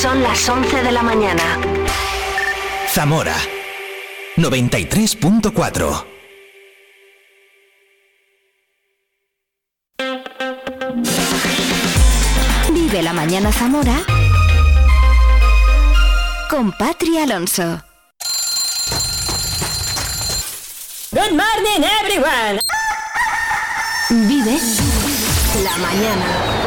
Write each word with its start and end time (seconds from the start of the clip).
Son 0.00 0.22
las 0.22 0.48
11 0.48 0.82
de 0.84 0.92
la 0.92 1.02
mañana. 1.02 1.42
Zamora 2.86 3.34
93.4 4.36 6.04
Vive 12.72 13.02
la 13.02 13.12
mañana 13.12 13.50
Zamora 13.50 13.96
con 16.48 16.70
Patri 16.78 17.18
Alonso. 17.18 17.82
Good 21.10 21.32
morning, 21.32 21.82
everyone. 22.02 22.60
Vive 24.28 24.58
la 25.64 25.76
mañana. 25.78 26.57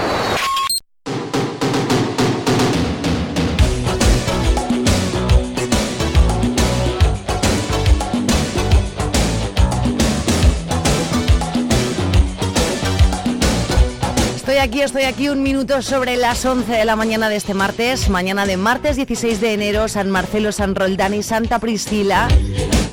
Aquí, 14.61 14.81
estoy 14.81 15.03
aquí 15.03 15.27
un 15.27 15.41
minuto 15.41 15.81
sobre 15.81 16.17
las 16.17 16.45
11 16.45 16.71
de 16.71 16.85
la 16.85 16.95
mañana 16.95 17.29
de 17.29 17.35
este 17.35 17.55
martes, 17.55 18.09
mañana 18.09 18.45
de 18.45 18.57
martes 18.57 18.95
16 18.95 19.41
de 19.41 19.53
enero, 19.53 19.87
San 19.87 20.11
Marcelo, 20.11 20.51
San 20.51 20.75
Roldán 20.75 21.15
y 21.15 21.23
Santa 21.23 21.57
Priscila, 21.57 22.27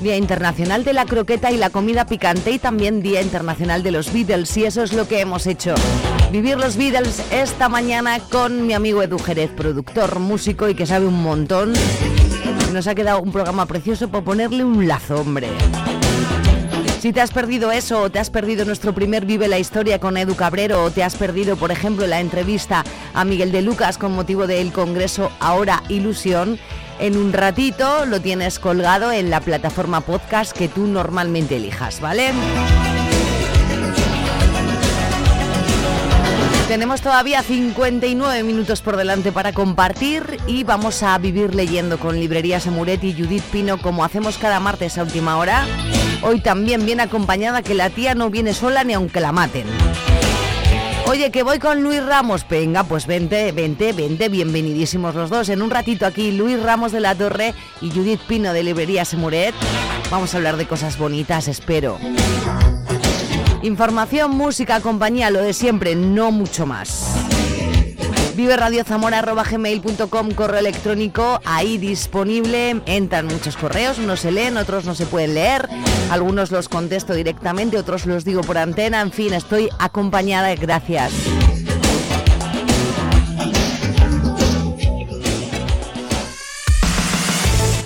Día 0.00 0.16
Internacional 0.16 0.82
de 0.84 0.94
la 0.94 1.04
Croqueta 1.04 1.50
y 1.50 1.58
la 1.58 1.68
Comida 1.68 2.06
Picante 2.06 2.52
y 2.52 2.58
también 2.58 3.02
Día 3.02 3.20
Internacional 3.20 3.82
de 3.82 3.90
los 3.90 4.10
Beatles 4.14 4.56
y 4.56 4.64
eso 4.64 4.82
es 4.82 4.94
lo 4.94 5.06
que 5.06 5.20
hemos 5.20 5.46
hecho. 5.46 5.74
Vivir 6.32 6.56
los 6.56 6.78
Beatles 6.78 7.22
esta 7.30 7.68
mañana 7.68 8.18
con 8.18 8.66
mi 8.66 8.72
amigo 8.72 9.02
Edu 9.02 9.18
Jerez, 9.18 9.50
productor, 9.50 10.20
músico 10.20 10.70
y 10.70 10.74
que 10.74 10.86
sabe 10.86 11.06
un 11.06 11.22
montón. 11.22 11.74
Nos 12.72 12.86
ha 12.86 12.94
quedado 12.94 13.20
un 13.20 13.30
programa 13.30 13.66
precioso 13.66 14.08
para 14.08 14.24
ponerle 14.24 14.64
un 14.64 14.88
lazo, 14.88 15.16
hombre. 15.16 15.48
Si 17.00 17.12
te 17.12 17.20
has 17.20 17.30
perdido 17.30 17.70
eso 17.70 18.02
o 18.02 18.10
te 18.10 18.18
has 18.18 18.28
perdido 18.28 18.64
nuestro 18.64 18.92
primer 18.92 19.24
Vive 19.24 19.46
la 19.46 19.60
Historia 19.60 20.00
con 20.00 20.16
Edu 20.16 20.34
Cabrero 20.34 20.82
o 20.82 20.90
te 20.90 21.04
has 21.04 21.14
perdido, 21.14 21.56
por 21.56 21.70
ejemplo, 21.70 22.08
la 22.08 22.18
entrevista 22.18 22.84
a 23.14 23.24
Miguel 23.24 23.52
de 23.52 23.62
Lucas 23.62 23.98
con 23.98 24.12
motivo 24.14 24.48
del 24.48 24.72
Congreso 24.72 25.30
Ahora 25.38 25.84
Ilusión, 25.88 26.58
en 26.98 27.16
un 27.16 27.32
ratito 27.32 28.04
lo 28.04 28.20
tienes 28.20 28.58
colgado 28.58 29.12
en 29.12 29.30
la 29.30 29.40
plataforma 29.40 30.00
podcast 30.00 30.56
que 30.56 30.66
tú 30.66 30.88
normalmente 30.88 31.56
elijas, 31.56 32.00
¿vale? 32.00 32.32
Tenemos 36.68 37.00
todavía 37.00 37.42
59 37.42 38.42
minutos 38.42 38.82
por 38.82 38.98
delante 38.98 39.32
para 39.32 39.54
compartir 39.54 40.36
y 40.46 40.64
vamos 40.64 41.02
a 41.02 41.16
vivir 41.16 41.54
leyendo 41.54 41.98
con 41.98 42.20
Librerías 42.20 42.66
Amuret 42.66 43.02
y 43.04 43.14
Judith 43.14 43.42
Pino 43.44 43.78
como 43.80 44.04
hacemos 44.04 44.36
cada 44.36 44.60
martes 44.60 44.98
a 44.98 45.02
última 45.02 45.38
hora. 45.38 45.66
Hoy 46.20 46.40
también 46.40 46.84
viene 46.84 47.04
acompañada 47.04 47.62
que 47.62 47.74
la 47.74 47.88
tía 47.88 48.14
no 48.14 48.28
viene 48.28 48.52
sola 48.52 48.84
ni 48.84 48.92
aunque 48.92 49.18
la 49.18 49.32
maten. 49.32 49.64
Oye, 51.06 51.30
que 51.30 51.42
voy 51.42 51.58
con 51.58 51.82
Luis 51.82 52.04
Ramos. 52.04 52.46
Venga, 52.46 52.84
pues 52.84 53.06
vente, 53.06 53.50
vente, 53.52 53.94
vente. 53.94 54.28
Bienvenidísimos 54.28 55.14
los 55.14 55.30
dos. 55.30 55.48
En 55.48 55.62
un 55.62 55.70
ratito 55.70 56.04
aquí, 56.04 56.32
Luis 56.32 56.62
Ramos 56.62 56.92
de 56.92 57.00
la 57.00 57.14
Torre 57.14 57.54
y 57.80 57.90
Judith 57.90 58.20
Pino 58.28 58.52
de 58.52 58.62
Librerías 58.62 59.14
Amuret. 59.14 59.54
Vamos 60.10 60.34
a 60.34 60.36
hablar 60.36 60.58
de 60.58 60.66
cosas 60.66 60.98
bonitas, 60.98 61.48
espero. 61.48 61.98
Información, 63.62 64.30
música, 64.30 64.80
compañía, 64.80 65.30
lo 65.30 65.42
de 65.42 65.52
siempre, 65.52 65.94
no 65.96 66.30
mucho 66.30 66.64
más. 66.66 67.06
Vive 68.36 68.56
Radio 68.56 68.84
gmail.com, 68.84 70.30
correo 70.30 70.60
electrónico, 70.60 71.40
ahí 71.44 71.76
disponible. 71.76 72.80
Entran 72.86 73.26
muchos 73.26 73.56
correos, 73.56 73.98
unos 73.98 74.20
se 74.20 74.30
leen, 74.30 74.56
otros 74.56 74.84
no 74.84 74.94
se 74.94 75.06
pueden 75.06 75.34
leer. 75.34 75.68
Algunos 76.12 76.52
los 76.52 76.68
contesto 76.68 77.14
directamente, 77.14 77.76
otros 77.78 78.06
los 78.06 78.24
digo 78.24 78.42
por 78.42 78.58
antena. 78.58 79.00
En 79.00 79.10
fin, 79.10 79.32
estoy 79.32 79.68
acompañada, 79.80 80.54
gracias. 80.54 81.12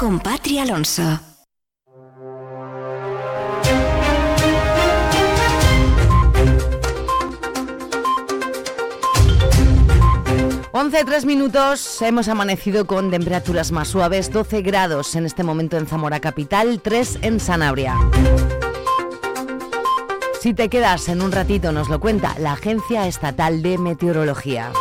con 0.00 0.18
Alonso. 0.58 1.20
Once 10.72 11.04
tres 11.04 11.26
minutos, 11.26 12.00
hemos 12.00 12.28
amanecido 12.28 12.86
con 12.86 13.10
temperaturas 13.10 13.72
más 13.72 13.88
suaves, 13.88 14.32
12 14.32 14.62
grados 14.62 15.14
en 15.16 15.26
este 15.26 15.44
momento 15.44 15.76
en 15.76 15.86
Zamora 15.86 16.18
Capital, 16.18 16.80
3 16.80 17.18
en 17.20 17.38
Sanabria. 17.38 17.98
Si 20.40 20.54
te 20.54 20.70
quedas 20.70 21.10
en 21.10 21.20
un 21.20 21.30
ratito, 21.30 21.72
nos 21.72 21.90
lo 21.90 22.00
cuenta 22.00 22.34
la 22.38 22.52
Agencia 22.52 23.06
Estatal 23.06 23.60
de 23.60 23.76
Meteorología. 23.76 24.72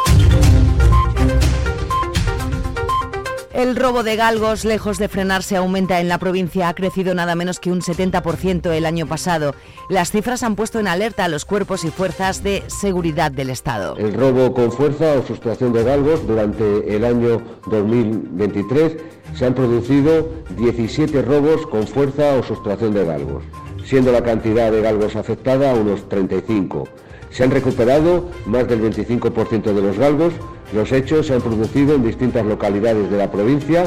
El 3.54 3.76
robo 3.76 4.04
de 4.04 4.16
galgos, 4.16 4.64
lejos 4.64 5.00
de 5.00 5.08
frenarse, 5.08 5.56
aumenta 5.56 6.00
en 6.00 6.08
la 6.08 6.20
provincia. 6.20 6.70
Ha 6.70 6.76
crecido 6.76 7.16
nada 7.16 7.34
menos 7.34 7.60
que 7.60 7.72
un 7.72 7.82
70% 7.82 8.70
el 8.72 8.86
año 8.86 9.08
pasado. 9.08 9.56
Las 9.90 10.12
cifras 10.12 10.44
han 10.44 10.56
puesto 10.56 10.80
en 10.80 10.88
alerta 10.88 11.26
a 11.26 11.30
los 11.30 11.46
cuerpos 11.46 11.84
y 11.84 11.90
fuerzas 11.90 12.44
de 12.44 12.64
seguridad 12.68 13.32
del 13.32 13.50
Estado. 13.50 13.98
El 13.98 14.14
robo 14.14 14.54
con 14.54 14.72
fuerza 14.72 15.14
o 15.14 15.26
sustracción 15.26 15.74
de 15.74 15.84
galgos 15.84 16.28
durante 16.28 16.96
el 16.96 17.04
año 17.04 17.42
2023 17.66 18.98
se 19.34 19.46
han 19.48 19.56
producido 19.56 20.30
17 20.56 21.20
robos 21.24 21.66
con 21.66 21.88
fuerza 21.88 22.36
o 22.36 22.44
sustracción 22.44 22.94
de 22.94 23.04
galgos, 23.04 23.44
siendo 23.84 24.12
la 24.12 24.24
cantidad 24.24 24.72
de 24.72 24.82
galgos 24.82 25.16
afectada 25.16 25.74
unos 25.74 26.08
35. 26.08 26.88
Se 27.30 27.44
han 27.44 27.52
recuperado 27.52 28.30
más 28.46 28.68
del 28.68 28.82
25% 28.82 29.74
de 29.74 29.82
los 29.82 29.98
galgos. 29.98 30.34
Los 30.74 30.92
hechos 30.92 31.28
se 31.28 31.34
han 31.34 31.42
producido 31.42 31.96
en 31.96 32.04
distintas 32.04 32.46
localidades 32.46 33.10
de 33.10 33.18
la 33.18 33.32
provincia. 33.32 33.86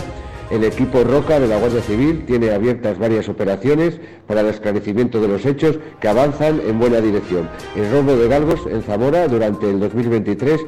El 0.50 0.64
equipo 0.64 1.03
Roca 1.03 1.41
de 1.41 1.48
la 1.48 1.56
Guardia 1.56 1.80
Civil 1.80 2.25
tiene 2.26 2.50
abiertas 2.50 2.98
varias 2.98 3.28
operaciones 3.28 3.98
para 4.26 4.42
el 4.42 4.48
esclarecimiento 4.48 5.20
de 5.20 5.28
los 5.28 5.47
hechos 5.47 5.78
que 6.00 6.08
avanzan 6.08 6.60
en 6.66 6.78
buena 6.78 7.00
dirección. 7.00 7.48
El 7.75 7.91
robo 7.91 8.16
de 8.16 8.28
galgos 8.28 8.60
en 8.70 8.82
Zamora 8.82 9.28
durante 9.28 9.70
el 9.70 9.80
2023 9.80 10.60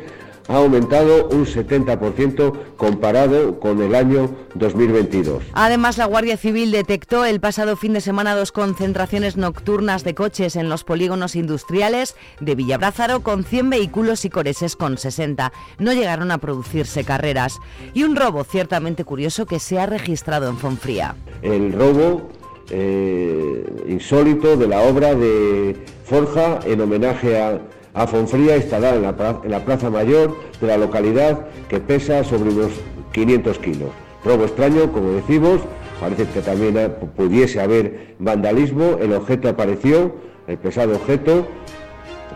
ha 0.48 0.56
aumentado 0.56 1.28
un 1.28 1.46
70% 1.46 2.76
comparado 2.76 3.58
con 3.58 3.80
el 3.82 3.94
año 3.94 4.30
2022. 4.54 5.42
Además, 5.52 5.98
la 5.98 6.06
Guardia 6.06 6.36
Civil 6.36 6.70
detectó 6.70 7.24
el 7.24 7.40
pasado 7.40 7.76
fin 7.76 7.92
de 7.94 8.00
semana 8.00 8.34
dos 8.34 8.52
concentraciones 8.52 9.36
nocturnas 9.36 10.04
de 10.04 10.14
coches 10.14 10.56
en 10.56 10.68
los 10.68 10.84
polígonos 10.84 11.36
industriales 11.36 12.16
de 12.40 12.54
Villabrázaro 12.54 13.20
con 13.20 13.44
100 13.44 13.70
vehículos 13.70 14.24
y 14.24 14.30
coreses 14.30 14.76
con 14.76 14.98
60. 14.98 15.52
No 15.78 15.92
llegaron 15.92 16.30
a 16.30 16.38
producirse 16.38 17.04
carreras. 17.04 17.58
Y 17.94 18.02
un 18.02 18.16
robo 18.16 18.44
ciertamente 18.44 19.04
curioso 19.04 19.46
que 19.46 19.58
se 19.58 19.78
ha 19.78 19.86
registrado 19.86 20.48
en 20.48 20.58
Fonfría. 20.58 21.14
El 21.42 21.72
robo 21.72 22.28
eh, 22.70 23.64
insólito 23.88 24.56
de 24.56 24.68
la 24.68 24.80
obra 24.82 25.14
de 25.14 25.76
Forja 26.04 26.60
en 26.64 26.80
homenaje 26.80 27.40
a 27.40 27.60
a 27.94 28.06
Fonfría 28.06 28.56
instalada 28.56 28.96
en 28.96 29.02
la, 29.02 29.40
en 29.44 29.50
la 29.50 29.64
Plaza 29.64 29.88
Mayor 29.88 30.36
de 30.60 30.66
la 30.66 30.76
localidad 30.76 31.46
que 31.68 31.80
pesa 31.80 32.24
sobre 32.24 32.50
unos 32.50 32.72
500 33.12 33.58
kilos. 33.58 33.90
Robo 34.24 34.44
extraño, 34.44 34.90
como 34.92 35.12
decimos, 35.12 35.60
parece 36.00 36.26
que 36.26 36.40
también 36.40 36.94
pudiese 37.16 37.60
haber 37.60 38.14
vandalismo, 38.18 38.96
el 39.00 39.12
objeto 39.12 39.48
apareció, 39.48 40.14
el 40.46 40.58
pesado 40.58 40.96
objeto. 40.96 41.46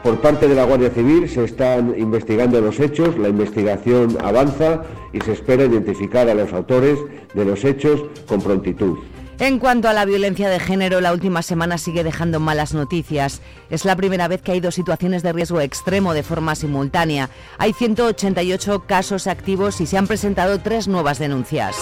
Por 0.03 0.21
parte 0.21 0.47
de 0.47 0.55
la 0.55 0.65
Guardia 0.65 0.91
Civil 0.91 1.29
se 1.29 1.45
están 1.45 1.95
investigando 1.99 2.61
los 2.61 2.79
hechos, 2.79 3.19
la 3.19 3.29
investigación 3.29 4.17
avanza 4.23 4.83
y 5.13 5.21
se 5.21 5.33
espera 5.33 5.65
identificar 5.65 6.29
a 6.29 6.35
los 6.35 6.53
autores 6.53 6.99
de 7.35 7.45
los 7.45 7.65
hechos 7.65 8.05
con 8.29 8.41
prontitud. 8.41 8.99
En 9.41 9.61
cuanto 9.61 9.89
a 9.89 9.93
la 9.93 10.05
violencia 10.05 10.49
de 10.49 10.59
género, 10.59 11.01
la 11.01 11.13
última 11.13 11.43
semana 11.43 11.79
sigue 11.79 12.03
dejando 12.03 12.41
malas 12.41 12.75
noticias. 12.75 13.41
Es 13.71 13.85
la 13.85 13.95
primera 13.95 14.27
vez 14.27 14.43
que 14.43 14.51
hay 14.51 14.61
dos 14.61 14.75
situaciones 14.75 15.23
de 15.23 15.33
riesgo 15.33 15.61
extremo 15.61 16.13
de 16.13 16.25
forma 16.25 16.57
simultánea. 16.57 17.31
Hay 17.57 17.73
188 17.73 18.85
casos 18.87 19.29
activos 19.29 19.81
y 19.81 19.87
se 19.87 19.97
han 19.97 20.09
presentado 20.09 20.59
tres 20.59 20.89
nuevas 20.89 21.21
denuncias. 21.21 21.77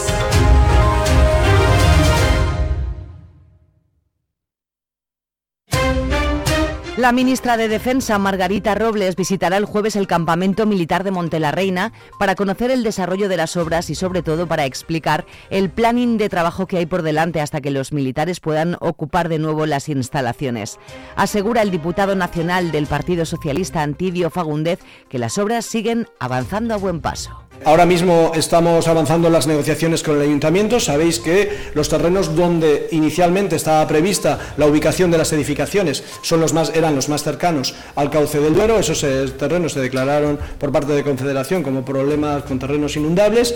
La 6.97 7.13
ministra 7.13 7.59
de 7.59 7.69
Defensa, 7.69 8.19
Margarita 8.19 8.75
Robles, 8.75 9.17
visitará 9.17 9.59
el 9.59 9.67
jueves 9.67 9.97
el 9.97 10.07
campamento 10.07 10.65
militar 10.65 11.05
de 11.05 11.11
Montelarreina 11.11 11.93
para 12.19 12.35
conocer 12.35 12.71
el 12.71 12.83
desarrollo 12.83 13.29
de 13.29 13.37
las 13.37 13.59
obras 13.59 13.91
y 13.91 13.95
sobre 13.95 14.23
todo 14.23 14.47
para 14.47 14.65
explicar 14.65 15.27
el 15.51 15.69
planning 15.69 16.17
de 16.17 16.31
trabajo 16.31 16.67
que 16.67 16.79
hay 16.79 16.87
por 16.87 17.03
delante 17.03 17.43
hasta 17.43 17.61
que 17.61 17.71
los 17.71 17.93
militares 17.93 18.41
puedan 18.41 18.79
ocupar 18.81 19.29
de 19.29 19.39
nuevo 19.39 19.67
las 19.67 19.91
instalaciones. 19.91 20.79
Asegura 21.17 21.61
el 21.61 21.71
diputado 21.71 22.15
nacional 22.15 22.73
del 22.73 22.87
Partido 22.87 23.27
Socialista, 23.27 23.83
Antidio 23.83 24.31
Fagúndez, 24.31 24.79
que 25.11 25.19
las 25.19 25.37
obras 25.37 25.67
siguen 25.67 26.09
avanzando 26.19 26.73
a 26.73 26.79
buen 26.79 27.03
paso. 27.03 27.46
Ahora 27.65 27.87
mismo 27.87 28.33
estamos 28.35 28.87
avanzando 28.87 29.27
en 29.27 29.33
las 29.33 29.47
negociaciones 29.47 30.03
con 30.03 30.17
el 30.17 30.23
ayuntamiento. 30.23 30.79
Sabéis 30.79 31.19
que 31.19 31.51
los 31.75 31.89
terrenos 31.89 32.37
donde 32.37 32.89
inicialmente 32.93 33.57
estaba 33.57 33.87
prevista 33.89 34.39
la 34.57 34.67
ubicación 34.67 35.11
de 35.11 35.19
las 35.19 35.33
edificaciones 35.33 36.05
son 36.23 36.41
los 36.41 36.53
más, 36.53 36.71
eran 36.75 36.95
los 36.95 37.09
más 37.09 37.23
cercanos 37.23 37.75
al 37.95 38.11
cauce 38.11 38.41
del 38.41 38.55
Duero. 38.55 38.79
Esos 38.79 39.03
eh, 39.03 39.27
terrenos 39.39 39.73
se 39.73 39.81
declararon 39.81 40.39
por 40.59 40.73
parte 40.73 40.93
de 40.93 41.03
Confederación 41.03 41.63
como 41.63 41.85
problemas 41.85 42.45
con 42.45 42.59
terrenos 42.59 42.97
inundables 42.97 43.55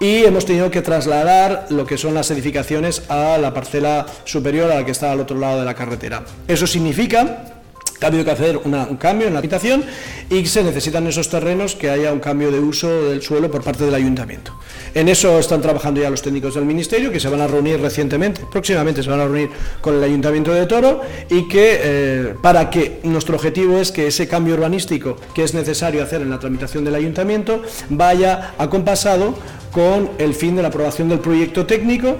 y 0.00 0.24
hemos 0.24 0.46
tenido 0.46 0.70
que 0.70 0.82
trasladar 0.82 1.66
lo 1.70 1.86
que 1.86 1.98
son 1.98 2.14
las 2.14 2.30
edificaciones 2.30 3.02
a 3.10 3.38
la 3.38 3.52
parcela 3.52 4.06
superior 4.24 4.70
a 4.70 4.76
la 4.76 4.84
que 4.84 4.92
está 4.92 5.12
al 5.12 5.20
otro 5.20 5.38
lado 5.38 5.58
de 5.58 5.64
la 5.64 5.74
carretera. 5.74 6.24
Eso 6.48 6.66
significa 6.66 7.59
ha 8.06 8.08
habido 8.08 8.24
que 8.24 8.30
hacer 8.30 8.56
un 8.56 8.96
cambio 8.96 9.26
en 9.26 9.34
la 9.34 9.38
habitación 9.38 9.84
y 10.28 10.46
se 10.46 10.62
necesitan 10.62 11.06
esos 11.06 11.28
terrenos 11.28 11.74
que 11.74 11.90
haya 11.90 12.12
un 12.12 12.20
cambio 12.20 12.50
de 12.50 12.58
uso 12.58 13.04
del 13.04 13.22
suelo 13.22 13.50
por 13.50 13.62
parte 13.62 13.84
del 13.84 13.94
ayuntamiento. 13.94 14.52
En 14.94 15.08
eso 15.08 15.38
están 15.38 15.60
trabajando 15.60 16.00
ya 16.00 16.10
los 16.10 16.22
técnicos 16.22 16.54
del 16.54 16.64
Ministerio, 16.64 17.12
que 17.12 17.20
se 17.20 17.28
van 17.28 17.40
a 17.40 17.46
reunir 17.46 17.80
recientemente, 17.80 18.42
próximamente 18.50 19.02
se 19.02 19.10
van 19.10 19.20
a 19.20 19.24
reunir 19.24 19.50
con 19.80 19.96
el 19.96 20.02
Ayuntamiento 20.02 20.52
de 20.52 20.66
Toro 20.66 21.00
y 21.28 21.48
que 21.48 21.80
eh, 21.82 22.34
para 22.42 22.70
que 22.70 23.00
nuestro 23.04 23.36
objetivo 23.36 23.78
es 23.78 23.92
que 23.92 24.06
ese 24.06 24.28
cambio 24.28 24.54
urbanístico 24.54 25.16
que 25.34 25.44
es 25.44 25.54
necesario 25.54 26.02
hacer 26.02 26.22
en 26.22 26.30
la 26.30 26.38
tramitación 26.38 26.84
del 26.84 26.94
Ayuntamiento 26.94 27.62
vaya 27.88 28.54
acompasado 28.58 29.34
con 29.70 30.10
el 30.18 30.34
fin 30.34 30.56
de 30.56 30.62
la 30.62 30.68
aprobación 30.68 31.08
del 31.08 31.20
proyecto 31.20 31.66
técnico 31.66 32.16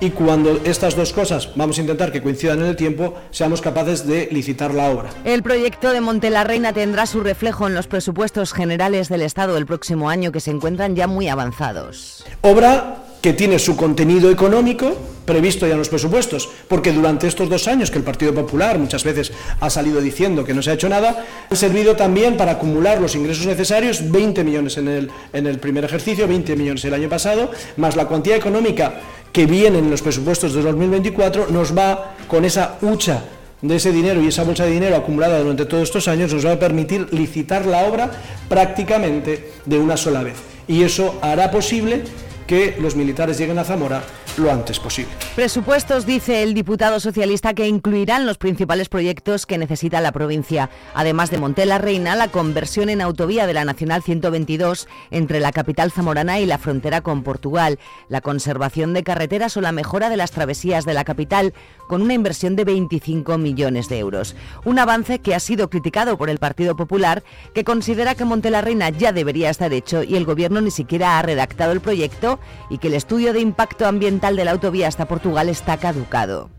y 0.00 0.10
cuando 0.10 0.60
estas 0.64 0.94
dos 0.94 1.12
cosas 1.12 1.50
vamos 1.56 1.78
a 1.78 1.80
intentar 1.80 2.12
que 2.12 2.22
coincidan 2.22 2.60
en 2.60 2.66
el 2.66 2.76
tiempo, 2.76 3.14
seamos 3.30 3.60
capaces 3.60 4.06
de 4.06 4.28
licitar 4.30 4.74
la 4.74 4.90
obra. 4.90 5.10
El 5.24 5.42
proyecto 5.42 5.92
de 5.92 6.00
Monte 6.00 6.30
la 6.30 6.44
Reina 6.44 6.72
tendrá 6.72 7.06
su 7.06 7.20
reflejo 7.20 7.66
en 7.66 7.74
los 7.74 7.86
presupuestos 7.86 8.52
generales 8.52 9.08
del 9.08 9.22
Estado 9.22 9.54
del 9.54 9.66
próximo 9.66 10.08
año 10.10 10.32
que 10.32 10.40
se 10.40 10.50
encuentran 10.50 10.94
ya 10.94 11.06
muy 11.06 11.28
avanzados. 11.28 12.24
Obra 12.42 13.07
que 13.20 13.32
tiene 13.32 13.58
su 13.58 13.76
contenido 13.76 14.30
económico 14.30 14.96
previsto 15.28 15.66
ya 15.66 15.72
en 15.72 15.78
los 15.78 15.90
presupuestos, 15.90 16.48
porque 16.68 16.90
durante 16.90 17.26
estos 17.26 17.50
dos 17.50 17.68
años 17.68 17.90
que 17.90 17.98
el 17.98 18.04
Partido 18.04 18.32
Popular 18.32 18.78
muchas 18.78 19.04
veces 19.04 19.30
ha 19.60 19.68
salido 19.68 20.00
diciendo 20.00 20.42
que 20.42 20.54
no 20.54 20.62
se 20.62 20.70
ha 20.70 20.74
hecho 20.74 20.88
nada, 20.88 21.26
han 21.50 21.56
servido 21.56 21.96
también 21.96 22.38
para 22.38 22.52
acumular 22.52 22.98
los 22.98 23.14
ingresos 23.14 23.44
necesarios, 23.44 24.10
20 24.10 24.42
millones 24.42 24.78
en 24.78 24.88
el, 24.88 25.10
en 25.34 25.46
el 25.46 25.58
primer 25.58 25.84
ejercicio, 25.84 26.26
20 26.26 26.56
millones 26.56 26.82
el 26.86 26.94
año 26.94 27.10
pasado, 27.10 27.50
más 27.76 27.94
la 27.94 28.06
cuantía 28.06 28.36
económica 28.36 28.94
que 29.30 29.44
viene 29.44 29.80
en 29.80 29.90
los 29.90 30.00
presupuestos 30.00 30.54
de 30.54 30.62
2024, 30.62 31.48
nos 31.50 31.76
va 31.76 32.14
con 32.26 32.46
esa 32.46 32.78
hucha 32.80 33.22
de 33.60 33.76
ese 33.76 33.92
dinero 33.92 34.22
y 34.22 34.28
esa 34.28 34.44
bolsa 34.44 34.64
de 34.64 34.70
dinero 34.70 34.96
acumulada 34.96 35.40
durante 35.40 35.66
todos 35.66 35.82
estos 35.82 36.08
años 36.08 36.32
nos 36.32 36.46
va 36.46 36.52
a 36.52 36.58
permitir 36.58 37.12
licitar 37.12 37.66
la 37.66 37.84
obra 37.84 38.10
prácticamente 38.48 39.50
de 39.66 39.78
una 39.78 39.98
sola 39.98 40.22
vez. 40.22 40.36
Y 40.68 40.84
eso 40.84 41.18
hará 41.20 41.50
posible 41.50 42.04
que 42.48 42.76
los 42.80 42.96
militares 42.96 43.38
lleguen 43.38 43.58
a 43.58 43.64
Zamora 43.64 44.02
lo 44.38 44.50
antes 44.50 44.78
posible. 44.78 45.12
Presupuestos, 45.34 46.06
dice 46.06 46.42
el 46.42 46.54
diputado 46.54 47.00
socialista, 47.00 47.54
que 47.54 47.68
incluirán 47.68 48.26
los 48.26 48.38
principales 48.38 48.88
proyectos 48.88 49.46
que 49.46 49.58
necesita 49.58 50.00
la 50.00 50.12
provincia. 50.12 50.70
Además 50.94 51.30
de 51.30 51.38
Montela 51.38 51.78
Reina, 51.78 52.16
la 52.16 52.28
conversión 52.28 52.88
en 52.88 53.00
autovía 53.00 53.46
de 53.46 53.54
la 53.54 53.64
Nacional 53.64 54.02
122 54.02 54.88
entre 55.10 55.40
la 55.40 55.52
capital 55.52 55.90
zamorana 55.90 56.40
y 56.40 56.46
la 56.46 56.58
frontera 56.58 57.00
con 57.00 57.22
Portugal, 57.22 57.78
la 58.08 58.20
conservación 58.20 58.94
de 58.94 59.02
carreteras 59.02 59.56
o 59.56 59.60
la 59.60 59.72
mejora 59.72 60.08
de 60.08 60.16
las 60.16 60.30
travesías 60.30 60.84
de 60.84 60.94
la 60.94 61.04
capital, 61.04 61.54
con 61.88 62.02
una 62.02 62.14
inversión 62.14 62.56
de 62.56 62.64
25 62.64 63.38
millones 63.38 63.88
de 63.88 63.98
euros. 63.98 64.36
Un 64.64 64.78
avance 64.78 65.18
que 65.20 65.34
ha 65.34 65.40
sido 65.40 65.70
criticado 65.70 66.18
por 66.18 66.30
el 66.30 66.38
Partido 66.38 66.76
Popular, 66.76 67.22
que 67.54 67.64
considera 67.64 68.14
que 68.14 68.24
Montela 68.24 68.60
Reina 68.60 68.90
ya 68.90 69.12
debería 69.12 69.50
estar 69.50 69.72
hecho 69.72 70.02
y 70.02 70.16
el 70.16 70.24
Gobierno 70.24 70.60
ni 70.60 70.70
siquiera 70.70 71.18
ha 71.18 71.22
redactado 71.22 71.72
el 71.72 71.80
proyecto 71.80 72.38
y 72.70 72.78
que 72.78 72.88
el 72.88 72.94
estudio 72.94 73.32
de 73.32 73.40
impacto 73.40 73.86
ambiental 73.86 74.27
de 74.36 74.44
la 74.44 74.52
autovía 74.52 74.88
hasta 74.88 75.06
Portugal 75.06 75.48
está 75.48 75.76
caducado. 75.76 76.50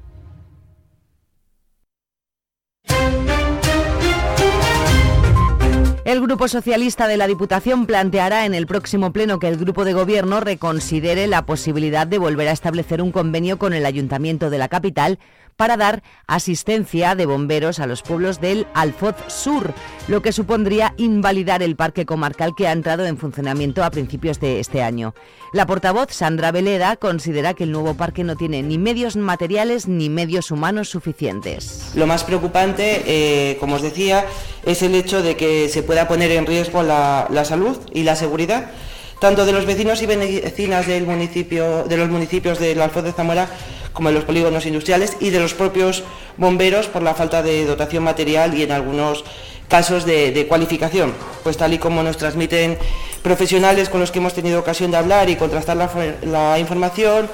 El 6.10 6.21
Grupo 6.21 6.48
Socialista 6.48 7.07
de 7.07 7.18
la 7.18 7.27
Diputación 7.27 7.86
planteará 7.86 8.48
en 8.48 8.56
el 8.56 8.66
próximo 8.66 9.13
pleno 9.13 9.38
que 9.38 9.48
el 9.48 9.57
Grupo 9.57 9.86
de 9.86 9.94
Gobierno 9.94 10.39
reconsidere 10.39 11.27
la 11.27 11.45
posibilidad 11.45 12.07
de 12.07 12.18
volver 12.18 12.48
a 12.48 12.51
establecer 12.51 13.04
un 13.04 13.12
convenio 13.12 13.60
con 13.60 13.74
el 13.74 13.86
Ayuntamiento 13.86 14.50
de 14.50 14.57
la 14.57 14.69
capital 14.69 15.19
para 15.60 15.76
dar 15.76 16.04
asistencia 16.26 17.16
de 17.16 17.26
bomberos 17.26 17.82
a 17.82 17.86
los 17.86 18.02
pueblos 18.02 18.40
del 18.40 18.66
Alfoz 18.74 19.18
Sur, 19.28 19.74
lo 20.08 20.22
que 20.22 20.32
supondría 20.32 20.94
invalidar 20.96 21.62
el 21.62 21.76
parque 21.76 22.06
comarcal 22.06 22.56
que 22.56 22.66
ha 22.66 22.72
entrado 22.72 23.06
en 23.06 23.18
funcionamiento 23.18 23.84
a 23.84 23.92
principios 23.92 24.40
de 24.40 24.62
este 24.62 24.82
año. 24.82 25.14
La 25.52 25.66
portavoz 25.66 26.14
Sandra 26.14 26.54
Veleda 26.54 26.96
considera 26.96 27.56
que 27.56 27.66
el 27.66 27.74
nuevo 27.74 27.96
parque 27.96 28.24
no 28.24 28.38
tiene 28.38 28.64
ni 28.64 28.78
medios 28.78 29.18
materiales 29.18 29.86
ni 29.90 30.08
medios 30.08 30.50
humanos 30.50 30.88
suficientes. 30.88 31.92
Lo 31.94 32.08
más 32.08 32.24
preocupante, 32.24 33.04
eh, 33.06 33.58
como 33.60 33.76
os 33.76 33.82
decía, 33.82 34.24
es 34.66 34.82
el 34.82 34.96
hecho 34.96 35.22
de 35.22 35.36
que 35.36 35.68
se 35.68 35.84
pueda 35.84 36.08
poner 36.08 36.32
en 36.32 36.46
riesgo 36.46 36.84
la, 36.84 37.28
salud 37.44 37.78
y 37.94 38.04
la 38.04 38.16
seguridad 38.16 38.72
tanto 39.20 39.46
de 39.46 39.52
los 39.52 39.66
vecinos 39.66 40.02
y 40.02 40.06
vecinas 40.06 40.88
del 40.88 41.06
municipio, 41.06 41.84
de 41.84 41.98
los 41.98 42.08
municipios 42.08 42.58
del 42.58 42.80
Alfoz 42.80 43.04
de 43.04 43.12
Zamora 43.12 43.50
como 44.00 44.07
de 44.07 44.16
los 44.16 44.24
polígonos 44.24 44.66
industriales 44.66 45.18
y 45.19 45.30
de 45.30 45.42
los 45.42 45.54
propios 45.54 46.06
bomberos 46.38 46.88
por 46.88 47.04
la 47.04 47.13
falta 47.16 47.44
de 47.44 47.66
dotación 47.66 48.01
material 48.01 48.57
y 48.57 48.63
en 48.63 48.72
algunos 48.72 49.25
casos 49.68 50.06
de, 50.06 50.46
cualificación. 50.48 51.13
Pues 51.44 51.57
tal 51.57 51.74
y 51.74 51.80
como 51.80 52.01
nos 52.01 52.16
transmiten 52.16 52.78
profesionales 53.22 53.90
con 53.90 54.00
los 54.00 54.12
que 54.12 54.19
hemos 54.19 54.34
tenido 54.34 54.57
ocasión 54.57 54.90
de 54.90 54.96
hablar 54.96 55.30
y 55.30 55.36
contrastar 55.36 55.75
la, 55.75 56.58
información, 56.60 57.27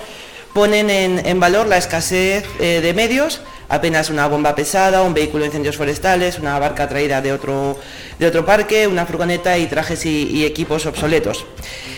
ponen 0.56 0.90
en, 0.90 1.40
valor 1.42 1.68
la 1.68 1.76
escasez 1.76 2.46
eh, 2.62 2.80
de 2.80 2.94
medios 2.94 3.42
apenas 3.68 4.10
una 4.10 4.26
bomba 4.28 4.56
pesada, 4.56 5.02
un 5.02 5.14
vehículo 5.14 5.42
de 5.42 5.48
incendios 5.48 5.76
forestales, 5.76 6.40
una 6.40 6.58
barca 6.60 6.88
traída 6.88 7.22
de 7.22 7.34
otro, 7.34 7.78
de 8.20 8.26
otro 8.26 8.46
parque, 8.46 8.88
una 8.88 9.06
furgoneta 9.06 9.58
y 9.58 9.68
trajes 9.68 10.06
y, 10.06 10.46
equipos 10.46 10.86
obsoletos. 10.86 11.46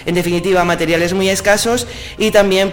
En 0.07 0.15
definitiva, 0.15 0.63
materiales 0.63 1.13
muy 1.13 1.29
escasos 1.29 1.85
y 2.17 2.31
también 2.31 2.71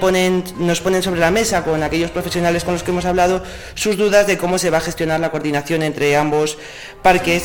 nos 0.58 0.80
ponen 0.80 1.02
sobre 1.02 1.20
la 1.20 1.30
mesa 1.30 1.64
con 1.64 1.82
aquellos 1.82 2.10
profesionales 2.12 2.64
con 2.64 2.72
los 2.72 2.82
que 2.82 2.92
hemos 2.92 3.04
hablado 3.04 3.42
sus 3.74 3.98
dudas 3.98 4.26
de 4.26 4.38
cómo 4.38 4.56
se 4.56 4.70
va 4.70 4.78
a 4.78 4.80
gestionar 4.80 5.20
la 5.20 5.30
coordinación 5.30 5.82
entre 5.82 6.16
ambos 6.16 6.56
parques. 7.02 7.44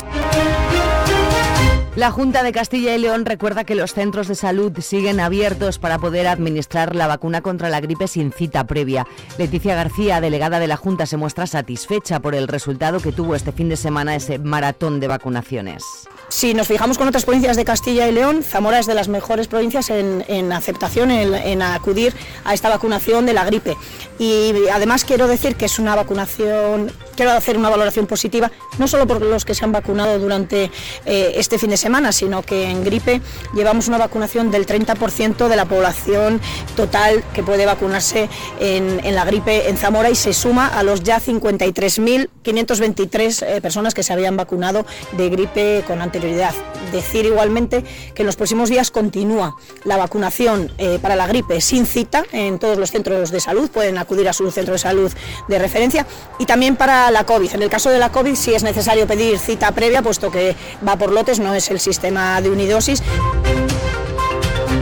La 2.00 2.10
Junta 2.10 2.42
de 2.42 2.52
Castilla 2.52 2.94
y 2.94 2.98
León 2.98 3.26
recuerda 3.26 3.64
que 3.64 3.74
los 3.74 3.92
centros 3.92 4.26
de 4.26 4.34
salud 4.34 4.72
siguen 4.80 5.20
abiertos 5.20 5.78
para 5.78 5.98
poder 5.98 6.28
administrar 6.28 6.96
la 6.96 7.06
vacuna 7.06 7.42
contra 7.42 7.68
la 7.68 7.82
gripe 7.82 8.08
sin 8.08 8.32
cita 8.32 8.66
previa. 8.66 9.06
Leticia 9.36 9.74
García, 9.74 10.22
delegada 10.22 10.60
de 10.60 10.66
la 10.66 10.78
Junta, 10.78 11.04
se 11.04 11.18
muestra 11.18 11.46
satisfecha 11.46 12.20
por 12.20 12.34
el 12.34 12.48
resultado 12.48 13.00
que 13.00 13.12
tuvo 13.12 13.34
este 13.34 13.52
fin 13.52 13.68
de 13.68 13.76
semana 13.76 14.16
ese 14.16 14.38
maratón 14.38 14.98
de 14.98 15.08
vacunaciones. 15.08 15.84
Si 16.30 16.54
nos 16.54 16.68
fijamos 16.68 16.96
con 16.96 17.06
otras 17.06 17.26
provincias 17.26 17.58
de 17.58 17.66
Castilla 17.66 18.08
y 18.08 18.12
León, 18.12 18.42
Zamora 18.42 18.78
es 18.78 18.86
de 18.86 18.94
las 18.94 19.08
mejores 19.08 19.46
provincias 19.46 19.90
en, 19.90 20.52
aceptación, 20.52 21.10
en, 21.10 21.60
acudir 21.60 22.14
a 22.46 22.54
esta 22.54 22.70
vacunación 22.70 23.26
de 23.26 23.34
la 23.34 23.44
gripe. 23.44 23.76
Y 24.18 24.54
además 24.72 25.04
quiero 25.04 25.28
decir 25.28 25.54
que 25.54 25.66
es 25.66 25.78
una 25.78 25.96
vacunación 25.96 26.92
quiero 27.16 27.32
hacer 27.32 27.56
una 27.56 27.70
valoración 27.70 28.06
positiva, 28.06 28.50
no 28.78 28.88
solo 28.88 29.06
por 29.06 29.22
los 29.22 29.44
que 29.44 29.54
se 29.54 29.64
han 29.64 29.70
vacunado 29.72 30.18
durante 30.18 30.70
eh, 31.06 31.32
este 31.36 31.58
fin 31.58 31.70
de 31.70 31.76
semana, 31.76 32.12
sino 32.12 32.42
que 32.42 32.64
en 32.64 32.84
gripe 32.84 33.20
llevamos 33.54 33.88
una 33.88 33.98
vacunación 33.98 34.50
del 34.50 34.66
30% 34.66 35.48
de 35.48 35.56
la 35.56 35.64
población 35.64 36.40
total 36.76 37.24
que 37.34 37.42
puede 37.42 37.66
vacunarse 37.66 38.28
en, 38.58 39.00
la 39.14 39.24
gripe 39.24 39.68
en 39.68 39.76
Zamora 39.76 40.10
y 40.10 40.14
se 40.14 40.32
suma 40.32 40.68
a 40.68 40.82
los 40.82 41.02
ya 41.02 41.20
53.523 41.20 43.46
eh, 43.46 43.60
personas 43.60 43.94
que 43.94 44.02
se 44.02 44.12
habían 44.12 44.36
vacunado 44.36 44.84
de 45.12 45.28
gripe 45.28 45.84
con 45.86 46.02
anterioridad. 46.02 46.54
Decir 46.92 47.26
igualmente 47.26 47.84
que 48.14 48.22
en 48.22 48.26
los 48.26 48.36
próximos 48.36 48.68
días 48.68 48.90
continúa 48.90 49.56
la 49.84 49.96
vacunación 49.96 50.72
eh, 50.78 50.98
para 51.00 51.16
la 51.16 51.26
gripe 51.26 51.60
sin 51.60 51.86
cita 51.86 52.24
en 52.32 52.58
todos 52.58 52.78
los 52.78 52.90
centros 52.90 53.30
de 53.30 53.40
salud, 53.40 53.70
pueden 53.70 53.98
acudir 53.98 54.28
a 54.28 54.32
su 54.32 54.50
centro 54.50 54.72
de 54.72 54.78
salud 54.78 55.12
de 55.48 55.58
referencia 55.58 56.06
y 56.38 56.46
también 56.46 56.76
para 56.76 56.99
la 57.10 57.24
COVID. 57.24 57.54
En 57.54 57.62
el 57.62 57.70
caso 57.70 57.88
de 57.90 57.98
la 57.98 58.10
COVID 58.10 58.34
sí 58.34 58.52
es 58.52 58.62
necesario 58.62 59.06
pedir 59.06 59.38
cita 59.38 59.72
previa, 59.72 60.02
puesto 60.02 60.30
que 60.30 60.56
va 60.86 60.96
por 60.96 61.12
lotes, 61.12 61.38
no 61.38 61.54
es 61.54 61.70
el 61.70 61.80
sistema 61.80 62.40
de 62.40 62.50
unidosis. 62.50 63.02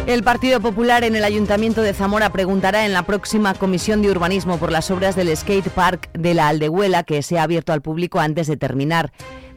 El 0.08 0.22
Partido 0.22 0.58
Popular 0.60 1.04
en 1.04 1.16
el 1.16 1.24
Ayuntamiento 1.24 1.82
de 1.82 1.92
Zamora 1.92 2.30
preguntará 2.30 2.86
en 2.86 2.94
la 2.94 3.02
próxima 3.02 3.52
Comisión 3.52 4.00
de 4.00 4.10
Urbanismo 4.10 4.56
por 4.56 4.72
las 4.72 4.90
obras 4.90 5.14
del 5.16 5.36
skate 5.36 5.68
park 5.68 6.08
de 6.14 6.32
la 6.32 6.48
Aldehuela 6.48 7.02
que 7.02 7.22
se 7.22 7.38
ha 7.38 7.42
abierto 7.42 7.74
al 7.74 7.82
público 7.82 8.18
antes 8.18 8.46
de 8.46 8.56
terminar. 8.56 9.12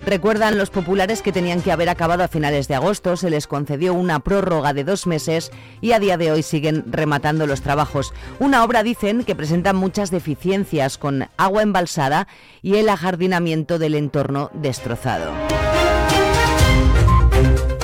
Recuerdan 0.05 0.57
los 0.57 0.69
populares 0.69 1.21
que 1.21 1.31
tenían 1.31 1.61
que 1.61 1.71
haber 1.71 1.87
acabado 1.87 2.25
a 2.25 2.27
finales 2.27 2.67
de 2.67 2.75
agosto, 2.75 3.15
se 3.15 3.29
les 3.29 3.47
concedió 3.47 3.93
una 3.93 4.19
prórroga 4.19 4.73
de 4.73 4.83
dos 4.83 5.07
meses 5.07 5.53
y 5.79 5.93
a 5.93 5.99
día 5.99 6.17
de 6.17 6.33
hoy 6.33 6.43
siguen 6.43 6.83
rematando 6.91 7.47
los 7.47 7.61
trabajos. 7.61 8.13
Una 8.39 8.65
obra, 8.65 8.83
dicen, 8.83 9.23
que 9.23 9.35
presenta 9.35 9.71
muchas 9.71 10.11
deficiencias 10.11 10.97
con 10.97 11.29
agua 11.37 11.61
embalsada 11.61 12.27
y 12.61 12.75
el 12.75 12.89
ajardinamiento 12.89 13.79
del 13.79 13.95
entorno 13.95 14.51
destrozado. 14.53 15.31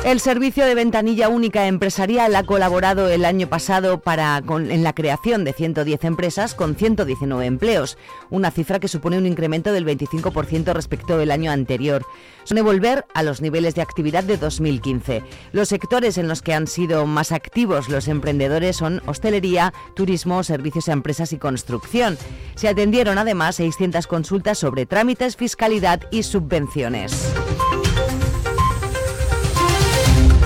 El 0.08 0.22
servicio 0.22 0.66
de 0.66 0.74
ventanilla 0.74 1.28
única 1.28 1.68
empresarial 1.68 2.34
ha 2.38 2.44
colaborado 2.44 3.10
el 3.10 3.26
año 3.26 3.50
pasado 3.50 4.00
para, 4.00 4.38
en 4.38 4.82
la 4.82 4.94
creación 4.94 5.44
de 5.44 5.52
110 5.52 6.06
empresas 6.06 6.54
con 6.54 6.78
119 6.78 7.46
empleos, 7.46 7.98
una 8.30 8.50
cifra 8.50 8.80
que 8.80 8.88
supone 8.88 9.18
un 9.18 9.26
incremento 9.26 9.74
del 9.74 9.86
25% 9.86 10.72
respecto 10.72 11.18
del 11.18 11.30
año 11.30 11.52
anterior. 11.52 12.06
Son 12.46 12.64
volver 12.64 13.06
a 13.14 13.22
los 13.22 13.42
niveles 13.42 13.76
de 13.76 13.82
actividad 13.82 14.24
de 14.24 14.38
2015. 14.38 15.24
Los 15.52 15.68
sectores 15.68 16.18
en 16.18 16.30
los 16.30 16.42
que 16.42 16.54
han 16.54 16.68
sido 16.68 17.06
más 17.06 17.34
activos 17.34 17.90
los 17.90 18.08
emprendedores 18.08 18.78
son 18.78 19.02
hostelería, 19.08 19.74
turismo, 19.94 20.42
servicios 20.44 20.88
a 20.88 20.94
empresas 20.94 21.34
y 21.34 21.38
construcción. 21.38 22.18
Se 22.56 22.70
atendieron 22.70 23.18
además 23.18 23.58
600 23.58 24.08
consultas 24.08 24.58
sobre 24.58 24.86
trámites, 24.86 25.36
fiscalidad 25.36 26.00
y 26.12 26.24
subvenciones. 26.24 27.28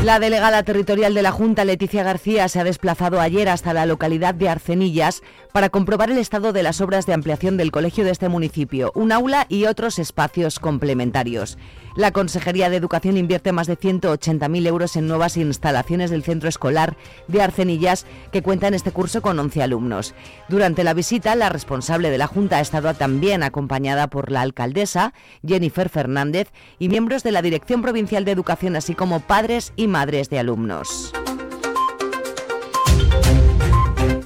La 0.03 0.19
delegada 0.19 0.63
territorial 0.63 1.13
de 1.13 1.21
la 1.21 1.31
Junta, 1.31 1.63
Leticia 1.63 2.01
García, 2.01 2.47
se 2.47 2.59
ha 2.59 2.63
desplazado 2.63 3.21
ayer 3.21 3.47
hasta 3.47 3.71
la 3.71 3.85
localidad 3.85 4.33
de 4.33 4.49
Arcenillas 4.49 5.21
para 5.53 5.69
comprobar 5.69 6.09
el 6.09 6.17
estado 6.17 6.53
de 6.53 6.63
las 6.63 6.81
obras 6.81 7.05
de 7.05 7.13
ampliación 7.13 7.55
del 7.55 7.71
colegio 7.71 8.03
de 8.03 8.09
este 8.09 8.27
municipio, 8.27 8.91
un 8.95 9.11
aula 9.11 9.45
y 9.47 9.65
otros 9.65 9.99
espacios 9.99 10.59
complementarios. 10.59 11.59
La 11.95 12.11
Consejería 12.11 12.69
de 12.69 12.77
Educación 12.77 13.17
invierte 13.17 13.51
más 13.51 13.67
de 13.67 13.77
180.000 13.77 14.67
euros 14.67 14.95
en 14.95 15.07
nuevas 15.07 15.37
instalaciones 15.37 16.09
del 16.09 16.23
centro 16.23 16.47
escolar 16.47 16.95
de 17.27 17.41
Arcenillas, 17.41 18.05
que 18.31 18.41
cuenta 18.41 18.67
en 18.67 18.73
este 18.73 18.91
curso 18.91 19.21
con 19.21 19.37
11 19.37 19.61
alumnos. 19.61 20.13
Durante 20.47 20.83
la 20.83 20.93
visita, 20.93 21.35
la 21.35 21.49
responsable 21.49 22.09
de 22.09 22.17
la 22.17 22.27
Junta 22.27 22.57
ha 22.57 22.61
estado 22.61 22.93
también 22.93 23.43
acompañada 23.43 24.07
por 24.07 24.31
la 24.31 24.41
alcaldesa, 24.41 25.13
Jennifer 25.45 25.89
Fernández, 25.89 26.51
y 26.79 26.89
miembros 26.89 27.23
de 27.23 27.31
la 27.31 27.41
Dirección 27.41 27.81
Provincial 27.81 28.25
de 28.25 28.31
Educación, 28.31 28.75
así 28.75 28.95
como 28.95 29.19
padres 29.19 29.73
y 29.75 29.87
madres 29.87 30.29
de 30.29 30.39
alumnos. 30.39 31.13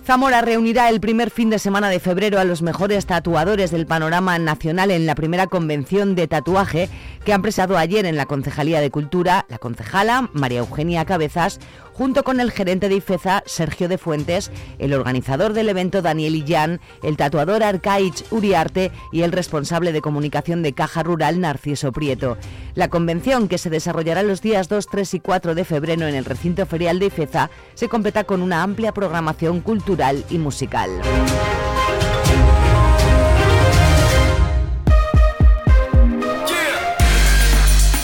Zamora 0.05 0.41
reunirá 0.41 0.89
el 0.89 0.99
primer 0.99 1.31
fin 1.31 1.49
de 1.49 1.57
semana 1.57 1.89
de 1.89 1.99
febrero 1.99 2.39
a 2.39 2.43
los 2.43 2.61
mejores 2.61 3.07
tatuadores 3.07 3.71
del 3.71 3.87
panorama 3.87 4.37
nacional 4.37 4.91
en 4.91 5.07
la 5.07 5.15
primera 5.15 5.47
convención 5.47 6.13
de 6.13 6.27
tatuaje 6.27 6.89
que 7.25 7.33
han 7.33 7.41
presado 7.41 7.75
ayer 7.75 8.05
en 8.05 8.15
la 8.15 8.27
Concejalía 8.27 8.81
de 8.81 8.91
Cultura 8.91 9.47
la 9.49 9.57
concejala 9.57 10.29
María 10.31 10.59
Eugenia 10.59 11.05
Cabezas 11.05 11.59
junto 11.97 12.23
con 12.23 12.39
el 12.39 12.51
gerente 12.51 12.89
de 12.89 12.95
IFEZA, 12.95 13.43
Sergio 13.45 13.87
de 13.87 13.97
Fuentes, 13.97 14.51
el 14.79 14.93
organizador 14.93 15.53
del 15.53 15.69
evento, 15.69 16.01
Daniel 16.01 16.35
Illán, 16.35 16.81
el 17.03 17.15
tatuador 17.15 17.63
Arcaich 17.63 18.25
Uriarte 18.31 18.91
y 19.13 19.21
el 19.21 19.31
responsable 19.31 19.93
de 19.93 20.01
comunicación 20.01 20.61
de 20.61 20.73
Caja 20.73 21.03
Rural, 21.03 21.39
Narciso 21.39 21.93
Prieto. 21.93 22.37
La 22.73 22.89
convención, 22.89 23.47
que 23.47 23.57
se 23.57 23.69
desarrollará 23.69 24.23
los 24.23 24.41
días 24.41 24.67
2, 24.67 24.87
3 24.87 25.13
y 25.13 25.19
4 25.21 25.55
de 25.55 25.63
febrero 25.63 26.07
en 26.07 26.15
el 26.15 26.25
recinto 26.25 26.65
ferial 26.65 26.99
de 26.99 27.05
IFEZA, 27.07 27.49
se 27.75 27.87
completa 27.87 28.25
con 28.25 28.41
una 28.41 28.61
amplia 28.61 28.91
programación 28.91 29.61
cultural 29.61 30.25
y 30.29 30.37
musical. 30.37 30.89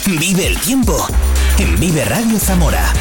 Vive 0.06 0.46
el 0.46 0.58
tiempo 0.58 1.06
en 1.58 1.78
Vive 1.78 2.04
Radio 2.04 2.38
Zamora. 2.38 2.92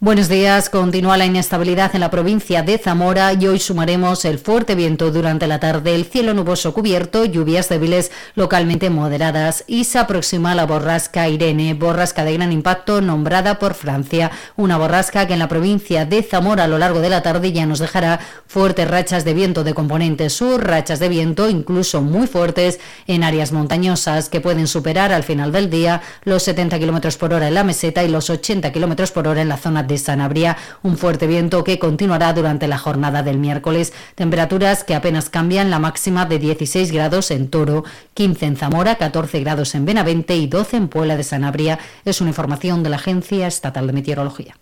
Buenos 0.00 0.28
días. 0.28 0.70
Continúa 0.70 1.16
la 1.16 1.26
inestabilidad 1.26 1.92
en 1.92 2.02
la 2.02 2.10
provincia 2.12 2.62
de 2.62 2.78
Zamora 2.78 3.32
y 3.32 3.48
hoy 3.48 3.58
sumaremos 3.58 4.24
el 4.24 4.38
fuerte 4.38 4.76
viento 4.76 5.10
durante 5.10 5.48
la 5.48 5.58
tarde, 5.58 5.96
el 5.96 6.04
cielo 6.04 6.34
nuboso 6.34 6.72
cubierto, 6.72 7.24
lluvias 7.24 7.68
débiles 7.68 8.12
localmente 8.36 8.90
moderadas 8.90 9.64
y 9.66 9.82
se 9.82 9.98
aproxima 9.98 10.54
la 10.54 10.66
borrasca 10.66 11.28
Irene, 11.28 11.74
borrasca 11.74 12.22
de 12.22 12.34
gran 12.34 12.52
impacto 12.52 13.00
nombrada 13.00 13.58
por 13.58 13.74
Francia. 13.74 14.30
Una 14.54 14.78
borrasca 14.78 15.26
que 15.26 15.32
en 15.32 15.40
la 15.40 15.48
provincia 15.48 16.06
de 16.06 16.22
Zamora 16.22 16.62
a 16.62 16.68
lo 16.68 16.78
largo 16.78 17.00
de 17.00 17.10
la 17.10 17.24
tarde 17.24 17.50
ya 17.50 17.66
nos 17.66 17.80
dejará 17.80 18.20
fuertes 18.46 18.88
rachas 18.88 19.24
de 19.24 19.34
viento 19.34 19.64
de 19.64 19.74
componente 19.74 20.30
sur, 20.30 20.64
rachas 20.64 21.00
de 21.00 21.08
viento 21.08 21.50
incluso 21.50 22.02
muy 22.02 22.28
fuertes 22.28 22.78
en 23.08 23.24
áreas 23.24 23.50
montañosas 23.50 24.28
que 24.28 24.40
pueden 24.40 24.68
superar 24.68 25.12
al 25.12 25.24
final 25.24 25.50
del 25.50 25.70
día 25.70 26.02
los 26.22 26.44
70 26.44 26.78
km 26.78 27.16
por 27.16 27.34
hora 27.34 27.48
en 27.48 27.54
la 27.54 27.64
meseta 27.64 28.04
y 28.04 28.08
los 28.08 28.30
80 28.30 28.70
km 28.70 29.10
por 29.10 29.26
hora 29.26 29.42
en 29.42 29.48
la 29.48 29.56
zona 29.56 29.87
de 29.88 29.98
Sanabria, 29.98 30.56
un 30.82 30.96
fuerte 30.96 31.26
viento 31.26 31.64
que 31.64 31.80
continuará 31.80 32.32
durante 32.32 32.68
la 32.68 32.78
jornada 32.78 33.22
del 33.24 33.38
miércoles. 33.38 33.92
Temperaturas 34.14 34.84
que 34.84 34.94
apenas 34.94 35.30
cambian, 35.30 35.70
la 35.70 35.80
máxima 35.80 36.26
de 36.26 36.38
16 36.38 36.92
grados 36.92 37.32
en 37.32 37.48
Toro, 37.48 37.84
15 38.14 38.46
en 38.46 38.56
Zamora, 38.56 38.94
14 38.94 39.40
grados 39.40 39.74
en 39.74 39.84
Benavente 39.84 40.36
y 40.36 40.46
12 40.46 40.76
en 40.76 40.88
Puebla 40.88 41.16
de 41.16 41.24
Sanabria. 41.24 41.78
Es 42.04 42.20
una 42.20 42.30
información 42.30 42.82
de 42.82 42.90
la 42.90 42.96
Agencia 42.96 43.46
Estatal 43.46 43.86
de 43.86 43.92
Meteorología. 43.92 44.56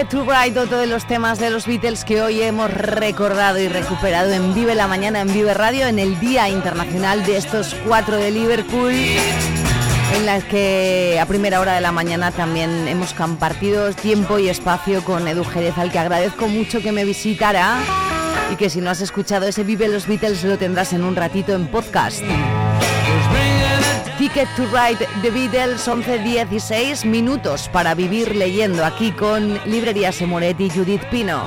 Ticket 0.00 0.12
to 0.12 0.24
Ride, 0.24 0.58
otro 0.58 0.78
de 0.78 0.86
los 0.86 1.06
temas 1.06 1.38
de 1.38 1.50
los 1.50 1.66
Beatles 1.66 2.06
que 2.06 2.22
hoy 2.22 2.40
hemos 2.40 2.70
recordado 2.70 3.58
y 3.58 3.68
recuperado 3.68 4.30
en 4.32 4.54
Vive 4.54 4.74
la 4.74 4.86
Mañana 4.86 5.20
en 5.20 5.30
Vive 5.30 5.52
Radio 5.52 5.86
en 5.88 5.98
el 5.98 6.18
Día 6.18 6.48
Internacional 6.48 7.26
de 7.26 7.36
estos 7.36 7.76
cuatro 7.86 8.16
de 8.16 8.30
Liverpool, 8.30 8.92
en 8.92 10.24
las 10.24 10.44
que 10.44 11.18
a 11.20 11.26
primera 11.26 11.60
hora 11.60 11.74
de 11.74 11.82
la 11.82 11.92
mañana 11.92 12.30
también 12.30 12.88
hemos 12.88 13.12
compartido 13.12 13.92
tiempo 13.92 14.38
y 14.38 14.48
espacio 14.48 15.04
con 15.04 15.28
Edu 15.28 15.44
Jerez, 15.44 15.76
al 15.76 15.92
que 15.92 15.98
agradezco 15.98 16.48
mucho 16.48 16.80
que 16.80 16.92
me 16.92 17.04
visitara 17.04 17.76
y 18.50 18.56
que 18.56 18.70
si 18.70 18.80
no 18.80 18.88
has 18.88 19.02
escuchado 19.02 19.48
ese 19.48 19.64
Vive 19.64 19.86
los 19.88 20.06
Beatles 20.06 20.44
lo 20.44 20.56
tendrás 20.56 20.94
en 20.94 21.04
un 21.04 21.14
ratito 21.14 21.52
en 21.52 21.66
podcast. 21.66 22.22
Ticket 24.20 24.54
to 24.54 24.66
Ride 24.66 25.08
The 25.22 25.30
Beatles, 25.30 25.88
11.16 25.88 27.06
minutos 27.06 27.70
para 27.72 27.94
vivir 27.94 28.36
leyendo 28.36 28.84
aquí 28.84 29.12
con 29.12 29.58
Librerías 29.64 30.20
Emoret 30.20 30.60
y 30.60 30.68
Judith 30.68 31.04
Pino. 31.10 31.42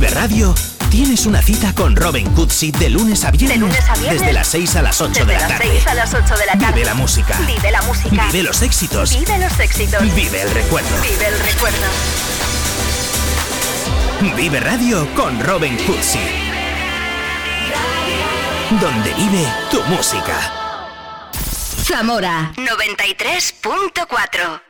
Vive 0.00 0.14
Radio 0.14 0.54
tienes 0.88 1.26
una 1.26 1.42
cita 1.42 1.74
con 1.74 1.94
Robin 1.94 2.32
Cootsy 2.32 2.72
de 2.72 2.88
lunes 2.88 3.22
a 3.24 3.30
viernes. 3.30 3.60
De 3.60 3.66
lunes 3.66 3.84
a 3.86 3.94
viernes. 3.96 4.20
Desde 4.20 4.32
las 4.32 4.48
6 4.48 4.76
a 4.76 4.82
las 4.82 4.98
8 5.00 5.10
Desde 5.10 5.26
de 5.26 5.32
la 5.34 5.40
las 5.40 5.48
tarde. 5.48 5.68
6 5.72 5.86
a 5.86 5.94
las 5.94 6.14
8 6.14 6.38
de 6.38 6.46
la 6.46 6.58
tarde. 6.58 6.74
Vive 6.74 6.86
la 6.86 6.94
música. 6.94 7.38
Vive 7.46 7.70
la 7.70 7.82
música. 7.82 8.26
Vive 8.32 8.42
los 8.42 8.62
éxitos. 8.62 9.18
Vive 9.18 9.38
los 9.38 9.60
éxitos. 9.60 10.02
Vive 10.14 10.40
el 10.40 10.50
recuerdo. 10.52 10.88
Vive 11.02 11.26
el 11.26 11.38
recuerdo. 11.38 11.86
Vive 14.36 14.60
Radio 14.60 15.06
con 15.14 15.38
Robin 15.40 15.76
Cootsy. 15.86 16.18
Donde 18.80 19.12
vive 19.14 19.46
tu 19.70 19.82
música. 19.84 20.52
Zamora 21.84 22.52
93.4 22.56 24.69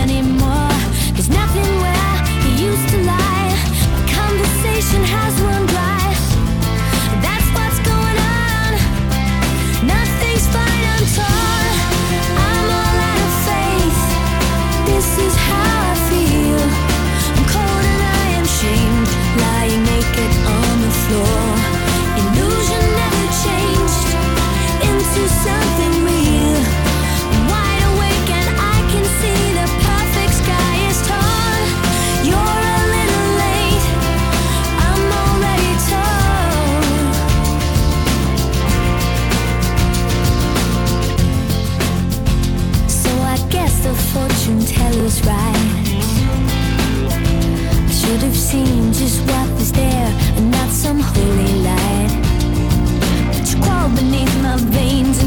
conversation 4.91 5.17
has 5.17 5.30
seen 48.51 48.91
just 48.91 49.21
what 49.29 49.49
was 49.57 49.71
there 49.71 50.11
and 50.35 50.51
not 50.51 50.69
some 50.69 50.99
holy 50.99 51.53
light. 51.69 52.11
But 53.31 53.45
you 53.49 53.57
crawl 53.63 53.89
beneath 53.95 54.35
my 54.43 54.57
veins 54.75 55.20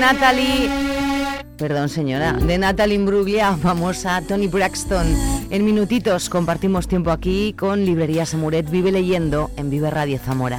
Natalie. 0.00 0.70
Perdón, 1.58 1.90
señora. 1.90 2.32
De 2.32 2.56
Natalie 2.56 2.94
Imbruglia, 2.94 3.54
vamos 3.62 4.06
a 4.06 4.22
Tony 4.22 4.46
Braxton. 4.46 5.06
En 5.50 5.64
minutitos 5.64 6.30
compartimos 6.30 6.88
tiempo 6.88 7.10
aquí 7.10 7.52
con 7.52 7.84
Librería 7.84 8.24
Samuret. 8.24 8.70
Vive 8.70 8.92
leyendo 8.92 9.50
en 9.58 9.68
Vive 9.68 9.90
Radio 9.90 10.18
Zamora. 10.18 10.58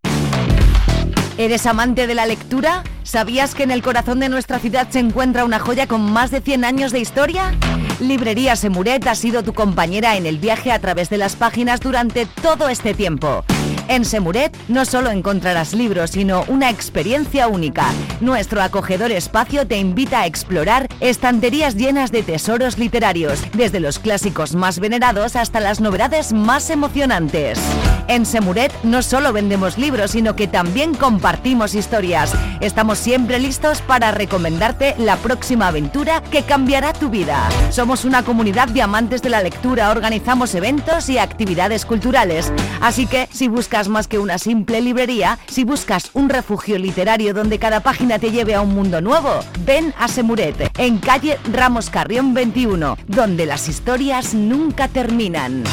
¿Eres 1.37 1.65
amante 1.65 2.07
de 2.07 2.15
la 2.15 2.25
lectura? 2.25 2.83
¿Sabías 3.03 3.55
que 3.55 3.63
en 3.63 3.71
el 3.71 3.81
corazón 3.81 4.19
de 4.19 4.29
nuestra 4.29 4.59
ciudad 4.59 4.87
se 4.89 4.99
encuentra 4.99 5.45
una 5.45 5.59
joya 5.59 5.87
con 5.87 6.01
más 6.11 6.29
de 6.29 6.41
100 6.41 6.65
años 6.65 6.91
de 6.91 6.99
historia? 6.99 7.53
Librería 7.99 8.55
Semuret 8.55 9.05
ha 9.07 9.15
sido 9.15 9.43
tu 9.43 9.53
compañera 9.53 10.17
en 10.17 10.25
el 10.25 10.37
viaje 10.37 10.71
a 10.71 10.79
través 10.79 11.09
de 11.09 11.17
las 11.17 11.35
páginas 11.35 11.79
durante 11.79 12.25
todo 12.25 12.67
este 12.69 12.93
tiempo. 12.93 13.43
En 13.91 14.05
Semuret 14.05 14.55
no 14.69 14.85
solo 14.85 15.11
encontrarás 15.11 15.73
libros, 15.73 16.11
sino 16.11 16.45
una 16.47 16.69
experiencia 16.69 17.49
única. 17.49 17.87
Nuestro 18.21 18.61
acogedor 18.61 19.11
espacio 19.11 19.67
te 19.67 19.79
invita 19.79 20.21
a 20.21 20.27
explorar 20.27 20.87
estanterías 21.01 21.75
llenas 21.75 22.09
de 22.09 22.23
tesoros 22.23 22.77
literarios, 22.77 23.43
desde 23.51 23.81
los 23.81 23.99
clásicos 23.99 24.55
más 24.55 24.79
venerados 24.79 25.35
hasta 25.35 25.59
las 25.59 25.81
novedades 25.81 26.31
más 26.31 26.69
emocionantes. 26.69 27.59
En 28.07 28.25
Semuret 28.25 28.71
no 28.83 29.01
solo 29.01 29.33
vendemos 29.33 29.77
libros, 29.77 30.11
sino 30.11 30.37
que 30.37 30.47
también 30.47 30.93
compartimos 30.93 31.75
historias. 31.75 32.33
Estamos 32.61 32.97
siempre 32.97 33.39
listos 33.39 33.81
para 33.81 34.11
recomendarte 34.11 34.95
la 34.99 35.17
próxima 35.17 35.67
aventura 35.67 36.23
que 36.31 36.43
cambiará 36.43 36.93
tu 36.93 37.09
vida. 37.09 37.49
Somos 37.71 38.05
una 38.05 38.23
comunidad 38.23 38.69
de 38.69 38.81
amantes 38.81 39.21
de 39.21 39.29
la 39.29 39.43
lectura, 39.43 39.91
organizamos 39.91 40.55
eventos 40.55 41.09
y 41.09 41.17
actividades 41.17 41.85
culturales. 41.85 42.53
Así 42.81 43.05
que 43.05 43.27
si 43.31 43.49
buscas 43.49 43.80
más 43.89 44.07
que 44.07 44.19
una 44.19 44.37
simple 44.37 44.81
librería, 44.81 45.39
si 45.47 45.63
buscas 45.63 46.11
un 46.13 46.29
refugio 46.29 46.77
literario 46.77 47.33
donde 47.33 47.59
cada 47.59 47.81
página 47.81 48.19
te 48.19 48.31
lleve 48.31 48.55
a 48.55 48.61
un 48.61 48.73
mundo 48.73 49.01
nuevo, 49.01 49.39
ven 49.65 49.93
a 49.97 50.07
Semuret, 50.07 50.71
en 50.77 50.97
calle 50.99 51.39
Ramos 51.51 51.89
Carrión 51.89 52.33
21, 52.33 52.97
donde 53.07 53.45
las 53.45 53.67
historias 53.67 54.33
nunca 54.33 54.87
terminan. 54.87 55.63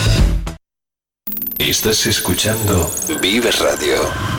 Estás 1.59 2.07
escuchando 2.07 2.91
Vive 3.21 3.51
Radio. 3.51 4.38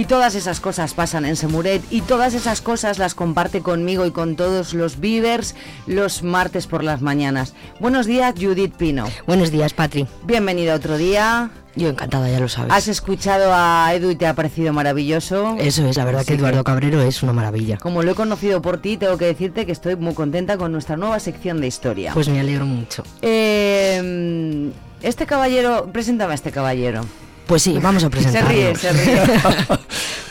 Y 0.00 0.06
todas 0.06 0.34
esas 0.34 0.60
cosas 0.60 0.94
pasan 0.94 1.26
en 1.26 1.36
Semuret 1.36 1.82
y 1.90 2.00
todas 2.00 2.32
esas 2.32 2.62
cosas 2.62 2.98
las 2.98 3.14
comparte 3.14 3.60
conmigo 3.60 4.06
y 4.06 4.12
con 4.12 4.34
todos 4.34 4.72
los 4.72 4.98
Beavers 4.98 5.54
los 5.86 6.22
martes 6.22 6.66
por 6.66 6.82
las 6.82 7.02
mañanas. 7.02 7.52
Buenos 7.80 8.06
días, 8.06 8.32
Judith 8.34 8.72
Pino. 8.74 9.04
Buenos 9.26 9.50
días, 9.50 9.74
Patri. 9.74 10.06
Bienvenido 10.24 10.74
otro 10.74 10.96
día. 10.96 11.50
Yo 11.76 11.90
encantada, 11.90 12.30
ya 12.30 12.40
lo 12.40 12.48
sabes. 12.48 12.72
Has 12.72 12.88
escuchado 12.88 13.52
a 13.52 13.92
Edu 13.92 14.08
y 14.08 14.16
te 14.16 14.26
ha 14.26 14.32
parecido 14.32 14.72
maravilloso. 14.72 15.56
Eso 15.58 15.86
es, 15.86 15.98
la 15.98 16.06
verdad 16.06 16.24
que 16.24 16.32
Así 16.32 16.40
Eduardo 16.40 16.64
Cabrero 16.64 17.02
es 17.02 17.22
una 17.22 17.34
maravilla. 17.34 17.76
Como 17.76 18.02
lo 18.02 18.12
he 18.12 18.14
conocido 18.14 18.62
por 18.62 18.80
ti, 18.80 18.96
tengo 18.96 19.18
que 19.18 19.26
decirte 19.26 19.66
que 19.66 19.72
estoy 19.72 19.96
muy 19.96 20.14
contenta 20.14 20.56
con 20.56 20.72
nuestra 20.72 20.96
nueva 20.96 21.20
sección 21.20 21.60
de 21.60 21.66
historia. 21.66 22.14
Pues 22.14 22.26
me 22.30 22.40
alegro 22.40 22.64
mucho. 22.64 23.04
Eh, 23.20 24.72
este 25.02 25.26
caballero, 25.26 25.90
preséntame 25.92 26.32
a 26.32 26.36
este 26.36 26.52
caballero. 26.52 27.02
Pues 27.50 27.62
sí, 27.64 27.76
vamos 27.82 28.04
a 28.04 28.06
Se 28.06 28.10
presentarlo. 28.10 28.48
ríe, 28.48 28.76
se 28.76 28.92
ríe. 28.92 29.20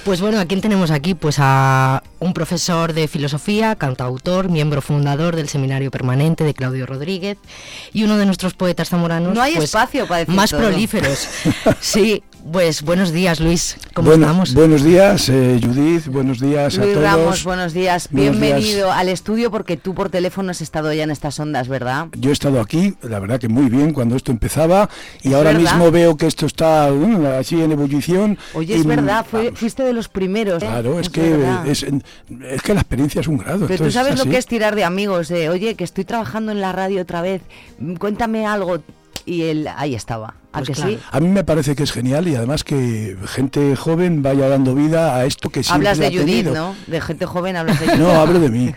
Pues 0.05 0.21
bueno, 0.21 0.39
¿a 0.39 0.45
quién 0.45 0.61
tenemos 0.61 0.89
aquí? 0.89 1.13
Pues 1.13 1.35
a 1.39 2.01
un 2.19 2.33
profesor 2.33 2.93
de 2.93 3.07
filosofía, 3.09 3.75
cantautor, 3.75 4.49
miembro 4.49 4.81
fundador 4.81 5.35
del 5.35 5.49
Seminario 5.49 5.91
Permanente 5.91 6.45
de 6.45 6.53
Claudio 6.53 6.85
Rodríguez 6.85 7.37
y 7.93 8.05
uno 8.05 8.17
de 8.17 8.25
nuestros 8.25 8.53
poetas 8.53 8.89
zamoranos 8.89 9.35
No 9.35 9.41
hay 9.41 9.53
pues, 9.55 9.65
espacio 9.65 10.07
para 10.07 10.19
decir 10.19 10.33
más 10.33 10.49
todo. 10.51 10.61
prolíferos. 10.61 11.27
Sí, 11.81 12.23
pues 12.51 12.81
buenos 12.83 13.11
días, 13.11 13.39
Luis. 13.39 13.77
¿Cómo 13.93 14.09
Bueno, 14.09 14.25
estamos? 14.25 14.53
Buenos 14.53 14.83
días, 14.83 15.29
eh, 15.29 15.59
Judith. 15.61 16.07
Buenos 16.07 16.39
días 16.39 16.77
a 16.77 16.81
todos. 16.81 16.95
Ramos, 17.03 17.43
buenos 17.43 17.73
días. 17.73 18.07
Buenos 18.11 18.39
Bienvenido 18.39 18.85
días. 18.87 18.97
al 18.97 19.09
estudio 19.09 19.51
porque 19.51 19.77
tú 19.77 19.93
por 19.93 20.09
teléfono 20.09 20.51
has 20.51 20.61
estado 20.61 20.91
ya 20.93 21.03
en 21.03 21.11
estas 21.11 21.39
ondas, 21.39 21.67
¿verdad? 21.67 22.07
Yo 22.17 22.29
he 22.29 22.33
estado 22.33 22.59
aquí, 22.61 22.95
la 23.01 23.19
verdad 23.19 23.39
que 23.39 23.47
muy 23.49 23.69
bien 23.69 23.93
cuando 23.93 24.15
esto 24.15 24.31
empezaba 24.31 24.89
y 25.21 25.33
ahora 25.33 25.51
verdad. 25.51 25.73
mismo 25.73 25.91
veo 25.91 26.17
que 26.17 26.27
esto 26.27 26.45
está 26.45 26.89
mm, 26.91 27.25
así 27.39 27.61
en 27.61 27.71
ebullición. 27.71 28.37
Oye, 28.53 28.75
y, 28.75 28.79
es 28.79 28.85
verdad, 28.85 29.25
fue- 29.29 29.51
fuiste 29.53 29.83
de 29.83 29.93
los 29.93 30.07
primeros. 30.07 30.63
¿eh? 30.63 30.67
Claro, 30.67 30.99
es, 30.99 31.07
Es 31.07 31.09
que 31.11 31.35
es, 31.65 31.83
es 31.83 32.61
que 32.61 32.73
la 32.73 32.79
experiencia 32.81 33.21
es 33.21 33.27
un 33.27 33.37
grado. 33.37 33.67
Pero 33.67 33.85
tú 33.85 33.91
sabes 33.91 34.17
lo 34.17 34.25
que 34.25 34.37
es 34.37 34.45
tirar 34.47 34.75
de 34.75 34.83
amigos, 34.83 35.27
de 35.27 35.49
oye, 35.49 35.75
que 35.75 35.83
estoy 35.83 36.05
trabajando 36.05 36.51
en 36.51 36.61
la 36.61 36.71
radio 36.71 37.01
otra 37.01 37.21
vez, 37.21 37.41
cuéntame 37.99 38.45
algo. 38.45 38.79
Y 39.29 39.43
él 39.43 39.69
ahí 39.77 39.93
estaba. 39.93 40.33
¿A 40.51 40.57
Pues 40.63 40.69
que 40.69 40.73
sí? 40.75 40.99
A 41.11 41.19
mí 41.19 41.27
me 41.27 41.43
parece 41.43 41.75
que 41.75 41.83
es 41.83 41.91
genial 41.91 42.27
y 42.27 42.33
además 42.35 42.63
que 42.63 43.15
gente 43.27 43.75
joven 43.75 44.23
vaya 44.23 44.49
dando 44.49 44.73
vida 44.73 45.15
a 45.15 45.25
esto 45.25 45.51
que 45.51 45.61
siempre 45.61 45.87
Hablas 45.87 45.99
de 45.99 46.07
ha 46.07 46.09
Judith, 46.09 46.25
tenido. 46.25 46.53
¿no? 46.55 46.75
De 46.87 46.99
gente 46.99 47.27
joven 47.27 47.55
hablas 47.55 47.79
de 47.79 47.85
Judith. 47.85 47.99
No, 48.01 48.09
hablo 48.09 48.39
de 48.39 48.49
mí. 48.49 48.73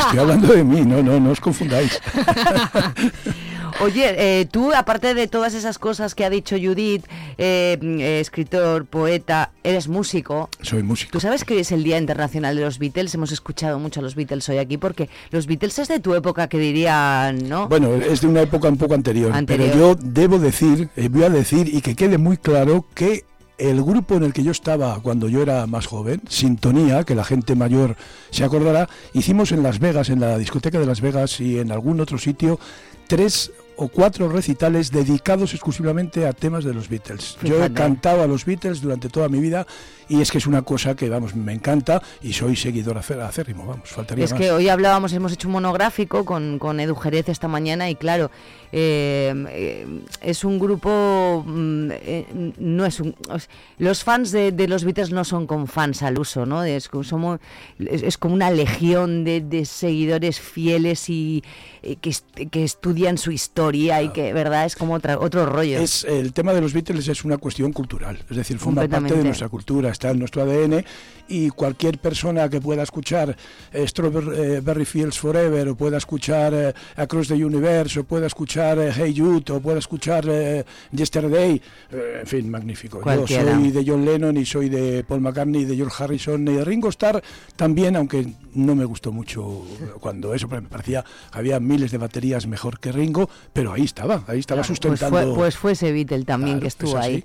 Estoy 0.00 0.18
hablando 0.18 0.52
de 0.52 0.62
mí, 0.62 0.82
no, 0.82 1.02
no, 1.02 1.18
no 1.18 1.30
os 1.30 1.40
confundáis. 1.40 1.98
Oye, 3.80 4.14
eh, 4.40 4.46
tú, 4.46 4.72
aparte 4.72 5.14
de 5.14 5.26
todas 5.26 5.54
esas 5.54 5.78
cosas 5.78 6.14
que 6.14 6.24
ha 6.24 6.30
dicho 6.30 6.56
Judith, 6.56 7.04
eh, 7.38 7.78
mm, 7.80 8.00
eh, 8.00 8.20
escritor, 8.20 8.86
poeta, 8.86 9.50
eres 9.64 9.88
músico. 9.88 10.48
Soy 10.62 10.82
músico. 10.82 11.12
Tú 11.12 11.20
sabes 11.20 11.44
que 11.44 11.54
hoy 11.54 11.60
es 11.60 11.72
el 11.72 11.82
Día 11.82 11.98
Internacional 11.98 12.56
de 12.56 12.62
los 12.62 12.78
Beatles. 12.78 13.14
Hemos 13.14 13.32
escuchado 13.32 13.78
mucho 13.78 14.00
a 14.00 14.02
los 14.02 14.14
Beatles 14.14 14.48
hoy 14.48 14.58
aquí 14.58 14.78
porque 14.78 15.08
los 15.30 15.46
Beatles 15.46 15.78
es 15.80 15.88
de 15.88 16.00
tu 16.00 16.14
época 16.14 16.48
que 16.48 16.58
dirían, 16.58 17.48
¿no? 17.48 17.68
Bueno, 17.68 17.94
es 17.94 18.20
de 18.20 18.28
una 18.28 18.42
época 18.42 18.68
un 18.68 18.76
poco 18.76 18.94
anterior, 18.94 19.32
Anterior. 19.32 19.70
pero 19.72 19.78
yo 19.78 19.94
debo 20.00 20.38
decir, 20.38 20.88
eh, 20.96 21.08
voy 21.08 21.24
a 21.24 21.30
decir 21.30 21.68
y 21.72 21.80
que 21.80 21.96
quede 21.96 22.18
muy 22.18 22.36
claro 22.36 22.86
que 22.94 23.24
el 23.58 23.82
grupo 23.82 24.16
en 24.16 24.24
el 24.24 24.32
que 24.32 24.42
yo 24.42 24.50
estaba 24.50 25.00
cuando 25.00 25.28
yo 25.28 25.42
era 25.42 25.66
más 25.66 25.86
joven, 25.86 26.22
Sintonía, 26.28 27.04
que 27.04 27.14
la 27.14 27.24
gente 27.24 27.54
mayor 27.54 27.96
se 28.30 28.44
acordará, 28.44 28.88
hicimos 29.12 29.52
en 29.52 29.62
Las 29.62 29.78
Vegas, 29.78 30.10
en 30.10 30.20
la 30.20 30.38
discoteca 30.38 30.78
de 30.78 30.86
Las 30.86 31.00
Vegas 31.00 31.40
y 31.40 31.58
en 31.58 31.70
algún 31.70 32.00
otro 32.00 32.18
sitio, 32.18 32.58
tres 33.06 33.52
o 33.76 33.88
cuatro 33.88 34.28
recitales 34.28 34.90
dedicados 34.90 35.52
exclusivamente 35.52 36.26
a 36.26 36.32
temas 36.32 36.64
de 36.64 36.74
los 36.74 36.88
Beatles. 36.88 37.36
Yo 37.42 37.64
he 37.64 37.72
cantado 37.72 38.22
a 38.22 38.26
los 38.26 38.44
Beatles 38.44 38.80
durante 38.80 39.08
toda 39.08 39.28
mi 39.28 39.40
vida 39.40 39.66
y 40.08 40.20
es 40.20 40.30
que 40.30 40.38
es 40.38 40.46
una 40.46 40.62
cosa 40.62 40.94
que, 40.94 41.08
vamos, 41.08 41.34
me 41.34 41.52
encanta 41.52 42.02
y 42.22 42.32
soy 42.32 42.56
seguidor 42.56 42.98
acérrimo, 42.98 43.66
vamos, 43.66 43.88
faltaría 43.88 44.24
Es 44.24 44.32
más. 44.32 44.40
que 44.40 44.50
hoy 44.52 44.68
hablábamos, 44.68 45.12
hemos 45.12 45.32
hecho 45.32 45.48
un 45.48 45.52
monográfico 45.52 46.24
con, 46.24 46.58
con 46.58 46.80
Edu 46.80 46.94
Jerez 46.94 47.28
esta 47.28 47.48
mañana 47.48 47.88
y 47.90 47.94
claro, 47.96 48.30
eh, 48.72 49.32
eh, 49.50 49.86
es 50.20 50.44
un 50.44 50.58
grupo, 50.58 51.44
mm, 51.46 51.88
eh, 51.92 52.52
no 52.58 52.84
es 52.86 53.00
un, 53.00 53.14
os- 53.30 53.48
los 53.78 54.02
fans 54.04 54.32
de, 54.32 54.50
de 54.52 54.66
los 54.68 54.84
Beatles 54.84 55.10
no 55.12 55.24
son 55.24 55.46
con 55.46 55.66
fans 55.68 56.02
al 56.02 56.18
uso, 56.18 56.44
¿no? 56.46 56.64
Es, 56.64 56.88
como- 56.88 57.04
somos, 57.04 57.40
es, 57.78 58.02
es 58.02 58.18
como 58.18 58.34
una 58.34 58.50
legión 58.50 59.24
de, 59.24 59.40
de 59.40 59.64
seguidores 59.64 60.40
fieles 60.40 61.08
y 61.08 61.44
eh, 61.82 61.96
que, 61.96 62.12
que 62.50 62.64
estudian 62.64 63.16
su 63.18 63.30
historia 63.30 64.02
y 64.02 64.08
que, 64.10 64.32
¿verdad? 64.32 64.64
Es 64.66 64.74
como 64.76 64.94
otra, 64.94 65.18
otro 65.18 65.46
rollo. 65.46 65.78
Es, 65.78 66.04
el 66.04 66.32
tema 66.32 66.52
de 66.52 66.60
los 66.60 66.72
Beatles 66.72 67.06
es 67.08 67.24
una 67.24 67.38
cuestión 67.38 67.72
cultural, 67.72 68.18
es 68.28 68.36
decir, 68.36 68.58
forma 68.58 68.86
parte 68.88 69.14
de 69.14 69.24
nuestra 69.24 69.48
cultura, 69.48 69.90
está 69.94 70.10
en 70.10 70.18
nuestro 70.18 70.42
ADN 70.42 70.84
y 71.26 71.48
cualquier 71.48 71.98
persona 71.98 72.50
que 72.50 72.60
pueda 72.60 72.82
escuchar 72.82 73.34
eh, 73.72 73.86
Strawberry 73.88 74.84
Fields 74.84 75.18
Forever 75.18 75.68
o 75.68 75.74
pueda 75.74 75.96
escuchar 75.96 76.52
eh, 76.54 76.74
Across 76.96 77.28
the 77.28 77.42
Universe 77.44 78.00
o 78.00 78.04
pueda 78.04 78.26
escuchar 78.26 78.78
eh, 78.78 78.92
Hey 78.94 79.14
Jude 79.16 79.50
o 79.54 79.60
pueda 79.60 79.78
escuchar 79.78 80.26
eh, 80.28 80.64
Yesterday, 80.92 81.60
eh, 81.90 82.18
en 82.20 82.26
fin, 82.26 82.50
magnífico. 82.50 83.00
Cualquiera. 83.00 83.52
Yo 83.52 83.54
soy 83.60 83.70
de 83.70 83.84
John 83.86 84.04
Lennon 84.04 84.36
y 84.36 84.44
soy 84.44 84.68
de 84.68 85.02
Paul 85.04 85.22
McCartney, 85.22 85.64
de 85.64 85.76
George 85.76 86.02
Harrison 86.04 86.46
y 86.46 86.52
de 86.52 86.64
Ringo 86.64 86.90
Starr 86.90 87.22
también, 87.56 87.96
aunque 87.96 88.26
no 88.54 88.74
me 88.74 88.84
gustó 88.84 89.10
mucho 89.10 89.62
cuando 90.00 90.34
eso, 90.34 90.46
me 90.48 90.60
parecía 90.62 91.04
había 91.32 91.58
miles 91.58 91.90
de 91.90 91.98
baterías 91.98 92.46
mejor 92.46 92.78
que 92.80 92.92
Ringo, 92.92 93.30
pero 93.52 93.72
ahí 93.72 93.84
estaba, 93.84 94.24
ahí 94.26 94.40
estaba 94.40 94.58
Pues 94.60 94.66
sustentando. 94.68 95.16
fue, 95.18 95.34
pues 95.34 95.56
fue 95.56 95.72
ese 95.72 95.90
Beatle 95.90 96.24
también 96.24 96.58
Claro, 96.58 96.60
que 96.60 96.68
estuvo 96.68 96.98
es 96.98 97.04
ahí. 97.04 97.24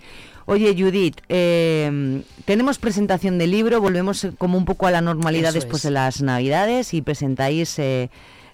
Oye, 0.49 0.75
Judith, 0.77 1.17
eh, 1.29 2.21
tenemos 2.45 2.79
presentación 2.79 3.37
del 3.37 3.51
libro, 3.51 3.79
volvemos 3.81 4.23
eh, 4.23 4.31
como 4.37 4.57
un 4.57 4.65
poco 4.65 4.87
a 4.87 4.91
la 4.91 5.01
normalidad 5.01 5.49
Eso 5.49 5.59
después 5.59 5.81
es. 5.81 5.83
de 5.83 5.91
las 5.91 6.21
Navidades 6.21 6.93
y 6.93 7.01
presentáis 7.01 7.77
eh, 7.79 8.09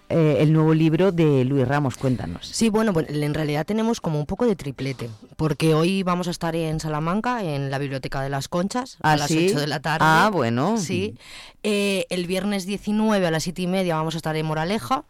eh, 0.10 0.38
el 0.40 0.54
nuevo 0.54 0.74
libro 0.74 1.12
de 1.12 1.46
Luis 1.46 1.68
Ramos. 1.68 1.98
Cuéntanos. 1.98 2.48
Sí, 2.48 2.70
bueno, 2.70 2.94
pues 2.94 3.08
en 3.10 3.34
realidad 3.34 3.66
tenemos 3.66 4.02
como 4.02 4.20
un 4.20 4.26
poco 4.26 4.46
de 4.46 4.56
triplete, 4.56 5.10
porque 5.36 5.74
hoy 5.74 6.04
vamos 6.04 6.28
a 6.28 6.32
estar 6.32 6.56
en 6.56 6.80
Salamanca, 6.80 7.44
en 7.44 7.72
la 7.72 7.80
Biblioteca 7.80 8.22
de 8.22 8.30
las 8.30 8.48
Conchas, 8.48 8.98
¿Ah, 9.02 9.14
a 9.14 9.18
las 9.18 9.30
sí? 9.30 9.48
8 9.50 9.60
de 9.62 9.68
la 9.68 9.80
tarde. 9.80 10.06
Ah, 10.08 10.30
bueno. 10.32 10.78
Sí. 10.78 11.16
Eh, 11.64 12.06
el 12.10 12.28
viernes 12.28 12.66
19 12.66 13.26
a 13.26 13.32
las 13.32 13.44
7 13.44 13.64
y 13.64 13.68
media 13.68 13.96
vamos 13.96 14.14
a 14.14 14.18
estar 14.18 14.36
en 14.36 14.46
Moraleja. 14.46 15.06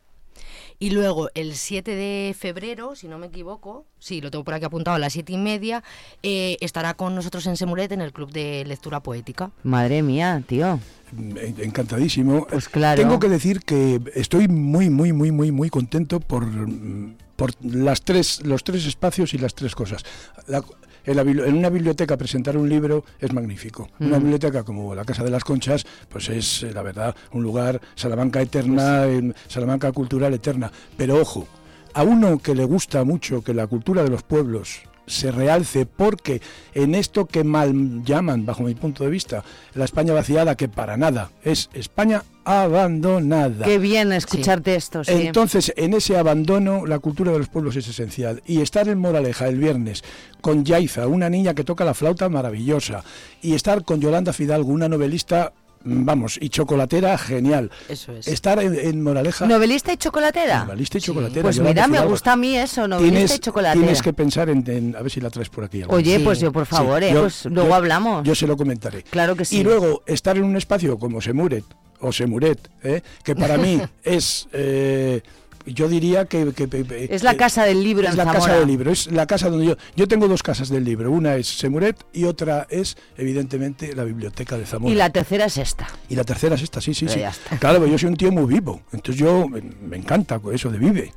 Y 0.78 0.90
luego 0.90 1.30
el 1.36 1.56
7 1.56 1.96
de 1.96 2.36
febrero, 2.38 2.96
si 2.96 3.08
no 3.08 3.18
me 3.18 3.28
equivoco, 3.28 3.86
sí, 4.00 4.20
lo 4.22 4.30
tengo 4.30 4.44
por 4.44 4.54
aquí 4.54 4.66
apuntado, 4.66 4.96
a 4.96 5.00
las 5.00 5.14
7 5.14 5.32
y 5.34 5.38
media, 5.38 5.84
eh, 6.22 6.58
estará 6.60 6.94
con 6.96 7.16
nosotros 7.16 7.46
en 7.48 7.56
Semuret 7.58 7.92
en 7.94 8.02
el 8.02 8.12
Club 8.12 8.32
de 8.32 8.64
Lectura 8.66 9.00
Poética. 9.02 9.52
Madre 9.64 10.02
mía, 10.02 10.44
tío. 10.46 10.80
En- 11.18 11.56
Encantadísimo. 11.60 12.46
Pues 12.48 12.68
claro. 12.68 13.02
Tengo 13.02 13.20
que 13.20 13.30
decir 13.30 13.62
que 13.62 14.02
estoy 14.16 14.48
muy, 14.48 14.90
muy, 14.90 15.14
muy, 15.14 15.32
muy, 15.32 15.52
muy 15.52 15.70
contento 15.70 16.20
por, 16.20 16.46
mm, 16.46 17.16
por 17.38 17.52
las 17.64 18.02
tres, 18.02 18.42
los 18.46 18.64
tres 18.64 18.86
espacios 18.86 19.34
y 19.34 19.38
las 19.38 19.56
tres 19.56 19.76
cosas. 19.76 20.04
La- 20.48 20.64
en, 21.06 21.16
la 21.16 21.24
bibli- 21.24 21.46
en 21.46 21.58
una 21.58 21.70
biblioteca 21.70 22.18
presentar 22.18 22.58
un 22.58 22.68
libro 22.70 23.04
es 23.20 23.32
magnífico. 23.34 23.90
Una 24.00 24.18
Mm. 24.18 24.22
biblioteca 24.22 24.64
como 24.64 24.94
la 24.96 25.06
Casa 25.06 25.24
de 25.24 25.30
las 25.32 25.44
Conchas, 25.44 25.86
pues 26.10 26.30
es, 26.30 26.64
eh, 26.64 26.72
la 26.74 26.82
verdad, 26.82 27.16
un 27.34 27.44
lugar, 27.44 27.80
Salamanca 27.96 28.42
eterna, 28.42 29.04
Pues 29.06 29.36
Salamanca 29.48 29.92
cultural 29.92 30.34
eterna. 30.34 30.72
Pero 30.98 31.20
ojo, 31.20 31.48
a 31.94 32.04
uno 32.04 32.40
que 32.40 32.56
le 32.56 32.66
gusta 32.66 33.04
mucho 33.04 33.42
que 33.44 33.54
la 33.54 33.68
cultura 33.68 34.04
de 34.04 34.10
los 34.10 34.24
pueblos 34.24 34.82
se 35.08 35.32
realce 35.32 35.86
porque 35.86 36.42
en 36.74 36.96
esto 36.96 37.26
que 37.28 37.44
mal 37.44 38.04
llaman, 38.04 38.46
bajo 38.46 38.64
mi 38.64 38.74
punto 38.74 39.04
de 39.04 39.10
vista, 39.12 39.44
la 39.76 39.86
España 39.86 40.14
vaciada, 40.14 40.56
que 40.56 40.68
para 40.68 40.98
nada 40.98 41.30
es 41.44 41.70
España, 41.74 42.24
abandonada. 42.46 43.66
Qué 43.66 43.78
bien 43.80 44.12
escucharte 44.12 44.76
esto, 44.76 45.04
sí. 45.04 45.12
Entonces, 45.12 45.74
en 45.76 45.94
ese 45.94 46.18
abandono, 46.18 46.86
la 46.86 47.00
cultura 47.00 47.32
de 47.32 47.40
los 47.40 47.48
pueblos 47.50 47.76
es 47.76 47.88
esencial. 47.88 48.42
Y 48.46 48.62
estar 48.62 48.88
en 48.88 49.00
Moraleja 49.00 49.48
el 49.48 49.58
viernes 49.58 50.04
con 50.42 50.64
Yaiza, 50.64 51.08
una 51.08 51.30
niña 51.30 51.54
que 51.54 51.64
toca 51.64 51.84
la 51.86 51.94
flauta 51.94 52.30
maravillosa, 52.30 53.04
y 53.42 53.54
estar 53.56 53.84
con 53.84 54.00
Yolanda 54.00 54.32
Fidalgo, 54.34 54.70
una 54.72 54.88
novelista, 54.88 55.54
mm, 55.84 56.06
vamos, 56.06 56.38
y 56.40 56.50
chocolatera 56.50 57.18
genial. 57.18 57.72
Eso 57.90 58.12
es. 58.14 58.28
Estar 58.28 58.60
en, 58.62 58.76
en 58.78 59.02
Moraleja. 59.02 59.46
¿Novelista 59.48 59.92
y 59.94 59.98
chocolatera? 59.98 60.66
Novelista 60.66 60.98
y 61.00 61.02
chocolatera. 61.02 61.42
Pues 61.42 61.60
mira, 61.60 61.88
me 61.88 62.06
gusta 62.06 62.34
a 62.34 62.36
mí 62.36 62.56
eso, 62.58 62.88
novelista 62.88 63.16
Tienes, 63.18 63.36
y 63.36 63.40
chocolatera. 63.40 63.82
tienes 63.82 64.02
que 64.04 64.14
pensar 64.14 64.50
en, 64.50 64.64
en- 64.70 64.96
a 64.96 65.02
ver 65.02 65.12
si 65.12 65.20
la 65.22 65.30
traes 65.32 65.50
por 65.50 65.64
aquí. 65.64 65.82
Oye, 65.88 66.20
pues 66.20 66.40
yo, 66.40 66.52
por 66.52 66.66
favor, 66.68 67.02
eh, 67.04 67.12
pues 67.14 67.46
luego 67.46 67.74
hablamos. 67.74 68.24
Yo 68.24 68.36
se 68.36 68.46
lo 68.46 68.56
comentaré. 68.56 69.02
Claro 69.04 69.36
que 69.36 69.46
sí. 69.46 69.58
Y 69.60 69.64
luego 69.64 70.04
estar 70.06 70.38
en 70.38 70.44
un 70.44 70.56
espacio 70.58 70.98
como 71.00 71.22
Semuret 71.22 71.64
o 72.00 72.12
Semuret, 72.12 72.70
¿eh? 72.84 73.02
que 73.24 73.36
para 73.36 73.58
mí 73.58 73.82
es, 74.04 74.48
eh, 74.54 75.22
yo 75.66 75.88
diría 75.88 76.26
que, 76.26 76.54
que- 76.54 76.70
que- 76.70 77.08
Es 77.10 77.24
la 77.24 77.36
casa 77.36 77.64
del 77.64 77.84
libro 77.84 78.06
Es 78.08 78.12
en 78.12 78.18
la 78.18 78.32
casa 78.32 78.58
del 78.60 78.68
libro, 78.68 78.92
es 78.92 79.08
la 79.12 79.26
casa 79.26 79.50
donde 79.50 79.66
yo, 79.66 79.76
yo 79.96 80.08
tengo 80.08 80.28
dos 80.28 80.44
casas 80.44 80.70
del 80.70 80.84
libro, 80.84 81.12
una 81.12 81.36
es 81.38 81.48
Semuret 81.48 81.98
y 82.14 82.26
otra 82.26 82.68
es 82.70 82.98
evidentemente 83.18 83.96
la 83.96 84.04
biblioteca 84.04 84.58
de 84.58 84.66
Zamora. 84.66 84.94
Y 84.94 84.96
la 84.96 85.10
tercera 85.10 85.46
es 85.46 85.58
esta. 85.58 85.88
Y 86.08 86.16
la 86.16 86.24
tercera 86.24 86.54
es 86.56 86.62
esta, 86.62 86.82
sí, 86.82 86.94
sí, 86.94 87.06
Pero 87.06 87.14
sí. 87.16 87.20
ya 87.22 87.30
está. 87.30 87.58
Claro, 87.58 87.80
pero 87.80 87.92
yo 87.92 87.98
soy 87.98 88.10
un 88.10 88.16
tío 88.18 88.32
muy 88.32 88.46
vivo, 88.46 88.82
entonces 88.94 89.16
yo 89.20 89.48
me, 89.48 89.62
me 89.62 89.98
encanta 89.98 90.40
eso 90.54 90.70
de 90.70 90.78
vive. 90.78 91.14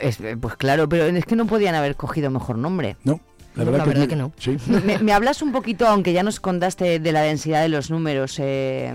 Es- 0.00 0.20
eh, 0.20 0.36
pues 0.40 0.56
claro, 0.56 0.88
pero 0.88 1.04
es 1.06 1.24
que 1.24 1.36
no 1.36 1.46
podían 1.46 1.74
haber 1.76 1.94
cogido 1.96 2.30
mejor 2.30 2.58
nombre. 2.58 2.96
No, 3.04 3.20
la 3.54 3.62
verdad, 3.64 3.78
la 3.78 3.84
que, 3.84 3.88
verdad 3.90 4.02
vive. 4.02 4.08
que 4.08 4.16
no. 4.16 4.32
Sí. 4.38 4.56
Me, 4.84 4.98
me 4.98 5.12
hablas 5.12 5.40
un 5.42 5.52
poquito, 5.52 5.86
aunque 5.86 6.12
ya 6.12 6.24
nos 6.24 6.40
contaste 6.40 6.98
de 6.98 7.12
la 7.12 7.22
densidad 7.22 7.62
de 7.62 7.68
los 7.68 7.90
números, 7.90 8.36
eh, 8.40 8.92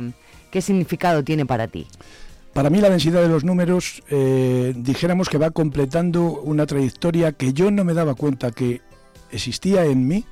¿qué 0.52 0.62
significado 0.62 1.24
tiene 1.24 1.46
para 1.46 1.68
ti? 1.68 1.88
Para 2.54 2.70
mí 2.70 2.80
la 2.82 2.90
densidad 2.90 3.22
de 3.22 3.30
los 3.30 3.44
números, 3.44 4.02
eh, 4.10 4.74
dijéramos 4.76 5.30
que 5.30 5.38
va 5.38 5.52
completando 5.52 6.24
una 6.42 6.66
trayectoria 6.66 7.32
que 7.32 7.54
yo 7.54 7.70
no 7.72 7.84
me 7.84 7.94
daba 7.94 8.16
cuenta 8.16 8.52
que 8.52 8.82
existía 9.32 9.86
en 9.86 10.08
mí 10.08 10.26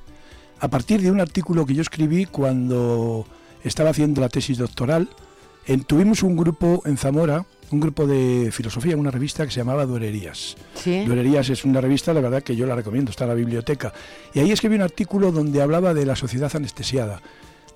a 0.60 0.68
partir 0.68 1.00
de 1.00 1.10
un 1.12 1.20
artículo 1.20 1.64
que 1.64 1.74
yo 1.74 1.82
escribí 1.82 2.26
cuando 2.26 3.24
estaba 3.62 3.90
haciendo 3.90 4.20
la 4.20 4.28
tesis 4.28 4.58
doctoral. 4.58 5.08
En- 5.66 5.84
tuvimos 5.84 6.22
un 6.24 6.36
grupo 6.36 6.82
en 6.86 6.96
Zamora, 6.96 7.46
un 7.70 7.78
grupo 7.80 8.06
de 8.06 8.50
filosofía, 8.50 8.96
una 8.96 9.10
revista 9.12 9.44
que 9.44 9.52
se 9.52 9.60
llamaba 9.60 9.86
Duererías. 9.86 10.56
Sí. 10.74 11.04
Duererías 11.04 11.48
es 11.50 11.64
una 11.64 11.80
revista, 11.80 12.12
la 12.12 12.20
verdad 12.20 12.42
que 12.42 12.56
yo 12.56 12.66
la 12.66 12.74
recomiendo, 12.74 13.10
está 13.12 13.24
en 13.24 13.28
la 13.30 13.34
biblioteca. 13.36 13.92
Y 14.34 14.40
ahí 14.40 14.50
escribí 14.50 14.74
un 14.74 14.82
artículo 14.82 15.30
donde 15.30 15.62
hablaba 15.62 15.94
de 15.94 16.04
la 16.06 16.16
sociedad 16.16 16.50
anestesiada, 16.56 17.20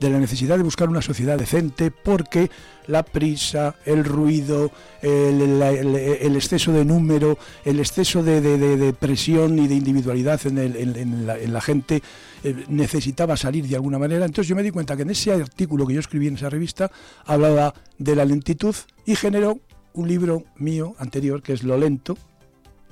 de 0.01 0.11
la 0.11 0.19
necesidad 0.19 0.57
de 0.57 0.63
buscar 0.65 0.89
una 0.89 1.03
sociedad 1.03 1.39
decente 1.39 1.91
porque 1.91 2.51
la 2.87 3.03
prisa, 3.05 3.77
el 3.85 4.05
ruido, 4.05 4.71
el, 5.03 6.35
exceso 6.37 6.73
de 6.73 6.85
número, 6.85 7.39
el 7.65 7.79
exceso 7.79 8.23
de, 8.23 8.41
de- 8.41 8.59
de- 8.59 8.93
presión 8.93 9.59
y 9.59 9.69
de 9.69 9.75
individualidad 9.77 10.41
en, 10.47 10.59
el- 10.59 10.77
en 10.97 11.53
la 11.53 11.61
gente 11.61 12.03
eh, 12.45 12.65
necesitaba 12.69 13.37
salir 13.37 13.67
de 13.69 13.77
alguna 13.77 13.99
manera. 13.99 14.25
Entonces 14.25 14.49
yo 14.49 14.57
me 14.57 14.63
di 14.63 14.71
cuenta 14.71 14.97
que 14.97 15.03
en 15.03 15.11
ese 15.11 15.33
artículo 15.33 15.87
que 15.87 15.95
yo 15.95 16.01
escribí 16.01 16.27
en 16.27 16.35
esa 16.35 16.51
revista 16.51 16.91
hablaba 17.25 17.75
de 17.99 18.17
la 18.17 18.25
lentitud 18.25 18.75
y 19.07 19.15
generó 19.15 19.61
un 19.95 20.09
libro 20.09 20.45
mío 20.57 20.95
anterior 20.99 21.43
que 21.43 21.53
es 21.53 21.63
Lo 21.63 21.77
lento, 21.79 22.17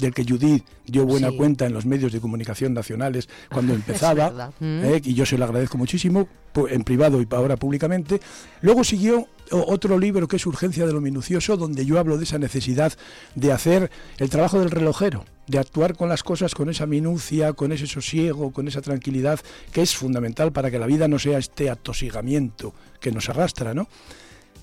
del 0.01 0.13
que 0.15 0.25
Judith 0.25 0.65
dio 0.87 1.05
buena 1.07 1.31
Sí. 1.31 1.37
cuenta 1.37 1.67
en 1.67 1.73
los 1.73 1.87
medios 1.87 2.13
de 2.13 2.21
comunicación 2.21 2.75
nacionales 2.75 3.29
cuando 3.51 3.75
empezaba, 3.75 4.29
verdad. 4.31 4.53
¿eh? 4.61 5.01
y 5.05 5.15
yo 5.15 5.25
se 5.27 5.39
lo 5.39 5.45
agradezco 5.45 5.79
muchísimo, 5.79 6.29
en 6.69 6.83
privado 6.83 7.21
y 7.23 7.29
ahora 7.31 7.57
públicamente. 7.57 8.21
Luego 8.63 8.83
siguió 8.83 9.29
otro 9.53 9.99
libro 9.99 10.27
que 10.29 10.37
es 10.37 10.47
Urgencia 10.47 10.87
de 10.87 10.93
lo 10.93 11.01
Minucioso, 11.01 11.57
donde 11.57 11.85
yo 11.87 11.99
hablo 11.99 12.19
de 12.19 12.25
esa 12.25 12.39
necesidad 12.39 12.93
de 13.35 13.53
hacer 13.53 13.91
el 14.19 14.31
trabajo 14.31 14.59
del 14.59 14.71
relojero, 14.71 15.25
de 15.47 15.59
actuar 15.59 15.97
con 15.97 16.09
las 16.09 16.23
cosas 16.23 16.55
con 16.55 16.69
esa 16.69 16.87
minucia, 16.87 17.53
con 17.53 17.73
ese 17.73 17.87
sosiego, 17.87 18.53
con 18.53 18.67
esa 18.69 18.81
tranquilidad, 18.81 19.41
que 19.73 19.83
es 19.83 19.95
fundamental 19.97 20.53
para 20.53 20.71
que 20.71 20.79
la 20.79 20.87
vida 20.87 21.07
no 21.09 21.19
sea 21.19 21.39
este 21.39 21.71
atosigamiento 21.71 22.75
que 23.01 23.13
nos 23.13 23.29
arrastra, 23.29 23.75
¿no? 23.75 23.89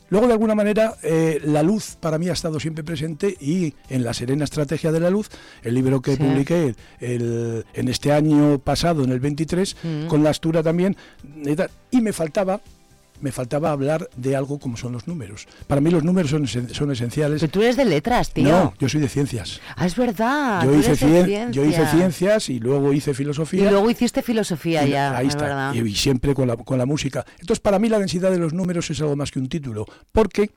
Luego, 0.10 0.28
de 0.28 0.34
alguna 0.34 0.56
manera, 0.56 0.96
eh, 1.04 1.41
la 1.43 1.63
luz 1.63 1.98
para 2.00 2.17
mí 2.17 2.30
ha 2.30 2.34
estado 2.34 2.60
siempre 2.60 2.84
presente 2.84 3.36
y 3.41 3.74
en 3.89 4.04
la 4.04 4.13
serena 4.13 4.46
estrategia 4.46 4.91
de 4.91 5.00
la 5.02 5.10
luz, 5.10 5.30
el 5.63 5.74
libro 5.76 6.02
que 6.02 6.15
Sí. 6.15 6.17
publiqué 6.24 6.76
el- 7.00 7.65
en 7.74 7.88
este 7.89 8.12
año 8.13 8.60
pasado, 8.60 9.04
en 9.04 9.12
el 9.12 9.20
23, 9.20 9.76
Mm. 9.84 10.08
con 10.08 10.24
la 10.24 10.30
Astura 10.30 10.63
también, 10.63 10.96
y 11.91 12.02
me 12.02 12.13
faltaba, 12.13 12.62
me 13.21 13.32
faltaba 13.32 13.71
hablar 13.71 14.10
de 14.15 14.36
algo 14.36 14.60
como 14.60 14.77
son 14.77 14.93
los 14.93 15.08
números. 15.08 15.47
Para 15.67 15.82
mí 15.82 15.89
los 15.89 16.03
números 16.03 16.32
son, 16.32 16.43
esen- 16.45 16.69
son 16.73 16.91
esenciales. 16.91 17.39
Pero 17.41 17.51
tú 17.51 17.62
eres 17.62 17.75
de 17.77 17.86
letras, 17.86 18.32
tío. 18.34 18.49
No, 18.49 18.73
yo 18.80 18.88
soy 18.89 19.01
de 19.01 19.10
ciencias. 19.10 19.60
Ah, 19.75 19.86
es 19.86 19.95
verdad. 19.95 20.63
yo, 20.63 20.71
tú 20.71 20.77
hice 20.80 20.88
eres 20.91 20.99
de 21.01 21.25
cien- 21.25 21.51
yo 21.51 21.63
hice 21.63 21.75
ciencia. 21.77 21.97
ciencias 21.97 22.49
y 22.49 22.60
luego 22.60 22.93
hice 22.93 23.13
filosofía. 23.13 23.65
Y 23.65 23.69
luego 23.69 23.89
hiciste 23.89 24.21
filosofía 24.21 24.86
Y 24.86 24.91
ya, 24.91 25.17
Ahí 25.17 25.27
es 25.27 25.34
está. 25.34 25.45
verdad. 25.45 25.73
Y, 25.73 25.80
y 25.80 25.95
siempre 25.95 26.34
con 26.36 26.47
la, 26.47 26.56
con 26.58 26.77
la 26.77 26.86
música. 26.86 27.25
Entonces, 27.39 27.60
para 27.60 27.80
mí 27.80 27.89
la 27.89 27.99
densidad 27.99 28.32
de 28.32 28.38
los 28.39 28.53
números 28.53 28.89
es 28.89 29.01
algo 29.01 29.15
más 29.15 29.32
que 29.32 29.39
un 29.39 29.49
título. 29.49 29.86
Porque 30.12 30.51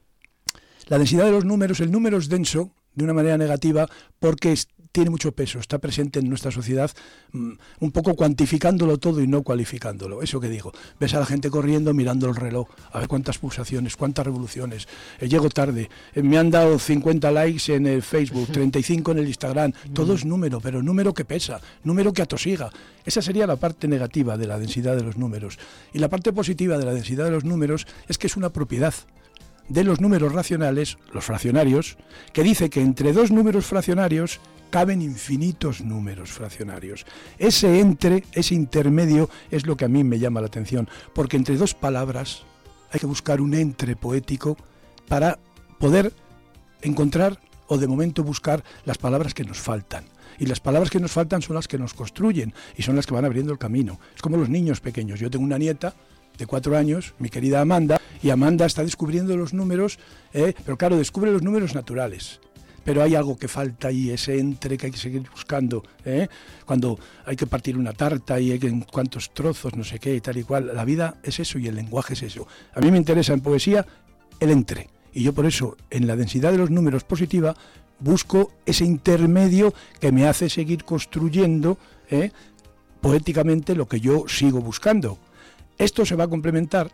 la 0.89 0.99
densidad 0.99 1.25
de 1.25 1.31
los 1.33 1.45
números, 1.45 1.81
el 1.81 1.91
número 1.91 2.19
es 2.19 2.29
denso 2.29 2.73
de 2.95 3.05
una 3.05 3.15
manera 3.15 3.39
negativa 3.39 3.89
porque 4.19 4.53
tiene 4.93 5.11
mucho 5.11 5.33
peso, 5.33 5.59
está 5.59 5.79
presente 5.79 6.19
en 6.19 6.29
nuestra 6.29 6.51
sociedad 6.51 6.91
mm, 7.33 7.53
un 7.81 7.93
poco 7.93 8.15
cuantificándolo 8.15 8.99
todo 8.99 9.23
y 9.23 9.27
no 9.27 9.43
cualificándolo. 9.43 10.23
Eso 10.23 10.41
que 10.41 10.49
digo, 10.49 10.73
ves 10.99 11.15
a 11.15 11.21
la 11.21 11.27
gente 11.27 11.51
corriendo 11.51 11.95
mirando 11.95 12.29
el 12.29 12.37
reloj, 12.37 12.69
a 12.93 12.99
ver 12.99 13.09
cuántas 13.09 13.39
pulsaciones, 13.39 13.97
cuántas 13.97 14.25
revoluciones, 14.25 14.89
eh, 15.21 15.29
llego 15.29 15.49
tarde, 15.49 15.89
eh, 16.15 16.23
me 16.23 16.39
han 16.39 16.51
dado 16.51 16.79
50 16.79 17.31
likes 17.31 17.75
en 17.75 17.87
el 17.87 18.03
Facebook, 18.03 18.49
35 18.53 19.13
en 19.13 19.19
el 19.19 19.29
Instagram, 19.29 19.73
todo 19.93 20.15
es 20.15 20.25
número, 20.25 20.61
pero 20.61 20.83
número 20.83 21.15
que 21.15 21.25
pesa, 21.25 21.61
número 21.85 22.13
que 22.13 22.23
atosiga. 22.23 22.71
Esa 23.05 23.23
sería 23.23 23.47
la 23.47 23.57
parte 23.57 23.89
negativa 23.89 24.37
de 24.37 24.47
la 24.47 24.59
densidad 24.59 24.97
de 24.97 25.03
los 25.03 25.17
números. 25.17 25.59
Y 25.93 25.99
la 25.99 26.09
parte 26.09 26.33
positiva 26.33 26.79
de 26.79 26.85
la 26.85 26.93
densidad 26.93 27.25
de 27.25 27.31
los 27.31 27.45
números 27.45 27.87
es 28.09 28.19
que 28.19 28.27
es 28.27 28.37
una 28.37 28.51
propiedad 28.51 28.95
de 29.69 29.85
los 29.85 30.01
números 30.01 30.33
racionales, 30.33 30.99
los 31.13 31.25
fraccionarios, 31.25 31.97
que 32.33 32.43
dice 32.43 32.71
que 32.71 32.81
entre 32.81 33.13
dos 33.13 33.31
números 33.31 33.67
fraccionarios 33.67 34.41
caben 34.71 35.03
infinitos 35.03 35.81
números 35.81 36.31
fraccionarios. 36.31 37.05
Ese 37.39 37.81
entre, 37.81 38.25
ese 38.33 38.55
intermedio 38.55 39.29
es 39.51 39.67
lo 39.67 39.77
que 39.77 39.85
a 39.85 39.89
mí 39.89 40.05
me 40.05 40.19
llama 40.19 40.41
la 40.41 40.47
atención, 40.47 40.89
porque 41.15 41.37
entre 41.37 41.57
dos 41.57 41.75
palabras 41.75 42.45
hay 42.93 43.01
que 43.01 43.07
buscar 43.07 43.41
un 43.41 43.55
entre 43.55 43.97
poético 43.97 44.57
para 45.09 45.39
poder 45.79 46.13
encontrar 46.83 47.39
o 47.67 47.79
de 47.79 47.87
momento 47.87 48.25
buscar 48.25 48.65
las 48.85 48.99
palabras 48.99 49.35
que 49.35 49.45
nos 49.45 49.59
faltan. 49.59 50.05
Y 50.39 50.47
las 50.47 50.61
palabras 50.61 50.91
que 50.91 51.01
nos 51.01 51.13
faltan 51.13 51.43
son 51.43 51.57
las 51.57 51.69
que 51.69 51.79
nos 51.79 51.95
construyen 51.95 52.55
y 52.77 52.83
son 52.83 52.97
las 52.97 53.07
que 53.07 53.15
van 53.15 53.25
abriendo 53.25 53.53
el 53.53 53.59
camino. 53.59 54.01
Es 54.15 54.23
como 54.23 54.37
los 54.37 54.49
niños 54.49 54.81
pequeños. 54.81 55.21
Yo 55.21 55.31
tengo 55.31 55.45
una 55.45 55.59
nieta 55.59 55.95
de 56.39 56.47
cuatro 56.47 56.77
años, 56.77 57.15
mi 57.19 57.29
querida 57.29 57.61
Amanda, 57.61 58.01
y 58.23 58.31
Amanda 58.31 58.67
está 58.67 58.83
descubriendo 58.83 59.37
los 59.37 59.53
números, 59.53 59.99
¿eh? 60.33 60.55
pero 60.65 60.79
claro, 60.79 60.97
descubre 60.97 61.31
los 61.31 61.43
números 61.43 61.75
naturales. 61.75 62.41
Pero 62.85 63.03
hay 63.03 63.15
algo 63.15 63.37
que 63.37 63.49
falta 63.49 63.89
ahí, 63.89 64.11
ese 64.11 64.39
entre 64.39 64.77
que 64.77 64.87
hay 64.87 64.93
que 64.93 64.99
seguir 64.99 65.29
buscando. 65.31 65.83
¿eh? 66.05 66.29
Cuando 66.65 66.99
hay 67.27 67.37
que 67.37 67.47
partir 67.47 67.77
una 67.77 67.93
tarta 67.93 68.41
y 68.41 68.53
hay 68.53 68.59
que 68.59 68.69
en 68.69 68.81
cuántos 68.83 69.31
trozos, 69.33 69.77
no 69.77 69.85
sé 69.85 69.99
qué, 69.99 70.15
y 70.15 70.21
tal 70.21 70.39
y 70.39 70.45
cual. 70.45 70.71
La 70.75 70.85
vida 70.85 71.19
es 71.23 71.41
eso 71.41 71.59
y 71.59 71.69
el 71.69 71.75
lenguaje 71.75 72.15
es 72.15 72.23
eso. 72.23 72.47
A 72.75 72.81
mí 72.81 72.91
me 72.91 72.99
interesa 72.99 73.33
en 73.33 73.41
poesía 73.41 73.87
el 74.39 74.51
entre. 74.51 74.89
Y 75.13 75.23
yo 75.23 75.33
por 75.33 75.47
eso, 75.47 75.77
en 75.91 76.07
la 76.07 76.17
densidad 76.17 76.53
de 76.53 76.59
los 76.59 76.71
números 76.71 77.05
positiva, 77.05 77.55
busco 77.99 78.53
ese 78.65 78.85
intermedio 78.85 79.75
que 80.01 80.13
me 80.13 80.27
hace 80.27 80.49
seguir 80.49 80.85
construyendo 80.85 81.79
¿eh? 82.11 82.31
poéticamente 83.01 83.75
lo 83.75 83.87
que 83.87 84.01
yo 84.01 84.25
sigo 84.29 84.61
buscando. 84.61 85.19
Esto 85.79 86.05
se 86.05 86.17
va 86.17 86.25
a 86.25 86.29
complementar 86.29 86.91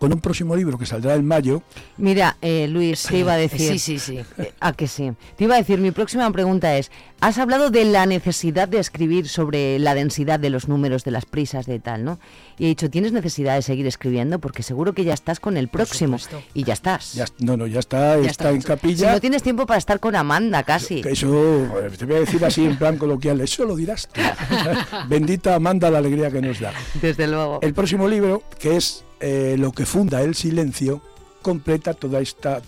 con 0.00 0.14
un 0.14 0.20
próximo 0.20 0.56
libro 0.56 0.78
que 0.78 0.86
saldrá 0.86 1.14
en 1.14 1.26
mayo. 1.26 1.62
Mira, 1.98 2.38
eh, 2.40 2.66
Luis, 2.66 3.02
te 3.02 3.18
iba 3.18 3.34
a 3.34 3.36
decir. 3.36 3.72
Sí, 3.72 3.78
sí, 3.78 3.98
sí. 3.98 4.18
Eh, 4.38 4.52
¿A 4.58 4.72
que 4.72 4.88
sí? 4.88 5.12
Te 5.36 5.44
iba 5.44 5.54
a 5.56 5.58
decir, 5.58 5.78
mi 5.78 5.90
próxima 5.90 6.28
pregunta 6.32 6.74
es, 6.78 6.90
has 7.20 7.38
hablado 7.38 7.70
de 7.70 7.84
la 7.84 8.06
necesidad 8.06 8.68
de 8.68 8.78
escribir 8.78 9.28
sobre 9.28 9.78
la 9.78 9.94
densidad 9.94 10.40
de 10.40 10.50
los 10.50 10.68
números, 10.68 11.04
de 11.04 11.10
las 11.10 11.26
prisas, 11.26 11.66
de 11.66 11.78
tal, 11.78 12.04
¿no? 12.04 12.18
Y 12.58 12.64
he 12.64 12.68
dicho, 12.68 12.90
¿tienes 12.90 13.12
necesidad 13.12 13.54
de 13.54 13.62
seguir 13.62 13.86
escribiendo? 13.86 14.38
Porque 14.38 14.62
seguro 14.62 14.92
que 14.94 15.04
ya 15.04 15.14
estás 15.14 15.40
con 15.40 15.56
el 15.56 15.68
próximo. 15.68 16.18
Y 16.54 16.64
ya 16.64 16.72
estás. 16.72 17.14
Ya, 17.14 17.26
no, 17.38 17.56
no, 17.56 17.66
ya 17.66 17.80
está, 17.80 18.20
Ya 18.20 18.30
está, 18.30 18.50
en 18.50 18.62
Si 18.62 18.66
capilla. 18.66 19.12
no 19.12 19.20
tienes 19.20 19.42
tiempo 19.42 19.66
para 19.66 19.78
estar 19.78 20.00
con 20.00 20.16
Amanda, 20.16 20.62
casi. 20.62 21.00
Eso, 21.04 21.66
te 21.98 22.04
voy 22.06 22.16
a 22.16 22.20
decir 22.20 22.44
así 22.44 22.64
en 22.64 22.76
plan 22.76 22.96
coloquial, 22.96 23.40
eso 23.40 23.64
lo 23.64 23.76
dirás 23.76 24.08
tú. 24.08 24.20
Bendita 25.08 25.54
Amanda 25.54 25.90
la 25.90 25.98
alegría 25.98 26.30
que 26.30 26.40
nos 26.40 26.60
da. 26.60 26.72
Desde 27.00 27.26
luego. 27.26 27.58
El 27.62 27.74
próximo 27.74 28.08
libro, 28.08 28.42
que 28.58 28.76
es 28.76 29.04
eh, 29.20 29.56
lo 29.58 29.72
que 29.72 29.84
funda 29.86 30.22
el 30.22 30.34
silencio, 30.34 31.02
completa 31.42 31.94
toda 31.94 32.20
esta 32.20 32.62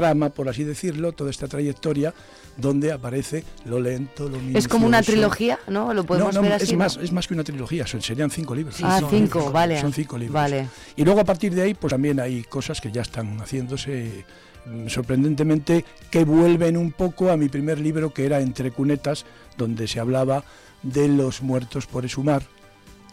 trama, 0.00 0.28
por 0.28 0.46
así 0.48 0.62
decirlo, 0.62 1.12
toda 1.12 1.30
esta 1.30 1.48
trayectoria 1.48 2.12
donde 2.58 2.92
aparece 2.92 3.44
lo 3.64 3.80
lento, 3.80 4.28
lo 4.28 4.36
Es 4.56 4.68
como 4.68 4.86
una 4.86 4.98
minucioso. 4.98 5.12
trilogía, 5.12 5.58
¿no? 5.68 5.94
Lo 5.94 6.04
podemos 6.04 6.34
no, 6.34 6.42
no, 6.42 6.42
ver 6.42 6.52
así. 6.52 6.64
es 6.64 6.72
¿no? 6.72 6.78
más, 6.78 6.96
es 6.98 7.12
más 7.12 7.26
que 7.26 7.32
una 7.32 7.44
trilogía, 7.44 7.86
son, 7.86 8.02
serían 8.02 8.30
cinco 8.30 8.54
libros. 8.54 8.76
ah, 8.82 9.00
Son 9.00 9.08
cinco, 9.08 9.50
vale. 9.50 9.80
Son 9.80 9.94
cinco 9.94 10.18
libros. 10.18 10.34
Vale. 10.34 10.68
Y 10.96 11.04
luego 11.04 11.20
a 11.20 11.24
partir 11.24 11.54
de 11.54 11.62
ahí, 11.62 11.72
pues 11.74 11.90
también 11.92 12.20
hay 12.20 12.42
cosas 12.44 12.78
que 12.80 12.92
ya 12.92 13.00
están 13.00 13.38
haciéndose 13.40 14.26
mm, 14.66 14.88
sorprendentemente 14.88 15.84
que 16.10 16.24
vuelven 16.24 16.76
un 16.76 16.92
poco 16.92 17.30
a 17.30 17.38
mi 17.38 17.48
primer 17.48 17.78
libro 17.78 18.12
que 18.12 18.26
era 18.26 18.40
Entre 18.40 18.70
cunetas, 18.72 19.24
donde 19.56 19.88
se 19.88 19.98
hablaba 19.98 20.44
de 20.82 21.08
los 21.08 21.40
muertos 21.40 21.86
por 21.86 22.04
exhumar, 22.04 22.42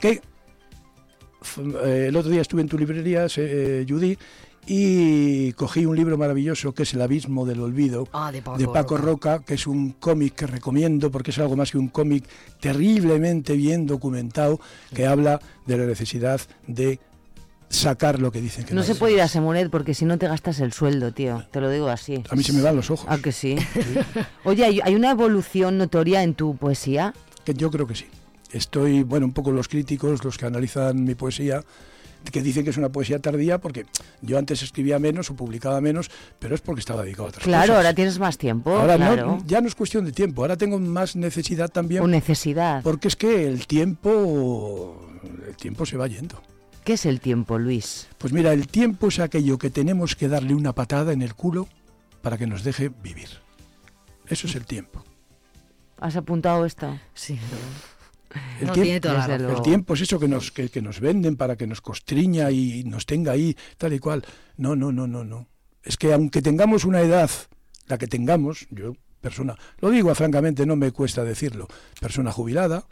que 0.01 0.21
eh, 1.85 2.05
el 2.09 2.15
otro 2.17 2.29
día 2.31 2.41
estuve 2.41 2.61
en 2.61 2.67
tu 2.67 2.77
librería, 2.77 3.27
eh, 3.37 3.85
Judy, 3.87 4.17
y 4.65 5.51
cogí 5.53 5.85
un 5.85 5.95
libro 5.95 6.17
maravilloso 6.17 6.73
que 6.73 6.83
es 6.83 6.93
El 6.93 7.01
abismo 7.01 7.45
del 7.45 7.59
olvido 7.59 8.07
Ah, 8.13 8.31
de 8.31 8.41
Paco 8.41 8.73
Paco 8.73 8.97
Roca, 8.97 9.39
que 9.39 9.55
es 9.55 9.67
un 9.67 9.91
cómic 9.91 10.35
que 10.35 10.47
recomiendo 10.47 11.11
porque 11.11 11.31
es 11.31 11.39
algo 11.39 11.55
más 11.55 11.71
que 11.71 11.77
un 11.77 11.89
cómic 11.89 12.25
terriblemente 12.59 13.53
bien 13.53 13.85
documentado 13.85 14.59
que 14.93 15.05
habla 15.05 15.39
de 15.65 15.77
la 15.77 15.85
necesidad 15.85 16.39
de 16.67 16.99
sacar 17.69 18.19
lo 18.19 18.31
que 18.31 18.39
dicen 18.39 18.65
que 18.65 18.73
No 18.73 18.81
no, 18.81 18.85
se 18.87 18.95
puede 18.95 19.13
ir 19.13 19.21
a 19.21 19.27
Semonet 19.27 19.69
porque 19.69 19.93
si 19.93 20.05
no 20.05 20.17
te 20.17 20.27
gastas 20.27 20.59
el 20.59 20.73
sueldo, 20.73 21.11
tío. 21.11 21.43
Te 21.51 21.59
lo 21.59 21.69
digo 21.69 21.87
así. 21.89 22.23
A 22.29 22.35
mí 22.35 22.43
se 22.43 22.53
me 22.53 22.61
van 22.61 22.75
los 22.75 22.91
ojos. 22.91 23.05
¿A 23.09 23.17
que 23.17 23.31
sí? 23.33 23.55
Oye, 24.43 24.63
¿hay, 24.65 24.79
hay 24.83 24.95
una 24.95 25.11
evolución 25.11 25.77
notoria 25.77 26.23
en 26.23 26.35
tu 26.35 26.55
poesía? 26.55 27.13
Que 27.43 27.53
yo 27.53 27.71
creo 27.71 27.87
que 27.87 27.95
sí. 27.95 28.05
Estoy, 28.51 29.01
bueno, 29.01 29.25
un 29.25 29.33
poco 29.33 29.51
los 29.51 29.67
críticos, 29.67 30.23
los 30.23 30.37
que 30.37 30.45
analizan 30.45 31.03
mi 31.03 31.15
poesía, 31.15 31.63
que 32.31 32.41
dicen 32.41 32.63
que 32.63 32.69
es 32.71 32.77
una 32.77 32.89
poesía 32.89 33.19
tardía 33.19 33.59
porque 33.59 33.85
yo 34.21 34.37
antes 34.37 34.61
escribía 34.63 34.97
menos 34.99 35.29
o 35.29 35.35
publicaba 35.35 35.81
menos, 35.81 36.09
pero 36.39 36.55
es 36.55 36.61
porque 36.61 36.79
estaba 36.79 37.03
dedicado 37.03 37.25
a 37.25 37.29
otras 37.29 37.43
Claro, 37.43 37.61
cosas. 37.63 37.75
ahora 37.77 37.93
tienes 37.93 38.19
más 38.19 38.37
tiempo. 38.37 38.71
Ahora 38.75 38.97
no- 38.97 39.05
claro. 39.13 39.37
ya 39.45 39.61
no 39.61 39.67
es 39.67 39.75
cuestión 39.75 40.05
de 40.05 40.11
tiempo, 40.11 40.41
ahora 40.41 40.57
tengo 40.57 40.79
más 40.79 41.15
necesidad 41.15 41.69
también. 41.69 42.01
O 42.03 42.07
necesidad. 42.07 42.81
Porque 42.83 43.07
es 43.07 43.15
que 43.15 43.47
el 43.47 43.67
tiempo, 43.67 45.07
el 45.47 45.55
tiempo 45.57 45.85
se 45.85 45.97
va 45.97 46.07
yendo. 46.07 46.41
¿Qué 46.83 46.93
es 46.93 47.05
el 47.05 47.21
tiempo, 47.21 47.57
Luis? 47.59 48.07
Pues 48.17 48.33
mira, 48.33 48.51
el 48.51 48.67
tiempo 48.67 49.07
es 49.07 49.19
aquello 49.19 49.57
que 49.57 49.69
tenemos 49.69 50.15
que 50.15 50.27
darle 50.27 50.53
una 50.53 50.73
patada 50.73 51.13
en 51.13 51.21
el 51.21 51.33
culo 51.33 51.67
para 52.21 52.37
que 52.37 52.45
nos 52.47 52.63
deje 52.63 52.89
vivir. 52.89 53.29
Eso 54.27 54.47
es 54.47 54.55
el 54.55 54.65
tiempo. 54.65 55.03
¿Has 55.99 56.17
apuntado 56.17 56.65
esto? 56.65 56.99
Sí. 57.13 57.39
El, 58.59 58.67
No, 58.67 58.73
tiempo, 58.73 58.81
tiene 58.83 58.99
toda 59.01 59.27
la 59.27 59.35
el 59.35 59.47
razón. 59.47 59.63
tiempo 59.63 59.93
es 59.93 60.01
eso 60.01 60.19
que 60.19 60.27
nos, 60.27 60.51
que, 60.51 60.69
que 60.69 60.81
nos 60.81 60.99
venden 60.99 61.35
para 61.35 61.55
que 61.55 61.67
nos 61.67 61.81
constriña 61.81 62.49
y 62.51 62.83
nos 62.85 63.05
tenga 63.05 63.31
ahí, 63.33 63.55
tal 63.77 63.93
y 63.93 63.99
cual. 63.99 64.23
No, 64.57 64.75
no, 64.75 64.91
no, 64.91 65.07
no, 65.07 65.23
no. 65.23 65.47
Es 65.83 65.97
que 65.97 66.13
aunque 66.13 66.41
tengamos 66.41 66.85
una 66.85 67.01
edad, 67.01 67.29
la 67.87 67.97
que 67.97 68.07
tengamos, 68.07 68.67
yo, 68.71 68.93
persona, 69.21 69.55
lo 69.79 69.89
digo 69.89 70.13
francamente, 70.15 70.65
no 70.65 70.75
me 70.75 70.91
cuesta 70.91 71.23
decirlo, 71.23 71.67
persona 71.99 72.31
jubilada, 72.31 72.85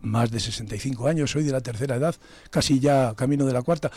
más 0.00 0.30
de 0.30 0.40
65 0.40 1.06
años, 1.08 1.30
soy 1.30 1.42
de 1.44 1.52
la 1.52 1.60
tercera 1.60 1.96
edad, 1.96 2.14
casi 2.50 2.80
ya 2.80 3.14
camino 3.14 3.44
de 3.44 3.52
la 3.52 3.62
cuarta, 3.62 3.90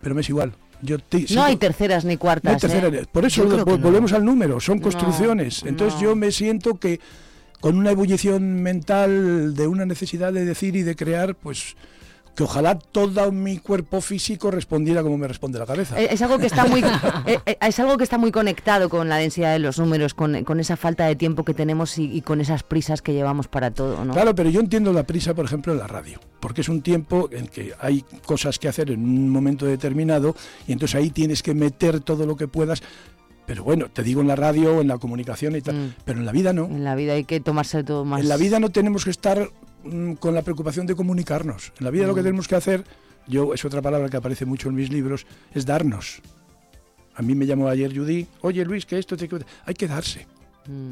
pero 0.00 0.14
me 0.14 0.22
es 0.22 0.28
igual. 0.30 0.54
Yo 0.80 0.98
te- 0.98 1.20
No 1.22 1.26
sigo- 1.26 1.42
hay 1.42 1.56
terceras 1.56 2.04
ni 2.04 2.16
cuartas. 2.16 2.44
no 2.44 2.54
hay 2.54 2.60
tercera 2.60 2.88
¿eh? 2.88 3.04
Por 3.10 3.24
eso 3.26 3.44
vol- 3.46 3.56
no. 3.66 3.78
volvemos 3.78 4.12
al 4.12 4.24
número, 4.24 4.60
son 4.60 4.78
construcciones. 4.78 5.64
Entonces 5.64 6.00
yo 6.00 6.14
me 6.14 6.30
siento 6.30 6.78
que 6.78 7.00
con 7.60 7.76
una 7.76 7.90
ebullición 7.90 8.62
mental 8.62 9.54
de 9.54 9.66
una 9.66 9.84
necesidad 9.86 10.32
de 10.32 10.44
decir 10.44 10.76
y 10.76 10.82
de 10.82 10.96
crear, 10.96 11.34
pues 11.34 11.76
que 12.38 12.44
ojalá 12.44 12.78
todo 12.78 13.32
mi 13.32 13.58
cuerpo 13.58 14.00
físico 14.00 14.52
respondiera 14.52 15.02
como 15.02 15.18
me 15.18 15.26
responde 15.26 15.58
la 15.58 15.66
cabeza. 15.66 16.00
Eh, 16.00 16.06
Es 16.12 16.22
algo 16.22 16.38
que 16.38 16.46
está 16.46 16.66
muy 16.66 16.84
eh, 17.26 17.40
eh, 17.44 17.58
es 17.60 17.80
algo 17.80 17.96
que 17.98 18.04
está 18.04 18.16
muy 18.16 18.30
conectado 18.30 18.88
con 18.88 19.08
la 19.08 19.16
densidad 19.16 19.52
de 19.52 19.58
los 19.58 19.76
números, 19.80 20.14
con, 20.14 20.44
con 20.44 20.60
esa 20.60 20.76
falta 20.76 21.04
de 21.06 21.16
tiempo 21.16 21.44
que 21.44 21.52
tenemos 21.52 21.98
y, 21.98 22.04
y 22.04 22.20
con 22.20 22.40
esas 22.40 22.62
prisas 22.62 23.02
que 23.02 23.12
llevamos 23.12 23.48
para 23.48 23.72
todo, 23.72 24.04
¿no? 24.04 24.12
Claro, 24.12 24.36
pero 24.36 24.50
yo 24.50 24.60
entiendo 24.60 24.92
la 24.92 25.02
prisa, 25.02 25.34
por 25.34 25.46
ejemplo, 25.46 25.72
en 25.72 25.80
la 25.80 25.88
radio, 25.88 26.20
porque 26.38 26.60
es 26.60 26.68
un 26.68 26.80
tiempo 26.80 27.28
en 27.32 27.48
que 27.48 27.72
hay 27.80 28.04
cosas 28.24 28.60
que 28.60 28.68
hacer 28.68 28.92
en 28.92 29.00
un 29.00 29.30
momento 29.30 29.66
determinado 29.66 30.36
y 30.68 30.70
entonces 30.70 30.94
ahí 30.94 31.10
tienes 31.10 31.42
que 31.42 31.54
meter 31.54 31.98
todo 31.98 32.24
lo 32.24 32.36
que 32.36 32.46
puedas. 32.46 32.84
Pero 33.48 33.64
bueno, 33.64 33.88
te 33.90 34.02
digo 34.02 34.20
en 34.20 34.28
la 34.28 34.36
radio, 34.36 34.82
en 34.82 34.88
la 34.88 34.98
comunicación 34.98 35.56
y 35.56 35.62
tal, 35.62 35.74
Mm. 35.74 35.94
pero 36.04 36.20
en 36.20 36.26
la 36.26 36.32
vida 36.32 36.52
no. 36.52 36.66
En 36.66 36.84
la 36.84 36.94
vida 36.94 37.14
hay 37.14 37.24
que 37.24 37.40
tomarse 37.40 37.82
todo 37.82 38.04
más. 38.04 38.20
En 38.20 38.28
la 38.28 38.36
vida 38.36 38.60
no 38.60 38.68
tenemos 38.70 39.04
que 39.04 39.10
estar 39.10 39.50
mm, 39.84 40.14
con 40.14 40.34
la 40.34 40.42
preocupación 40.42 40.86
de 40.86 40.94
comunicarnos. 40.94 41.72
En 41.80 41.84
la 41.86 41.90
vida 41.90 42.06
lo 42.06 42.14
que 42.14 42.20
Mm. 42.20 42.24
tenemos 42.24 42.46
que 42.46 42.56
hacer, 42.56 42.84
yo 43.26 43.54
es 43.54 43.64
otra 43.64 43.80
palabra 43.80 44.08
que 44.10 44.18
aparece 44.18 44.44
mucho 44.44 44.68
en 44.68 44.74
mis 44.74 44.92
libros, 44.92 45.26
es 45.54 45.64
darnos. 45.64 46.20
A 47.14 47.22
mí 47.22 47.34
me 47.34 47.46
llamó 47.46 47.68
ayer 47.68 47.96
Judy, 47.96 48.26
oye 48.42 48.64
Luis, 48.66 48.84
que 48.84 48.98
esto 48.98 49.16
te... 49.16 49.28
hay 49.64 49.74
que 49.74 49.88
darse. 49.88 50.26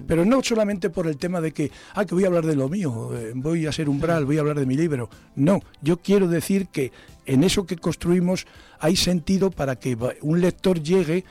Pero 0.06 0.24
no 0.24 0.42
solamente 0.42 0.88
por 0.88 1.06
el 1.06 1.18
tema 1.18 1.42
de 1.42 1.52
que, 1.52 1.70
ah, 1.94 2.06
que 2.06 2.14
voy 2.14 2.24
a 2.24 2.28
hablar 2.28 2.46
de 2.46 2.56
lo 2.56 2.70
mío, 2.70 3.10
eh, 3.14 3.32
voy 3.34 3.66
a 3.66 3.72
ser 3.72 3.90
umbral, 3.90 4.24
voy 4.24 4.38
a 4.38 4.40
hablar 4.40 4.58
de 4.58 4.64
mi 4.64 4.74
libro. 4.74 5.10
No, 5.34 5.60
yo 5.82 5.98
quiero 5.98 6.26
decir 6.28 6.68
que 6.68 6.92
en 7.26 7.44
eso 7.44 7.66
que 7.66 7.76
construimos 7.76 8.46
hay 8.80 8.96
sentido 8.96 9.50
para 9.50 9.76
que 9.76 9.94
un 10.22 10.40
lector 10.40 10.82
llegue 10.82 11.24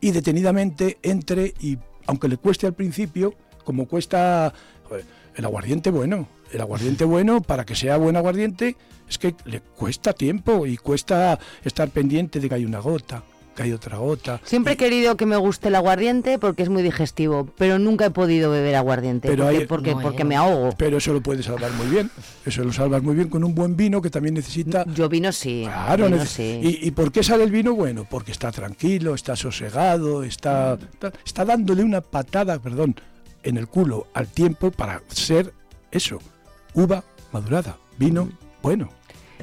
y 0.00 0.10
detenidamente 0.10 0.98
entre 1.02 1.54
y, 1.60 1.78
aunque 2.06 2.28
le 2.28 2.36
cueste 2.36 2.66
al 2.66 2.74
principio, 2.74 3.34
como 3.64 3.86
cuesta 3.86 4.52
el 5.36 5.44
aguardiente 5.44 5.90
bueno, 5.90 6.28
el 6.52 6.60
aguardiente 6.60 7.04
bueno, 7.06 7.40
para 7.42 7.64
que 7.64 7.74
sea 7.74 7.96
buen 7.96 8.16
aguardiente, 8.16 8.76
es 9.08 9.18
que 9.18 9.34
le 9.44 9.60
cuesta 9.60 10.12
tiempo 10.12 10.66
y 10.66 10.76
cuesta 10.76 11.38
estar 11.64 11.88
pendiente 11.90 12.40
de 12.40 12.48
que 12.48 12.54
hay 12.54 12.64
una 12.64 12.80
gota, 12.80 13.22
que 13.58 13.64
hay 13.64 13.72
otra 13.72 13.98
gota. 13.98 14.40
Siempre 14.44 14.74
he 14.74 14.76
querido 14.76 15.16
que 15.16 15.26
me 15.26 15.36
guste 15.36 15.66
el 15.66 15.74
aguardiente 15.74 16.38
porque 16.38 16.62
es 16.62 16.68
muy 16.68 16.80
digestivo, 16.84 17.48
pero 17.58 17.80
nunca 17.80 18.06
he 18.06 18.10
podido 18.10 18.52
beber 18.52 18.76
aguardiente 18.76 19.26
Pero 19.28 19.42
porque, 19.44 19.58
hay- 19.58 19.66
porque, 19.66 19.94
No, 19.96 20.00
porque 20.00 20.22
eh. 20.22 20.24
me 20.26 20.36
ahogo. 20.36 20.70
Pero 20.78 20.98
eso 20.98 21.12
lo 21.12 21.20
puedes 21.20 21.46
salvar 21.46 21.72
muy 21.72 21.88
bien. 21.88 22.08
Eso 22.46 22.62
lo 22.62 22.72
salvas 22.72 23.02
muy 23.02 23.16
bien 23.16 23.28
con 23.28 23.42
un 23.42 23.56
buen 23.56 23.76
vino 23.76 24.00
que 24.00 24.10
también 24.10 24.34
necesita. 24.34 24.84
Yo 24.94 25.08
vino 25.08 25.32
sí. 25.32 25.62
Claro, 25.64 26.04
vino 26.06 26.24
sí. 26.24 26.60
¿Y, 26.62 26.86
y 26.86 26.90
por 26.92 27.10
qué 27.10 27.24
sale 27.24 27.42
el 27.42 27.50
vino 27.50 27.74
bueno? 27.74 28.06
Porque 28.08 28.30
está 28.30 28.52
tranquilo, 28.52 29.14
está 29.14 29.34
sosegado, 29.34 30.22
está, 30.22 30.78
está, 30.92 31.12
está 31.26 31.44
dándole 31.44 31.82
una 31.82 32.00
patada, 32.00 32.60
perdón, 32.60 32.94
en 33.42 33.56
el 33.56 33.66
culo 33.66 34.06
al 34.14 34.28
tiempo 34.28 34.70
para 34.70 35.02
ser 35.08 35.52
eso, 35.90 36.20
uva 36.74 37.02
madurada, 37.32 37.76
vino 37.98 38.28
bueno. 38.62 38.90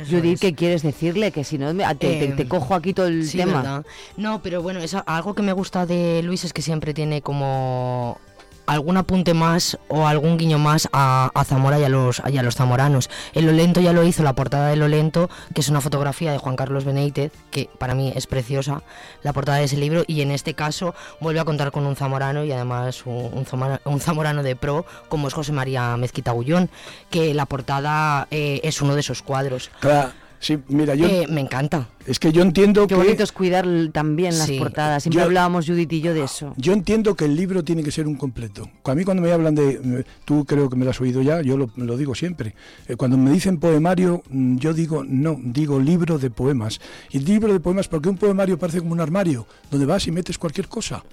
Judith, 0.09 0.39
¿qué 0.39 0.53
quieres 0.53 0.83
decirle? 0.83 1.31
Que 1.31 1.43
si 1.43 1.57
no, 1.57 1.73
te, 1.75 1.95
te- 1.95 2.25
Eh, 2.25 2.33
te 2.35 2.47
cojo 2.47 2.75
aquí 2.75 2.93
todo 2.93 3.07
el 3.07 3.25
Sí, 3.27 3.37
tema. 3.37 3.61
¿verdad? 3.61 3.85
No, 4.17 4.41
pero 4.41 4.61
bueno, 4.61 4.79
es 4.79 4.93
algo 4.93 5.33
que 5.33 5.41
me 5.41 5.53
gusta 5.53 5.85
de 5.85 6.21
Luis 6.23 6.43
es 6.43 6.53
que 6.53 6.61
siempre 6.61 6.93
tiene 6.93 7.21
como 7.21 8.19
algún 8.65 8.97
apunte 8.97 9.33
más 9.33 9.77
o 9.87 10.07
algún 10.07 10.37
guiño 10.37 10.57
más 10.57 10.87
a, 10.91 11.31
Zamora 11.45 11.79
y 11.79 11.83
a, 11.83 11.89
los, 11.89 12.19
a 12.19 12.29
los 12.29 12.55
zamoranos. 12.55 13.09
El 13.33 13.49
Olento 13.49 13.81
ya 13.81 13.93
lo 13.93 14.03
hizo, 14.03 14.23
la 14.23 14.33
portada 14.33 14.67
del 14.69 14.81
Olento, 14.81 15.29
que 15.53 15.61
es 15.61 15.69
una 15.69 15.81
fotografía 15.81 16.31
de 16.31 16.37
Juan 16.37 16.55
Carlos 16.55 16.85
Benítez, 16.85 17.31
que 17.51 17.69
para 17.77 17.95
mí 17.95 18.11
es 18.15 18.27
preciosa, 18.27 18.83
la 19.23 19.33
portada 19.33 19.59
de 19.59 19.65
ese 19.65 19.77
libro, 19.77 20.03
y 20.07 20.21
en 20.21 20.31
este 20.31 20.53
caso 20.53 20.95
vuelve 21.19 21.39
a 21.39 21.45
contar 21.45 21.71
con 21.71 21.85
un 21.85 21.95
zamorano 21.95 22.43
y 22.43 22.51
además 22.51 23.05
un, 23.05 23.31
un 23.33 23.45
un 23.85 23.99
zamorano 23.99 24.43
de 24.43 24.55
pro, 24.55 24.85
como 25.09 25.27
es 25.27 25.33
José 25.33 25.51
María 25.51 25.95
Mezquita 25.97 26.31
Gullón, 26.31 26.69
que 27.09 27.33
la 27.33 27.45
portada 27.45 28.27
eh, 28.31 28.59
es 28.63 28.81
uno 28.81 28.95
de 28.95 29.01
esos 29.01 29.21
cuadros. 29.21 29.71
Claro, 29.79 30.11
sí, 30.39 30.57
mira, 30.69 30.95
yo. 30.95 31.05
Eh, 31.07 31.25
me 31.29 31.41
encanta. 31.41 31.89
es 32.05 32.19
que 32.19 32.31
yo 32.31 32.41
entiendo 32.43 32.81
Qué 32.87 32.95
que. 32.95 32.95
bonito 32.95 33.23
es 33.23 33.31
cuidar 33.31 33.65
también 33.91 34.37
las 34.37 34.47
Sí. 34.47 34.59
portadas. 34.59 35.03
Siempre 35.03 35.19
Yo- 35.21 35.25
hablábamos 35.25 35.65
Judith 35.65 35.91
y 35.93 36.01
yo 36.01 36.13
de 36.13 36.23
eso. 36.23 36.53
Yo 36.57 36.73
entiendo 36.73 37.15
que 37.15 37.25
el 37.25 37.35
libro 37.35 37.63
tiene 37.63 37.83
que 37.83 37.91
ser 37.91 38.07
un 38.07 38.15
completo. 38.15 38.69
A 38.83 38.93
mí 38.95 39.03
cuando 39.03 39.23
me 39.23 39.31
hablan 39.31 39.55
de, 39.55 39.69
eh, 39.83 40.03
tú 40.25 40.45
creo 40.45 40.69
que 40.69 40.75
me 40.75 40.85
lo 40.85 40.91
has 40.91 41.01
oído 41.01 41.21
ya, 41.21 41.41
yo 41.41 41.57
lo, 41.57 41.69
lo 41.75 41.97
digo 41.97 42.13
siempre. 42.15 42.53
Eh, 42.87 42.95
Cuando 42.95 43.17
me 43.17 43.31
dicen 43.31 43.57
poemario, 43.59 44.21
mm, 44.29 44.57
yo 44.57 44.73
digo 44.73 45.03
no, 45.03 45.39
digo 45.43 45.79
libro 45.79 46.19
de 46.19 46.29
poemas. 46.29 46.79
Y 47.11 47.19
libro 47.19 47.51
de 47.51 47.59
poemas 47.59 47.87
porque 47.87 48.09
un 48.09 48.17
poemario 48.17 48.57
parece 48.59 48.79
como 48.79 48.91
un 48.93 49.01
armario, 49.01 49.47
donde 49.71 49.85
vas 49.85 50.05
y 50.07 50.11
metes 50.11 50.37
cualquier 50.37 50.67
cosa. 50.67 51.03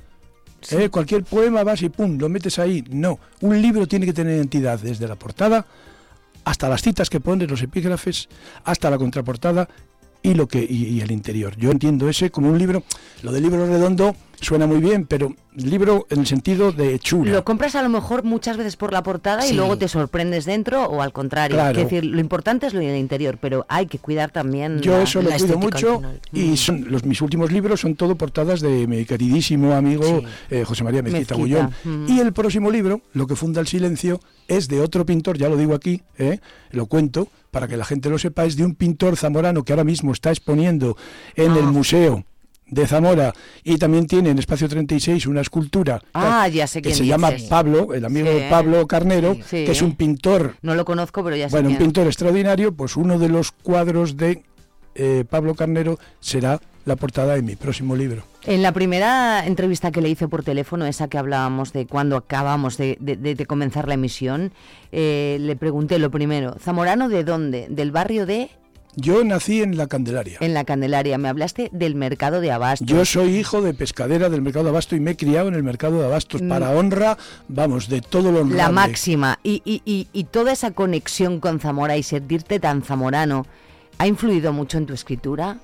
Eh, 0.70 0.90
cualquier 0.90 1.24
poema 1.24 1.64
vas 1.64 1.82
y 1.82 1.88
pum, 1.88 2.16
lo 2.18 2.28
metes 2.28 2.58
ahí. 2.60 2.84
No, 2.90 3.18
un 3.40 3.60
libro 3.60 3.86
tiene 3.88 4.06
que 4.06 4.12
tener 4.12 4.38
entidad 4.40 4.78
desde 4.78 5.08
la 5.08 5.16
portada 5.16 5.66
hasta 6.44 6.68
las 6.68 6.82
citas 6.82 7.10
que 7.10 7.20
pones, 7.20 7.50
los 7.50 7.62
epígrafes, 7.62 8.28
hasta 8.64 8.90
la 8.90 8.98
contraportada 8.98 9.68
y 10.22 10.34
lo 10.34 10.46
que 10.46 10.66
y, 10.68 10.84
y 10.84 11.00
el 11.00 11.10
interior. 11.10 11.56
Yo 11.56 11.70
entiendo 11.70 12.08
ese 12.08 12.30
como 12.30 12.48
un 12.48 12.58
libro. 12.58 12.82
Lo 13.22 13.32
del 13.32 13.42
libro 13.42 13.66
redondo 13.66 14.16
suena 14.42 14.66
muy 14.66 14.78
bien, 14.80 15.06
pero 15.06 15.34
libro 15.54 16.06
en 16.10 16.20
el 16.20 16.26
sentido 16.26 16.72
de 16.72 16.98
chula. 16.98 17.30
Lo 17.32 17.44
compras 17.44 17.74
a 17.76 17.82
lo 17.82 17.88
mejor 17.88 18.24
muchas 18.24 18.56
veces 18.56 18.76
por 18.76 18.92
la 18.92 19.02
portada 19.02 19.46
y 19.46 19.52
luego 19.54 19.78
te 19.78 19.86
sorprendes 19.88 20.44
dentro 20.44 20.84
o 20.84 21.00
al 21.00 21.12
contrario. 21.12 21.56
Claro. 21.56 21.78
Es 21.78 21.84
decir, 21.84 22.04
lo 22.04 22.20
importante 22.20 22.66
es 22.66 22.74
lo 22.74 22.80
del 22.80 22.96
interior, 22.96 23.38
pero 23.40 23.64
hay 23.68 23.86
que 23.86 23.98
cuidar 23.98 24.30
también. 24.30 24.80
Yo 24.80 24.96
la- 24.98 25.02
eso 25.04 25.22
lo 25.22 25.30
cuido 25.30 25.58
mucho 25.58 26.02
y 26.32 26.40
Mm. 26.50 26.56
son 26.56 26.84
los 26.90 27.04
mis 27.04 27.20
últimos 27.22 27.52
libros 27.52 27.80
son 27.80 27.94
todo 27.94 28.16
portadas 28.16 28.60
de 28.60 28.86
mi 28.86 29.04
queridísimo 29.04 29.72
amigo 29.74 30.04
Sí. 30.04 30.26
eh, 30.50 30.64
José 30.64 30.84
María 30.84 31.02
Mezquita, 31.02 31.36
Mezquita, 31.36 31.68
Gullón. 31.84 32.06
mm. 32.06 32.10
Y 32.12 32.20
el 32.20 32.32
próximo 32.32 32.70
libro, 32.70 33.00
Lo 33.14 33.26
que 33.26 33.36
funda 33.36 33.60
el 33.60 33.66
silencio, 33.68 34.20
es 34.48 34.68
de 34.68 34.80
otro 34.80 35.06
pintor, 35.06 35.38
ya 35.38 35.48
lo 35.48 35.56
digo 35.56 35.74
aquí, 35.74 36.02
eh, 36.18 36.40
lo 36.72 36.86
cuento 36.86 37.28
para 37.50 37.68
que 37.68 37.76
la 37.76 37.84
gente 37.84 38.08
lo 38.10 38.18
sepa, 38.18 38.44
es 38.44 38.56
de 38.56 38.64
un 38.64 38.74
pintor 38.74 39.16
zamorano 39.16 39.62
que 39.62 39.72
ahora 39.72 39.84
mismo 39.84 40.12
está 40.12 40.30
exponiendo 40.30 40.96
en 41.36 41.52
el 41.52 41.64
Ah. 41.64 41.70
museo 41.70 42.24
de 42.72 42.86
Zamora 42.86 43.34
y 43.62 43.76
también 43.76 44.06
tiene 44.06 44.30
en 44.30 44.38
Espacio 44.38 44.66
36 44.68 45.26
una 45.26 45.42
escultura 45.42 46.00
Ah, 46.14 46.48
ya 46.48 46.66
sé 46.66 46.80
que 46.80 46.94
se 46.94 47.04
llama. 47.06 47.30
Pablo, 47.50 47.92
el 47.94 48.04
amigo 48.04 48.28
Sí. 48.28 48.34
de 48.34 48.48
Pablo 48.50 48.86
Carnero, 48.86 49.34
Sí. 49.34 49.64
que 49.66 49.72
es 49.72 49.82
un 49.82 49.94
pintor, 49.94 50.56
No 50.62 50.74
lo 50.74 50.84
conozco, 50.86 51.22
pero 51.22 51.36
ya 51.36 51.48
sé 51.50 51.54
bueno, 51.54 51.68
un 51.68 51.76
pintor 51.76 52.06
extraordinario, 52.06 52.72
pues 52.72 52.96
uno 52.96 53.18
de 53.18 53.28
los 53.28 53.52
cuadros 53.52 54.16
de 54.16 54.42
eh, 54.94 55.24
Pablo 55.28 55.54
Carnero 55.54 55.98
será 56.20 56.60
la 56.84 56.96
portada 56.96 57.34
de 57.34 57.42
mi 57.42 57.56
próximo 57.56 57.94
libro. 57.94 58.24
En 58.44 58.62
la 58.62 58.72
primera 58.72 59.46
entrevista 59.46 59.90
que 59.90 60.02
le 60.02 60.08
hice 60.10 60.28
por 60.28 60.42
teléfono, 60.42 60.84
esa 60.86 61.08
que 61.08 61.16
hablábamos 61.16 61.72
de 61.72 61.86
cuando 61.86 62.16
acabamos 62.16 62.76
de, 62.76 62.96
de- 63.00 63.16
de- 63.16 63.34
de 63.34 63.46
comenzar 63.46 63.86
la 63.88 63.94
emisión, 63.94 64.52
eh, 64.92 65.36
le 65.40 65.56
pregunté 65.56 65.98
lo 65.98 66.10
primero, 66.10 66.56
¿Zamorano 66.60 67.08
de 67.08 67.22
dónde? 67.24 67.66
¿Del 67.70 67.90
barrio 67.92 68.26
de...? 68.26 68.50
Yo 68.94 69.24
nací 69.24 69.62
en 69.62 69.76
la 69.78 69.86
Candelaria. 69.86 70.36
En 70.40 70.52
la 70.52 70.64
Candelaria. 70.64 71.16
Me 71.16 71.28
hablaste 71.28 71.70
del 71.72 71.94
mercado 71.94 72.40
de 72.42 72.52
Abastos. 72.52 72.86
Yo 72.86 73.04
soy 73.06 73.36
hijo 73.36 73.62
de 73.62 73.72
pescadera 73.72 74.28
del 74.28 74.42
mercado 74.42 74.64
de 74.66 74.70
Abasto 74.70 74.94
y 74.96 75.00
me 75.00 75.12
he 75.12 75.16
criado 75.16 75.48
en 75.48 75.54
el 75.54 75.62
mercado 75.62 75.98
de 75.98 76.04
Abastos 76.06 76.42
Mm. 76.42 76.48
para 76.48 76.70
honra, 76.72 77.16
vamos, 77.48 77.88
de 77.88 78.02
todo 78.02 78.30
lo 78.30 78.40
honrable. 78.40 78.56
La 78.56 78.70
máxima. 78.70 79.38
Y, 79.42 79.62
y- 79.64 79.80
y- 79.86 80.08
y 80.12 80.24
toda 80.24 80.52
esa 80.52 80.72
conexión 80.72 81.40
con 81.40 81.58
Zamora 81.58 81.96
y 81.96 82.02
sentirte 82.02 82.60
tan 82.60 82.82
zamorano, 82.82 83.46
¿ha 83.98 84.06
influido 84.06 84.52
mucho 84.52 84.76
en 84.76 84.84
tu 84.86 84.92
escritura? 84.92 85.58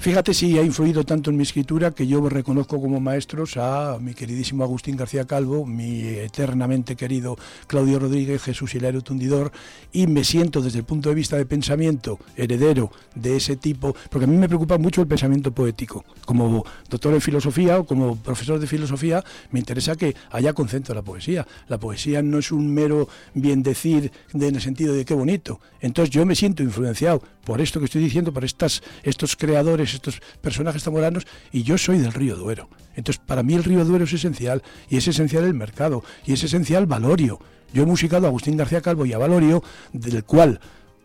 Fíjate 0.00 0.32
si 0.32 0.56
ha 0.56 0.62
influido 0.62 1.02
tanto 1.02 1.28
en 1.30 1.36
mi 1.36 1.42
escritura 1.42 1.90
que 1.90 2.06
yo 2.06 2.26
reconozco 2.28 2.80
como 2.80 3.00
maestros 3.00 3.56
a 3.56 3.98
mi 4.00 4.14
queridísimo 4.14 4.62
Agustín 4.62 4.96
García 4.96 5.26
Calvo, 5.26 5.66
mi 5.66 6.02
eternamente 6.02 6.94
querido 6.94 7.36
Claudio 7.66 7.98
Rodríguez, 7.98 8.40
Jesús 8.44 8.76
Hilario 8.76 9.02
Tundidor, 9.02 9.50
y 9.92 10.06
me 10.06 10.22
siento 10.22 10.62
desde 10.62 10.78
el 10.78 10.84
punto 10.84 11.08
de 11.08 11.16
vista 11.16 11.36
de 11.36 11.46
pensamiento 11.46 12.20
heredero 12.36 12.92
de 13.16 13.36
ese 13.36 13.56
tipo, 13.56 13.96
porque 14.08 14.26
a 14.26 14.28
mí 14.28 14.36
me 14.36 14.46
preocupa 14.46 14.78
mucho 14.78 15.00
el 15.00 15.08
pensamiento 15.08 15.50
poético. 15.50 16.04
Como 16.24 16.64
doctor 16.88 17.12
en 17.14 17.20
filosofía 17.20 17.80
o 17.80 17.84
como 17.84 18.14
profesor 18.14 18.60
de 18.60 18.68
filosofía, 18.68 19.24
me 19.50 19.58
interesa 19.58 19.96
que 19.96 20.14
haya 20.30 20.52
concepto 20.52 20.94
la 20.94 21.02
poesía. 21.02 21.44
La 21.66 21.78
poesía 21.78 22.22
no 22.22 22.38
es 22.38 22.52
un 22.52 22.72
mero 22.72 23.08
bien 23.34 23.64
decir 23.64 24.12
de- 24.32 24.46
en 24.46 24.54
el 24.54 24.62
sentido 24.62 24.94
de 24.94 25.04
qué 25.04 25.14
bonito. 25.14 25.58
Entonces 25.80 26.10
yo 26.14 26.24
me 26.24 26.36
siento 26.36 26.62
influenciado 26.62 27.20
por 27.44 27.60
esto 27.60 27.80
que 27.80 27.86
estoy 27.86 28.02
diciendo, 28.02 28.32
por 28.32 28.44
estas, 28.44 28.82
estos 29.02 29.34
creadores, 29.34 29.87
estos 29.94 30.20
personajes 30.40 30.82
zamoranos, 30.82 31.26
y 31.52 31.62
yo 31.62 31.78
soy 31.78 31.98
del 31.98 32.12
río 32.12 32.36
Duero. 32.36 32.68
Entonces 32.96 33.22
para 33.24 33.42
mí 33.42 33.54
el 33.54 33.64
río 33.64 33.84
Duero 33.84 34.04
es 34.04 34.12
esencial, 34.12 34.62
y 34.88 34.96
es 34.96 35.08
esencial 35.08 35.44
el 35.44 35.54
mercado, 35.54 36.02
y 36.26 36.32
es 36.32 36.42
esencial 36.44 36.86
Valorio. 36.86 37.38
Yo 37.72 37.82
he 37.82 37.86
musicado 37.86 38.26
a 38.26 38.28
Agustín 38.28 38.56
García 38.56 38.80
Calvo 38.80 39.04
y 39.06 39.12
a 39.12 39.18
Valorio, 39.18 39.62
del 39.92 40.24
cual 40.24 40.60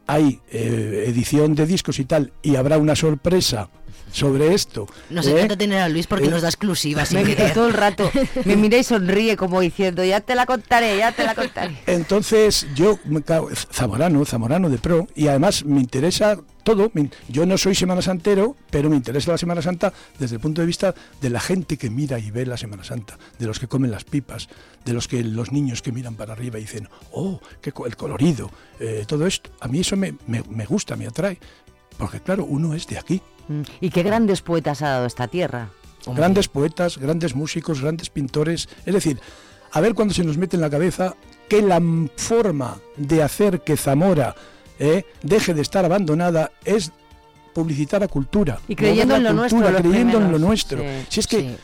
hay 0.07 0.39
eh, 0.51 1.05
edición 1.07 1.55
de 1.55 1.65
discos 1.65 1.99
y 1.99 2.05
tal, 2.05 2.33
y 2.41 2.55
habrá 2.57 2.77
una 2.77 2.95
sorpresa 2.95 3.69
sobre 4.11 4.53
esto. 4.53 4.85
Nos 5.09 5.25
¿eh? 5.27 5.31
encanta 5.31 5.57
tener 5.57 5.79
a 5.79 5.89
Luis 5.89 6.07
porque 6.07 6.27
Eh, 6.27 6.29
nos 6.29 6.41
da 6.43 6.49
exclusivas. 6.49 7.11
Me 7.13 7.23
mira 7.23 7.51
todo 7.53 7.67
el 7.67 7.73
rato, 7.73 8.11
me 8.45 8.55
mira 8.55 8.77
y 8.77 8.83
sonríe 8.83 9.35
como 9.37 9.59
diciendo, 9.59 10.03
ya 10.03 10.19
te 10.19 10.35
la 10.35 10.45
contaré, 10.45 10.97
ya 10.97 11.11
te 11.13 11.23
la 11.23 11.33
contaré. 11.35 11.77
Entonces, 11.87 12.67
yo, 12.75 12.99
me 13.05 13.21
cago- 13.21 13.49
zamorano, 13.71 14.23
zamorano 14.25 14.69
de 14.69 14.77
pro, 14.77 15.07
y 15.15 15.27
además 15.29 15.65
me 15.65 15.79
interesa 15.79 16.37
todo. 16.63 16.91
Yo 17.29 17.45
no 17.45 17.57
soy 17.57 17.75
Semana 17.75 18.01
Santero, 18.01 18.55
pero 18.69 18.89
me 18.89 18.95
interesa 18.95 19.31
la 19.31 19.37
Semana 19.37 19.61
Santa 19.61 19.93
desde 20.19 20.35
el 20.35 20.41
punto 20.41 20.61
de 20.61 20.67
vista 20.67 20.93
de 21.21 21.29
la 21.29 21.39
gente 21.39 21.77
que 21.77 21.89
mira 21.89 22.19
y 22.19 22.31
ve 22.31 22.45
la 22.45 22.57
Semana 22.57 22.83
Santa, 22.83 23.17
de 23.39 23.45
los 23.45 23.59
que 23.59 23.67
comen 23.67 23.91
las 23.91 24.03
pipas, 24.03 24.47
de 24.85 24.93
los 24.93 25.07
que 25.07 25.23
los 25.23 25.51
niños 25.51 25.81
que 25.81 25.91
miran 25.91 26.15
para 26.15 26.33
arriba 26.33 26.57
y 26.57 26.61
dicen, 26.61 26.87
oh, 27.11 27.39
qué 27.61 27.73
el 27.85 27.95
colorido, 27.97 28.49
eh, 28.79 29.03
todo 29.07 29.27
esto. 29.27 29.49
A 29.59 29.67
mí 29.67 29.79
eso 29.81 29.95
me, 29.97 30.15
me- 30.27 30.43
me 30.49 30.65
gusta, 30.65 30.95
me 30.95 31.07
atrae, 31.07 31.37
porque 31.97 32.19
claro, 32.19 32.45
uno 32.45 32.73
es 32.73 32.87
de 32.87 32.97
aquí. 32.97 33.21
Mm, 33.47 33.61
¿Y 33.81 33.89
qué 33.89 34.03
grandes 34.03 34.41
poetas 34.41 34.81
ha 34.81 34.89
dado 34.89 35.05
esta 35.05 35.27
tierra? 35.27 35.69
Grandes 36.05 36.47
poetas, 36.49 36.97
grandes 36.97 37.33
músicos, 37.35 37.81
grandes 37.81 38.09
pintores. 38.09 38.67
Es 38.85 38.93
decir, 38.93 39.19
a 39.71 39.79
ver 39.79 39.93
cuando 39.93 40.13
se 40.13 40.23
nos 40.25 40.37
mete 40.37 40.57
en 40.57 40.61
la 40.61 40.69
cabeza 40.69 41.15
que 41.47 41.61
la 41.61 41.81
forma 42.17 42.77
de 42.97 43.23
hacer 43.23 43.61
que 43.61 43.77
Zamora 43.77 44.35
eh, 44.79 45.05
deje 45.21 45.53
de 45.53 45.61
estar 45.61 45.85
abandonada 45.85 46.51
es 46.65 46.91
publicitar 47.53 48.03
a 48.03 48.07
cultura. 48.07 48.59
Y 48.67 48.75
creyendo 48.75 49.15
en 49.15 49.23
lo 49.23 49.33
nuestro, 49.33 49.59
cultura, 49.59 49.79
los 49.79 49.91
creyendo 49.91 50.17
en 50.17 50.31
lo 50.31 50.39
nuestro. 50.39 50.79
Sí, 50.79 51.05
si 51.09 51.19
es 51.19 51.27
que, 51.27 51.39
sí. 51.39 51.55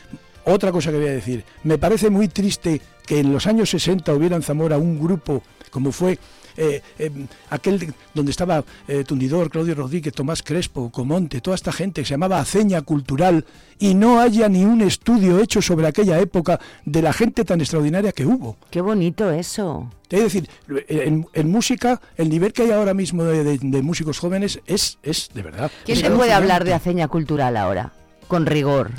otra 0.44 0.70
cosa 0.72 0.90
que 0.90 0.98
voy 0.98 1.08
a 1.08 1.12
decir, 1.12 1.44
me 1.64 1.78
parece 1.78 2.10
muy 2.10 2.28
triste 2.28 2.80
que 3.06 3.20
en 3.20 3.32
los 3.32 3.46
años 3.46 3.70
60 3.70 4.12
hubiera 4.14 4.36
en 4.36 4.42
Zamora 4.42 4.78
un 4.78 5.00
grupo 5.00 5.42
como 5.70 5.92
fue 5.92 6.18
eh, 6.56 6.82
eh, 6.98 7.10
aquel 7.50 7.78
de- 7.78 7.92
donde 8.14 8.30
estaba 8.30 8.64
eh, 8.88 9.04
Tundidor, 9.04 9.50
Claudio 9.50 9.74
Rodríguez, 9.74 10.12
Tomás 10.14 10.42
Crespo, 10.42 10.90
Comonte, 10.90 11.40
toda 11.40 11.54
esta 11.54 11.72
gente 11.72 12.00
que 12.02 12.06
se 12.06 12.14
llamaba 12.14 12.40
Aceña 12.40 12.82
Cultural 12.82 13.44
y 13.78 13.94
no 13.94 14.20
haya 14.20 14.48
ni 14.48 14.64
un 14.64 14.82
estudio 14.82 15.40
hecho 15.40 15.62
sobre 15.62 15.86
aquella 15.86 16.18
época 16.20 16.60
de 16.84 17.02
la 17.02 17.12
gente 17.12 17.44
tan 17.44 17.60
extraordinaria 17.60 18.12
que 18.12 18.26
hubo. 18.26 18.56
Qué 18.70 18.80
bonito 18.80 19.30
eso. 19.30 19.90
Es 20.10 20.22
decir, 20.24 20.48
en, 20.88 21.26
en 21.32 21.50
música, 21.50 22.00
el 22.16 22.28
nivel 22.28 22.52
que 22.52 22.62
hay 22.62 22.72
ahora 22.72 22.94
mismo 22.94 23.24
de, 23.24 23.44
de- 23.44 23.58
de 23.62 23.82
músicos 23.82 24.18
jóvenes 24.18 24.60
es, 24.66 24.98
es 25.02 25.30
de 25.32 25.42
verdad. 25.42 25.70
¿Quién 25.84 25.98
es 25.98 26.02
te 26.04 26.10
puede 26.10 26.32
hablar 26.32 26.64
de 26.64 26.74
aceña 26.74 27.08
cultural 27.08 27.56
ahora? 27.56 27.92
Con 28.28 28.44
rigor. 28.46 28.90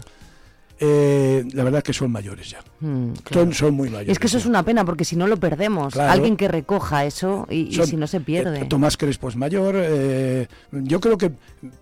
Eh, 0.83 1.45
la 1.53 1.63
verdad 1.63 1.83
que 1.83 1.93
son 1.93 2.11
mayores 2.11 2.49
ya. 2.49 2.59
Mm, 2.79 3.13
Son, 3.31 3.53
son 3.53 3.73
muy 3.75 3.87
mayores. 3.89 4.09
Es 4.09 4.17
que 4.19 4.25
eso 4.25 4.39
es 4.39 4.47
una 4.47 4.63
pena 4.63 4.83
porque 4.83 5.05
si 5.05 5.15
no 5.15 5.27
lo 5.27 5.37
perdemos. 5.37 5.93
Claro. 5.93 6.11
Alguien 6.11 6.35
que 6.35 6.47
recoja 6.47 7.05
eso 7.05 7.45
y, 7.51 7.71
si 7.85 7.95
no 7.97 8.07
se 8.07 8.19
pierde. 8.19 8.61
eh, 8.61 8.65
Tomás 8.65 8.97
Crespo 8.97 9.29
es 9.29 9.35
mayor. 9.35 9.75
eh, 9.77 10.47
yo 10.71 10.99
creo 10.99 11.19
que 11.19 11.31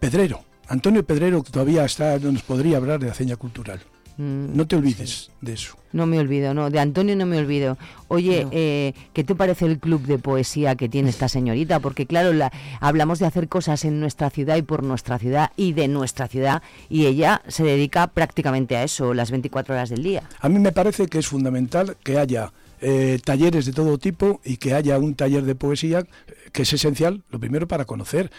Pedrero, 0.02 0.42
Antonio 0.68 1.06
Pedrero, 1.06 1.42
que 1.44 1.52
todavía 1.52 1.86
está, 1.86 2.20
nos 2.20 2.44
podría 2.44 2.76
hablar 2.76 3.00
de 3.00 3.10
aceña 3.10 3.38
cultural. 3.38 3.80
Mm, 4.20 4.54
No 4.58 4.68
te 4.68 4.76
olvides 4.76 5.32
de 5.40 5.54
eso. 5.54 5.78
No 5.94 6.06
me 6.06 6.20
olvido, 6.20 6.54
no, 6.54 6.70
de 6.70 6.78
Antonio 6.80 7.16
no 7.16 7.26
me 7.26 7.38
olvido. 7.38 7.78
Oye, 8.10 8.46
eh, 8.52 8.94
¿qué 9.14 9.24
te 9.24 9.34
parece 9.34 9.66
el 9.66 9.80
club 9.80 10.02
de 10.06 10.20
poesía 10.20 10.76
que 10.76 10.90
tiene 10.90 11.10
esta 11.10 11.30
señorita? 11.30 11.80
Porque 11.80 12.06
claro, 12.06 12.34
la, 12.34 12.52
hablamos 12.82 13.20
de 13.20 13.28
hacer 13.28 13.48
cosas 13.48 13.86
en 13.86 14.02
nuestra 14.02 14.30
ciudad 14.30 14.58
y 14.58 14.62
por 14.62 14.84
nuestra 14.84 15.18
ciudad 15.20 15.52
y 15.56 15.72
de 15.72 15.88
nuestra 15.88 16.28
ciudad 16.28 16.62
y 16.90 17.06
ella 17.06 17.42
se 17.48 17.64
dedica 17.64 18.08
prácticamente 18.08 18.76
a 18.76 18.84
eso 18.84 19.14
las 19.14 19.32
24 19.32 19.74
horas 19.74 19.90
del 19.90 20.04
día. 20.04 20.24
A 20.42 20.50
mí 20.50 20.60
me 20.60 20.74
parece 20.74 21.08
que 21.08 21.20
es 21.20 21.28
fundamental 21.28 21.96
que 22.04 22.18
haya 22.20 22.52
eh, 22.82 23.20
talleres 23.24 23.66
de 23.66 23.72
todo 23.72 23.98
tipo 23.98 24.42
y 24.44 24.58
que 24.58 24.74
haya 24.74 25.00
un 25.00 25.16
taller 25.16 25.44
de 25.44 25.56
poesía 25.56 26.04
que 26.52 26.64
es 26.64 26.74
esencial, 26.74 27.24
lo 27.30 27.40
primero 27.40 27.70
para 27.70 27.86
conocer. 27.86 28.30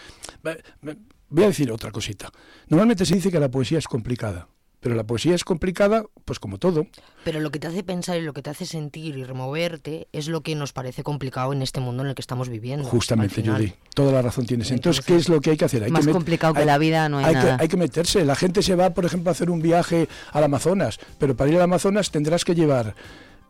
Voy 1.29 1.43
a 1.43 1.47
decir 1.47 1.71
otra 1.71 1.91
cosita. 1.91 2.29
Normalmente 2.67 3.05
se 3.05 3.15
dice 3.15 3.31
que 3.31 3.39
la 3.39 3.49
poesía 3.49 3.79
es 3.79 3.87
complicada, 3.87 4.47
pero 4.81 4.95
la 4.95 5.03
poesía 5.03 5.35
es 5.35 5.43
complicada, 5.43 6.03
pues 6.25 6.39
como 6.39 6.57
todo. 6.57 6.87
Pero 7.23 7.39
lo 7.39 7.51
que 7.51 7.59
te 7.59 7.67
hace 7.67 7.83
pensar 7.83 8.17
y 8.17 8.21
lo 8.21 8.33
que 8.33 8.41
te 8.41 8.49
hace 8.49 8.65
sentir 8.65 9.15
y 9.15 9.23
removerte 9.23 10.07
es 10.11 10.27
lo 10.27 10.41
que 10.41 10.55
nos 10.55 10.73
parece 10.73 11.03
complicado 11.03 11.53
en 11.53 11.61
este 11.61 11.79
mundo 11.79 12.03
en 12.03 12.09
el 12.09 12.15
que 12.15 12.21
estamos 12.21 12.49
viviendo. 12.49 12.89
Justamente. 12.89 13.43
Judy. 13.43 13.73
Toda 13.93 14.11
la 14.11 14.23
razón 14.23 14.47
tienes. 14.47 14.71
Entonces, 14.71 15.05
¿qué 15.05 15.15
es 15.15 15.29
lo 15.29 15.39
que 15.39 15.51
hay 15.51 15.57
que 15.57 15.65
hacer? 15.65 15.83
Hay 15.83 15.91
Más 15.91 16.05
que 16.05 16.11
complicado 16.11 16.55
que 16.55 16.65
la 16.65 16.79
vida 16.79 17.07
no 17.09 17.19
hay 17.19 17.25
hay 17.25 17.33
nada. 17.35 17.57
Que, 17.57 17.63
hay 17.63 17.69
que 17.69 17.77
meterse. 17.77 18.25
La 18.25 18.35
gente 18.35 18.63
se 18.63 18.75
va, 18.75 18.89
por 18.89 19.05
ejemplo, 19.05 19.29
a 19.29 19.33
hacer 19.33 19.51
un 19.51 19.61
viaje 19.61 20.09
al 20.31 20.43
Amazonas, 20.43 20.99
pero 21.19 21.37
para 21.37 21.51
ir 21.51 21.57
al 21.57 21.63
Amazonas 21.63 22.09
tendrás 22.09 22.43
que 22.43 22.55
llevar 22.55 22.95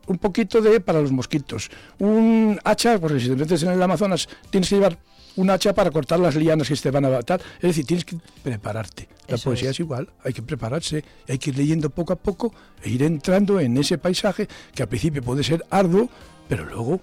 un 0.07 0.17
poquito 0.17 0.61
de 0.61 0.81
para 0.81 0.99
los 0.99 1.11
mosquitos, 1.11 1.69
un 1.99 2.59
hacha, 2.63 2.99
porque 2.99 3.19
si 3.19 3.29
te 3.29 3.35
metes 3.35 3.63
en 3.63 3.69
el 3.69 3.81
Amazonas 3.81 4.27
tienes 4.49 4.67
que 4.67 4.75
llevar 4.75 4.97
un 5.35 5.49
hacha 5.49 5.73
para 5.73 5.91
cortar 5.91 6.19
las 6.19 6.35
lianas 6.35 6.67
que 6.67 6.75
se 6.75 6.83
te 6.83 6.91
van 6.91 7.05
a 7.05 7.09
matar. 7.09 7.41
Es 7.57 7.61
decir, 7.61 7.85
tienes 7.85 8.05
que 8.05 8.17
prepararte. 8.43 9.07
La 9.31 9.35
Eso 9.37 9.49
poesía 9.49 9.69
es. 9.69 9.75
es. 9.75 9.79
igual, 9.81 10.09
hay 10.23 10.33
que 10.33 10.41
prepararse, 10.41 11.03
hay 11.27 11.37
que 11.37 11.49
ir 11.51 11.57
leyendo 11.57 11.89
poco 11.89 12.13
a 12.13 12.15
poco 12.15 12.53
e 12.83 12.89
ir 12.89 13.03
entrando 13.03 13.59
en 13.59 13.77
ese 13.77 13.97
paisaje 13.97 14.47
que 14.73 14.83
al 14.83 14.89
principio 14.89 15.21
puede 15.21 15.43
ser 15.43 15.65
arduo, 15.69 16.09
pero 16.47 16.65
luego 16.65 17.01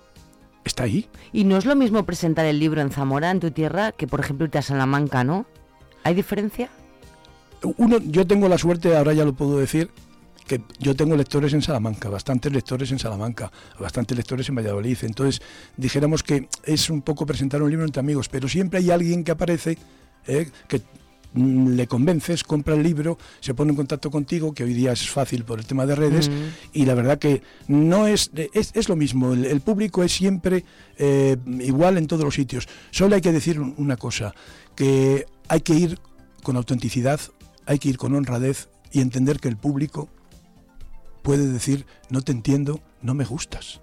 está 0.64 0.84
ahí. 0.84 1.08
Y 1.32 1.44
no 1.44 1.56
es 1.56 1.64
lo 1.64 1.74
mismo 1.74 2.04
presentar 2.04 2.44
el 2.46 2.58
libro 2.58 2.80
en 2.80 2.90
Zamora, 2.90 3.30
en 3.30 3.40
tu 3.40 3.50
tierra, 3.50 3.92
que 3.92 4.06
por 4.06 4.20
ejemplo 4.20 4.44
irte 4.44 4.58
a 4.58 4.62
Salamanca, 4.62 5.24
¿no? 5.24 5.46
¿Hay 6.04 6.14
diferencia? 6.14 6.68
Uno, 7.76 7.98
yo 7.98 8.26
tengo 8.26 8.48
la 8.48 8.58
suerte, 8.58 8.96
ahora 8.96 9.12
ya 9.14 9.24
lo 9.24 9.32
puedo 9.34 9.58
decir, 9.58 9.90
que 10.46 10.62
yo 10.78 10.94
tengo 10.96 11.16
lectores 11.16 11.52
en 11.52 11.62
Salamanca, 11.62 12.08
bastantes 12.08 12.52
lectores 12.52 12.90
en 12.92 12.98
Salamanca, 12.98 13.50
bastantes 13.78 14.16
lectores 14.16 14.48
en 14.48 14.54
Valladolid. 14.54 14.96
Entonces, 15.02 15.42
dijéramos 15.76 16.22
que 16.22 16.48
es 16.64 16.88
un 16.88 17.02
poco 17.02 17.26
presentar 17.26 17.62
un 17.62 17.70
libro 17.70 17.84
entre 17.84 18.00
amigos, 18.00 18.28
pero 18.28 18.48
siempre 18.48 18.78
hay 18.78 18.90
alguien 18.90 19.24
que 19.24 19.32
aparece 19.32 19.76
eh, 20.26 20.50
que 20.68 20.82
le 21.38 21.86
convences, 21.86 22.42
compra 22.44 22.74
el 22.74 22.82
libro, 22.82 23.18
se 23.40 23.54
pone 23.54 23.70
en 23.70 23.76
contacto 23.76 24.10
contigo, 24.10 24.52
que 24.52 24.64
hoy 24.64 24.74
día 24.74 24.92
es 24.92 25.08
fácil 25.08 25.44
por 25.44 25.58
el 25.58 25.66
tema 25.66 25.86
de 25.86 25.94
redes, 25.94 26.28
Mm. 26.28 26.32
y 26.72 26.84
la 26.86 26.94
verdad 26.94 27.18
que 27.18 27.42
no 27.68 28.06
es, 28.06 28.30
es, 28.52 28.72
es 28.74 28.88
lo 28.88 28.96
mismo, 28.96 29.32
el, 29.32 29.44
el 29.44 29.60
público 29.60 30.02
es 30.02 30.12
siempre 30.12 30.64
eh, 30.98 31.36
igual 31.60 31.96
en 31.98 32.06
todos 32.06 32.24
los 32.24 32.34
sitios. 32.34 32.68
Solo 32.90 33.14
hay 33.14 33.20
que 33.20 33.32
decir 33.32 33.60
un- 33.60 33.74
una 33.78 33.96
cosa, 33.96 34.34
que 34.74 35.26
hay 35.48 35.60
que 35.60 35.74
ir 35.74 35.98
con 36.42 36.56
autenticidad, 36.56 37.20
hay 37.66 37.78
que 37.78 37.88
ir 37.90 37.98
con 37.98 38.14
honradez 38.14 38.68
y 38.92 39.00
entender 39.00 39.38
que 39.40 39.48
el 39.48 39.56
público 39.56 40.08
puede 41.22 41.46
decir, 41.46 41.84
no 42.10 42.22
te 42.22 42.32
entiendo, 42.32 42.80
no 43.02 43.14
me 43.14 43.24
gustas. 43.24 43.80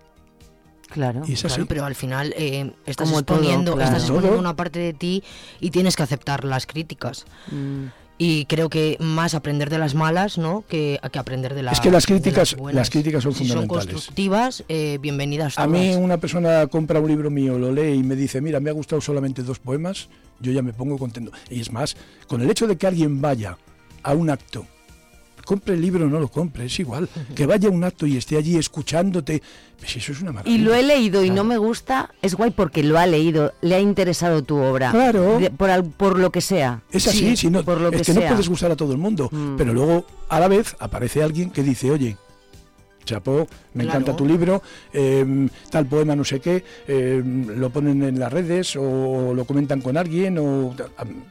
Claro. 0.90 1.24
Y 1.28 1.34
es 1.34 1.44
así. 1.46 1.56
Claro, 1.56 1.66
pero 1.68 1.86
al 1.86 1.96
final 1.96 2.34
eh, 2.38 2.72
estás 2.86 3.10
Como 3.10 3.24
todo, 3.24 3.38
exponiendo, 3.38 3.74
claro. 3.76 3.90
estás 3.92 4.04
exponiendo 4.04 4.40
una 4.40 4.56
parte 4.56 4.80
de 4.80 4.94
ti 4.94 5.24
y 5.60 5.72
tienes 5.72 5.96
que 5.96 6.04
aceptar 6.04 6.44
las 6.46 6.66
críticas. 6.66 7.26
Mm. 7.52 7.86
Y 8.18 8.46
creo 8.46 8.70
que 8.70 8.96
más 9.02 9.34
aprender 9.36 9.70
de 9.70 9.78
las 9.78 9.94
malas, 9.94 10.38
¿no? 10.38 10.64
Que, 10.70 11.02
que 11.12 11.20
aprender 11.20 11.54
de 11.54 11.64
las 11.64 11.74
Es 11.74 11.80
que 11.82 11.92
las 11.92 12.06
críticas, 12.06 12.56
buenas. 12.56 12.76
las 12.76 12.90
críticas 12.90 13.24
son 13.24 13.34
si 13.34 13.40
son 13.40 13.58
fundamentales. 13.58 13.94
constructivas, 13.94 14.64
eh, 14.70 15.00
bienvenidas 15.02 15.60
A 15.60 15.66
todas. 15.66 15.70
mí 15.82 15.96
una 15.96 16.18
persona 16.18 16.66
compra 16.68 17.02
un 17.02 17.10
libro 17.10 17.30
mío, 17.30 17.60
lo 17.60 17.74
lee 17.74 17.96
y 17.96 18.04
me 18.04 18.16
dice, 18.16 18.40
mira, 18.40 18.62
me 18.62 18.70
ha 18.70 18.74
gustado 18.74 19.02
solamente 19.02 19.44
dos 19.44 19.60
poemas, 19.60 20.08
yo 20.40 20.54
ya 20.54 20.62
me 20.62 20.72
pongo 20.72 20.98
contento. 20.98 21.34
Y 21.50 21.60
es 21.60 21.74
más, 21.74 21.98
con 22.28 22.42
el 22.42 22.50
hecho 22.50 22.68
de 22.68 22.78
que 22.78 22.88
alguien 22.88 23.20
vaya 23.20 23.58
a 24.02 24.14
un 24.14 24.30
acto, 24.30 24.66
compre 25.46 25.76
el 25.76 25.82
libro 25.82 26.06
o 26.06 26.10
no 26.10 26.20
lo 26.20 26.28
compre, 26.28 26.66
es 26.66 26.80
igual, 26.80 27.08
que 27.34 27.46
vaya 27.46 27.70
a 27.70 27.72
un 27.72 27.84
acto 27.84 28.06
y 28.06 28.18
esté 28.18 28.36
allí 28.38 28.58
escuchándote, 28.58 29.41
pues 29.80 29.96
eso 29.96 30.12
es 30.12 30.22
una 30.22 30.32
maravilla. 30.34 30.56
Y 30.58 30.60
lo 30.62 30.74
he 30.76 30.84
leído 30.84 31.24
y 31.24 31.30
no 31.30 31.43
me 31.46 31.58
gusta, 31.58 32.10
es 32.22 32.36
guay 32.36 32.52
porque 32.52 32.84
lo 32.84 33.00
ha 33.00 33.06
leído, 33.06 33.54
le 33.62 33.76
ha 33.76 33.80
interesado 33.80 34.43
tu 34.43 34.58
obra. 34.58 34.91
Claro. 34.91 35.39
De- 35.39 35.52
por, 35.52 35.70
al- 35.70 35.86
por 35.86 36.20
lo 36.20 36.32
que 36.32 36.41
sea. 36.41 36.82
Es 36.91 37.08
así, 37.08 37.38
si 37.38 37.50
no, 37.50 37.64
por 37.64 37.80
lo 37.80 37.89
es 37.91 37.98
que, 38.06 38.14
que, 38.14 38.20
no 38.20 38.28
puedes 38.28 38.50
gustar 38.50 38.72
a 38.72 38.76
todo 38.76 38.91
el 38.91 38.98
mundo, 38.98 39.30
Mm. 39.32 39.56
pero 39.58 39.74
luego 39.74 40.06
a 40.30 40.39
la 40.39 40.48
vez 40.48 40.76
aparece 40.80 41.24
alguien 41.24 41.52
que 41.52 41.64
dice, 41.64 41.91
oye, 41.91 42.18
chapó, 43.06 43.47
me 43.74 43.84
Claro. 43.84 43.99
encanta 43.99 44.18
tu 44.18 44.26
libro, 44.26 44.62
eh, 44.93 45.47
tal 45.70 45.86
poema 45.86 46.16
no 46.16 46.24
sé 46.24 46.39
qué, 46.39 46.64
eh, 46.88 47.22
lo 47.24 47.70
ponen 47.70 48.03
en 48.03 48.20
las 48.20 48.34
redes 48.34 48.76
o 48.76 49.34
lo 49.34 49.45
comentan 49.45 49.80
con 49.82 49.95
alguien 49.97 50.38
o 50.39 50.76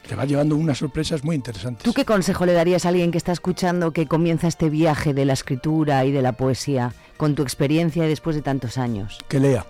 te 0.07 0.15
va 0.15 0.25
llevando 0.25 0.55
unas 0.55 0.77
sorpresas 0.77 1.23
muy 1.23 1.35
interesantes. 1.35 1.83
¿Tú 1.83 1.93
qué 1.93 2.05
consejo 2.05 2.45
le 2.45 2.53
darías 2.53 2.85
a 2.85 2.89
alguien 2.89 3.11
que 3.11 3.17
está 3.17 3.31
escuchando 3.31 3.91
que 3.91 4.07
comienza 4.07 4.47
este 4.47 4.69
viaje 4.69 5.13
de 5.13 5.25
la 5.25 5.33
escritura 5.33 6.03
y 6.05 6.11
de 6.11 6.21
la 6.21 6.31
poesía 6.31 6.93
con 7.17 7.35
tu 7.35 7.43
experiencia 7.43 8.03
después 8.05 8.35
de 8.35 8.41
tantos 8.41 8.77
años? 8.77 9.19
Que 9.27 9.39
lea. 9.39 9.65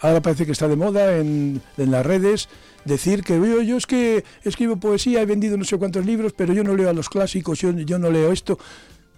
Ahora 0.00 0.20
parece 0.20 0.46
que 0.46 0.52
está 0.52 0.66
de 0.66 0.74
moda 0.76 1.16
en, 1.18 1.60
en 1.76 1.90
las 1.90 2.04
redes 2.04 2.48
decir 2.84 3.22
que 3.22 3.34
yo, 3.36 3.62
yo 3.62 3.76
es 3.76 3.86
que 3.86 4.24
escribo 4.42 4.76
poesía, 4.76 5.22
he 5.22 5.26
vendido 5.26 5.56
no 5.56 5.62
sé 5.64 5.78
cuántos 5.78 6.04
libros, 6.04 6.32
pero 6.36 6.52
yo 6.52 6.64
no 6.64 6.74
leo 6.74 6.90
a 6.90 6.92
los 6.92 7.08
clásicos, 7.08 7.60
yo, 7.60 7.70
yo 7.70 7.98
no 8.00 8.10
leo 8.10 8.32
esto. 8.32 8.58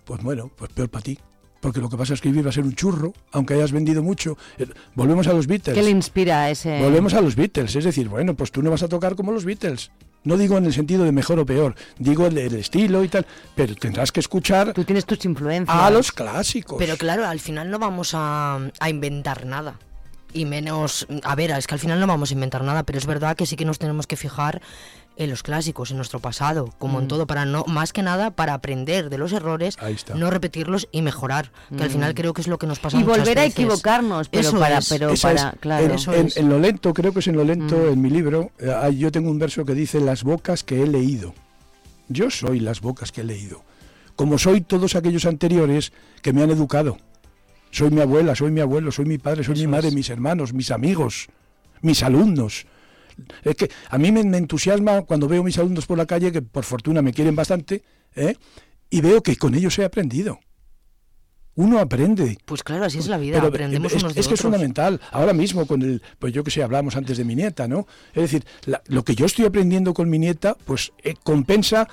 Pues 0.04 0.22
bueno, 0.22 0.50
pues 0.54 0.70
peor 0.72 0.90
para 0.90 1.02
ti. 1.02 1.18
Porque 1.64 1.80
lo 1.80 1.88
que 1.88 1.96
vas 1.96 2.10
a 2.10 2.14
escribir 2.14 2.44
va 2.44 2.50
a 2.50 2.52
ser 2.52 2.62
un 2.64 2.74
churro, 2.74 3.14
aunque 3.32 3.54
hayas 3.54 3.72
vendido 3.72 4.02
mucho. 4.02 4.36
Eh, 4.58 4.66
Volvemos 4.94 5.26
a 5.28 5.32
los 5.32 5.46
Beatles. 5.46 5.74
¿Qué 5.74 5.82
le 5.82 5.88
inspira 5.88 6.42
a 6.42 6.50
ese...? 6.50 6.78
Volvemos 6.82 7.14
a 7.14 7.22
los 7.22 7.36
Beatles, 7.36 7.74
es 7.74 7.84
decir, 7.84 8.06
bueno, 8.10 8.34
pues 8.34 8.52
tú 8.52 8.62
no 8.62 8.70
vas 8.70 8.82
a 8.82 8.88
tocar 8.88 9.16
como 9.16 9.32
los 9.32 9.46
Beatles. 9.46 9.90
No 10.24 10.36
digo 10.36 10.58
en 10.58 10.66
el 10.66 10.74
sentido 10.74 11.04
de 11.04 11.12
mejor 11.12 11.38
o 11.38 11.46
peor, 11.46 11.74
digo 11.98 12.26
el, 12.26 12.36
el 12.36 12.54
estilo 12.56 13.02
y 13.02 13.08
tal, 13.08 13.24
pero 13.56 13.74
tendrás 13.76 14.12
que 14.12 14.20
escuchar 14.20 14.74
Tú 14.74 14.84
tienes 14.84 15.06
tus 15.06 15.24
influencias. 15.24 15.74
a 15.74 15.90
los 15.90 16.12
clásicos. 16.12 16.76
Pero 16.78 16.98
claro, 16.98 17.26
al 17.26 17.40
final 17.40 17.70
no 17.70 17.78
vamos 17.78 18.10
a, 18.12 18.58
a 18.78 18.90
inventar 18.90 19.46
nada. 19.46 19.78
Y 20.34 20.44
menos, 20.46 21.06
a 21.22 21.34
ver, 21.36 21.52
es 21.52 21.66
que 21.66 21.74
al 21.74 21.80
final 21.80 21.98
no 22.00 22.06
vamos 22.06 22.30
a 22.30 22.34
inventar 22.34 22.62
nada, 22.64 22.82
pero 22.82 22.98
es 22.98 23.06
verdad 23.06 23.36
que 23.36 23.46
sí 23.46 23.54
que 23.56 23.64
nos 23.64 23.78
tenemos 23.78 24.06
que 24.06 24.16
fijar 24.16 24.60
en 25.16 25.30
los 25.30 25.44
clásicos, 25.44 25.92
en 25.92 25.96
nuestro 25.96 26.18
pasado, 26.18 26.74
como 26.78 26.98
en 26.98 27.04
Mm. 27.04 27.08
todo, 27.08 27.26
para 27.28 27.44
no, 27.44 27.64
más 27.68 27.92
que 27.92 28.02
nada 28.02 28.32
para 28.32 28.52
aprender 28.52 29.10
de 29.10 29.16
los 29.16 29.32
errores, 29.32 29.76
Ahí 29.80 29.94
está. 29.94 30.16
no 30.16 30.28
repetirlos 30.30 30.88
y 30.90 31.02
mejorar. 31.02 31.52
Que 31.76 31.84
al 31.84 31.88
Mm. 31.88 31.92
final 31.92 32.14
creo 32.14 32.34
que 32.34 32.40
es 32.40 32.48
lo 32.48 32.58
que 32.58 32.66
nos 32.66 32.80
pasa 32.80 32.96
Y 32.96 33.04
muchas 33.04 33.18
volver 33.20 33.38
a 33.38 33.42
veces. 33.42 33.54
equivocarnos, 33.60 34.28
pero 34.28 34.48
Eso 34.48 34.58
para- 34.58 34.78
es. 34.78 34.88
pero 34.88 35.10
Esa 35.10 35.28
para, 35.28 35.48
es- 35.50 35.58
claro. 35.60 35.84
en, 35.84 35.90
Eso 35.92 36.12
en- 36.12 36.26
es. 36.26 36.36
en 36.36 36.48
lo 36.48 36.58
lento, 36.58 36.92
creo 36.92 37.12
que 37.12 37.20
es 37.20 37.28
en 37.28 37.36
lo 37.36 37.44
lento, 37.44 37.76
Mm. 37.76 37.92
en 37.92 38.02
mi 38.02 38.10
libro, 38.10 38.50
eh, 38.58 38.74
yo 38.96 39.12
tengo 39.12 39.30
un 39.30 39.38
verso 39.38 39.64
que 39.64 39.74
dice 39.74 40.00
las 40.00 40.24
bocas 40.24 40.64
que 40.64 40.82
he 40.82 40.86
leído. 40.88 41.32
Yo 42.08 42.28
soy 42.30 42.58
las 42.58 42.80
bocas 42.80 43.12
que 43.12 43.20
he 43.20 43.24
leído. 43.24 43.62
Como 44.16 44.36
soy 44.38 44.62
todos 44.62 44.96
aquellos 44.96 45.26
anteriores 45.26 45.92
que 46.22 46.32
me 46.32 46.42
han 46.42 46.50
educado. 46.50 46.98
Soy 47.74 47.90
mi 47.90 48.00
abuela, 48.00 48.36
soy 48.36 48.52
mi 48.52 48.60
abuelo, 48.60 48.92
soy 48.92 49.04
mi 49.04 49.18
padre, 49.18 49.42
soy 49.42 49.56
mi 49.56 49.66
madre, 49.66 49.90
mis 49.90 50.08
hermanos, 50.08 50.52
mis 50.52 50.70
amigos, 50.70 51.26
mis 51.82 52.04
alumnos. 52.04 52.66
Es 53.42 53.56
que 53.56 53.68
a 53.90 53.98
mí 53.98 54.12
me, 54.12 54.22
me 54.22 54.38
entusiasma 54.38 55.02
cuando 55.02 55.26
veo 55.26 55.42
mis 55.42 55.58
alumnos 55.58 55.84
por 55.84 55.98
la 55.98 56.06
calle, 56.06 56.30
que 56.30 56.40
por 56.40 56.62
fortuna 56.62 57.02
me 57.02 57.12
quieren 57.12 57.34
bastante, 57.34 57.82
¿eh? 58.14 58.36
y 58.90 59.00
veo 59.00 59.24
que 59.24 59.34
con 59.34 59.56
ellos 59.56 59.76
he 59.80 59.84
aprendido. 59.84 60.38
Uno 61.56 61.80
aprende. 61.80 62.38
Pues 62.44 62.62
claro, 62.62 62.84
así 62.84 62.98
es 62.98 63.08
la 63.08 63.18
vida, 63.18 63.38
Pero 63.38 63.48
aprendemos 63.48 63.92
es, 63.92 64.02
unos 64.02 64.14
de 64.14 64.20
es 64.20 64.28
que 64.28 64.34
es 64.34 64.40
fundamental. 64.40 65.00
Ahora 65.10 65.32
mismo 65.32 65.66
con 65.66 65.82
el, 65.82 66.00
pues 66.20 66.32
yo 66.32 66.44
que 66.44 66.52
sé, 66.52 66.62
hablamos 66.62 66.94
antes 66.94 67.16
de 67.18 67.24
mi 67.24 67.34
nieta, 67.34 67.66
¿no? 67.66 67.88
Es 68.12 68.22
decir, 68.22 68.44
la- 68.66 68.82
lo 68.86 69.02
que 69.04 69.16
yo 69.16 69.26
estoy 69.26 69.46
aprendiendo 69.46 69.94
con 69.94 70.08
mi 70.08 70.20
nieta, 70.20 70.56
pues 70.64 70.92
eh, 71.02 71.14
compensa 71.24 71.88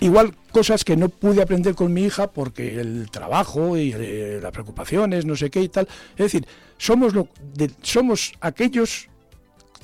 igual 0.00 0.34
cosas 0.52 0.84
que 0.84 0.96
no 0.96 1.08
pude 1.08 1.42
aprender 1.42 1.74
con 1.74 1.92
mi 1.92 2.02
hija 2.04 2.30
porque 2.30 2.80
el 2.80 3.10
trabajo 3.10 3.76
y 3.76 3.92
eh, 3.96 4.38
las 4.42 4.52
preocupaciones, 4.52 5.24
no 5.24 5.36
sé 5.36 5.50
qué 5.50 5.62
y 5.62 5.68
tal. 5.68 5.88
Es 6.12 6.24
decir, 6.26 6.46
somos 6.78 7.14
lo, 7.14 7.28
de- 7.54 7.70
somos 7.82 8.32
aquellos 8.40 9.08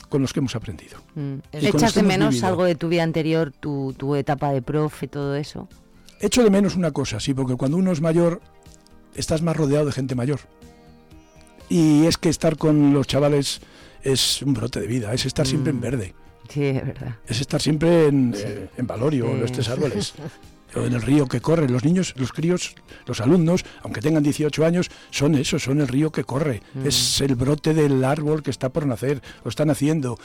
con 0.09 0.23
los 0.23 0.33
que 0.33 0.41
hemos 0.41 0.57
aprendido. 0.57 0.99
Mm. 1.15 1.35
¿Echas 1.53 1.95
de 1.95 2.03
menos 2.03 2.31
vivido. 2.31 2.49
algo 2.49 2.65
de 2.65 2.75
tu 2.75 2.89
vida 2.89 3.03
anterior, 3.05 3.53
tu, 3.53 3.95
tu 3.97 4.17
etapa 4.17 4.51
de 4.53 4.61
profe, 4.63 5.07
todo 5.09 5.37
eso? 5.37 5.69
Echo 6.21 6.43
de 6.43 6.51
menos 6.51 6.75
una 6.77 6.91
cosa, 6.91 7.19
sí, 7.21 7.33
porque 7.33 7.55
cuando 7.57 7.77
uno 7.77 7.93
es 7.93 8.01
mayor, 8.01 8.41
estás 9.15 9.41
más 9.43 9.57
rodeado 9.57 9.87
de 9.87 9.93
gente 9.93 10.15
mayor. 10.15 10.41
Y 11.69 12.07
es 12.07 12.19
que 12.19 12.29
estar 12.29 12.57
con 12.57 12.93
los 12.93 13.07
chavales 13.07 13.61
es 14.03 14.43
un 14.43 14.55
brote 14.55 14.81
de 14.81 14.87
vida, 14.87 15.13
es 15.15 15.25
estar 15.27 15.47
siempre 15.47 15.71
en 15.71 15.79
Mm. 15.79 15.81
verde, 15.81 16.15
Sí, 16.51 16.65
es 16.65 16.85
verdad. 16.87 17.15
es 17.27 17.41
estar 17.41 17.61
siempre 17.63 18.09
en, 18.09 18.35
eh, 18.37 18.69
en 18.77 18.87
Valorio, 18.87 19.31
en 19.31 19.41
los 19.41 19.49
Sí. 19.51 19.55
tres 19.55 19.69
árboles, 19.71 20.15
o 20.75 20.81
en 20.81 20.93
el 20.93 21.03
río 21.03 21.27
que 21.27 21.41
corre. 21.41 21.69
Los 21.69 21.85
niños, 21.85 22.15
los 22.17 22.33
críos, 22.33 22.75
los 23.07 23.21
alumnos, 23.21 23.65
aunque 23.83 24.01
tengan 24.01 24.23
18 24.23 24.65
años, 24.67 24.91
son 25.11 25.35
eso, 25.37 25.59
son 25.59 25.81
el 25.81 25.89
río 25.89 26.11
que 26.13 26.25
corre. 26.25 26.63
Mm. 26.75 26.87
Es 26.87 27.21
el 27.21 27.35
brote 27.37 27.73
del 27.75 28.05
árbol 28.05 28.43
que 28.43 28.51
está 28.51 28.69
por 28.69 28.87
nacer, 28.87 29.23
lo 29.45 29.49
están 29.49 29.71
haciendo. 29.71 30.19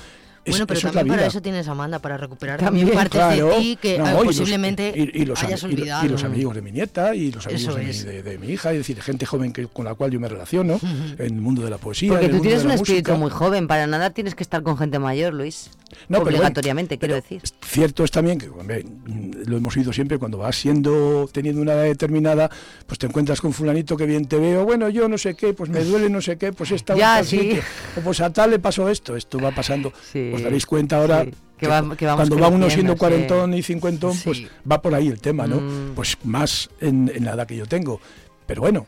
Bueno, 0.48 0.68
pero 0.68 0.80
también 0.82 1.08
para 1.08 1.26
eso 1.28 1.42
tienes 1.42 1.68
a 1.68 1.72
Amanda, 1.72 2.00
para 2.00 2.18
recuperar 2.18 2.60
También, 2.60 2.88
también, 2.88 3.10
partes 3.10 3.20
Claro, 3.20 3.50
de 3.50 3.60
ti 3.62 3.78
que 3.82 3.98
no, 3.98 4.06
y 4.08 4.12
los- 4.14 4.26
posiblemente 4.26 4.94
y, 4.96 5.22
y 5.22 5.26
los, 5.26 5.44
hayas 5.44 5.64
olvidado. 5.64 6.06
y 6.06 6.10
los 6.10 6.24
amigos 6.24 6.56
de 6.56 6.62
mi 6.62 6.72
nieta 6.72 7.16
y 7.16 7.32
los 7.32 7.48
amigos 7.48 7.76
de 7.76 7.84
mi, 7.84 7.92
de, 7.94 8.24
de 8.24 8.38
mi 8.38 8.48
hija, 8.50 8.72
es 8.72 8.78
decir, 8.80 9.02
gente 9.02 9.26
joven 9.26 9.52
que, 9.54 9.68
con 9.68 9.86
la 9.86 9.96
cual 9.96 10.12
yo 10.12 10.20
me 10.20 10.28
relaciono 10.30 10.80
en 11.18 11.20
el 11.20 11.34
mundo 11.42 11.64
de 11.64 11.70
la 11.72 11.78
poesía. 11.78 12.10
Porque 12.12 12.26
en 12.26 12.32
el 12.32 12.38
tú 12.38 12.44
mundo 12.44 12.48
tienes 12.50 12.62
de 12.64 12.68
un 12.68 12.74
espíritu 12.76 13.14
muy 13.16 13.32
joven, 13.32 13.68
para 13.68 13.88
nada 13.88 14.10
tienes 14.12 14.36
que 14.36 14.44
estar 14.44 14.62
con 14.64 14.78
gente 14.78 15.00
mayor, 15.00 15.34
Luis. 15.34 15.70
No, 16.10 16.20
pero 16.24 16.36
Obligatoriamente, 16.38 16.98
quiero 16.98 17.16
decir. 17.16 17.42
Cierto 17.64 18.04
es 18.04 18.12
también 18.12 18.38
que 18.38 18.50
hombre, 18.50 18.84
mm, 18.84 19.32
lo 19.48 19.58
hemos 19.58 19.76
oído 19.78 19.94
siempre, 19.94 20.18
cuando 20.18 20.38
vas 20.40 20.56
siendo, 20.58 21.30
teniendo 21.32 21.62
una 21.62 21.74
edad 21.74 21.84
determinada, 21.84 22.50
pues 22.86 23.00
te 23.00 23.06
encuentras 23.08 23.40
con 23.40 23.54
fulanito 23.54 23.96
que 23.96 24.06
bien 24.06 24.26
te 24.26 24.38
veo, 24.38 24.66
bueno, 24.66 24.90
yo 24.90 25.08
no 25.08 25.18
sé 25.18 25.36
qué, 25.36 25.54
pues 25.54 25.70
me 25.70 25.84
duele 25.84 26.10
no 26.10 26.22
sé 26.22 26.38
qué, 26.38 26.52
pues 26.52 26.72
esta 26.72 26.96
Ya, 26.96 27.24
sí. 27.24 27.58
o 27.98 28.02
pues 28.02 28.20
a 28.20 28.32
tal 28.34 28.50
le 28.52 28.60
pasó 28.60 28.90
esto, 28.90 29.16
esto 29.16 29.40
va 29.40 29.52
pasando. 29.52 29.94
Sí, 30.12 30.32
Os 30.36 30.44
daréis 30.44 30.66
cuenta 30.66 30.98
ahora 30.98 31.24
sí, 31.24 31.32
que 31.58 31.68
va- 31.68 31.96
que 31.96 32.06
vamos 32.06 32.28
cuando 32.30 32.40
va 32.40 32.48
uno 32.50 32.70
siendo 32.70 32.96
cuarentón 32.98 33.54
y 33.54 33.64
cincuentón, 33.64 34.14
Sí. 34.14 34.22
pues 34.26 34.44
va 34.70 34.82
por 34.82 34.94
ahí 34.94 35.08
el 35.08 35.20
tema, 35.22 35.48
¿no? 35.48 35.58
Mm. 35.62 35.94
Pues 35.96 36.18
más 36.24 36.70
en, 36.82 37.12
en 37.14 37.26
la 37.26 37.34
edad 37.34 37.48
que 37.48 37.56
yo 37.56 37.66
tengo. 37.66 38.00
Pero 38.46 38.62
bueno, 38.62 38.88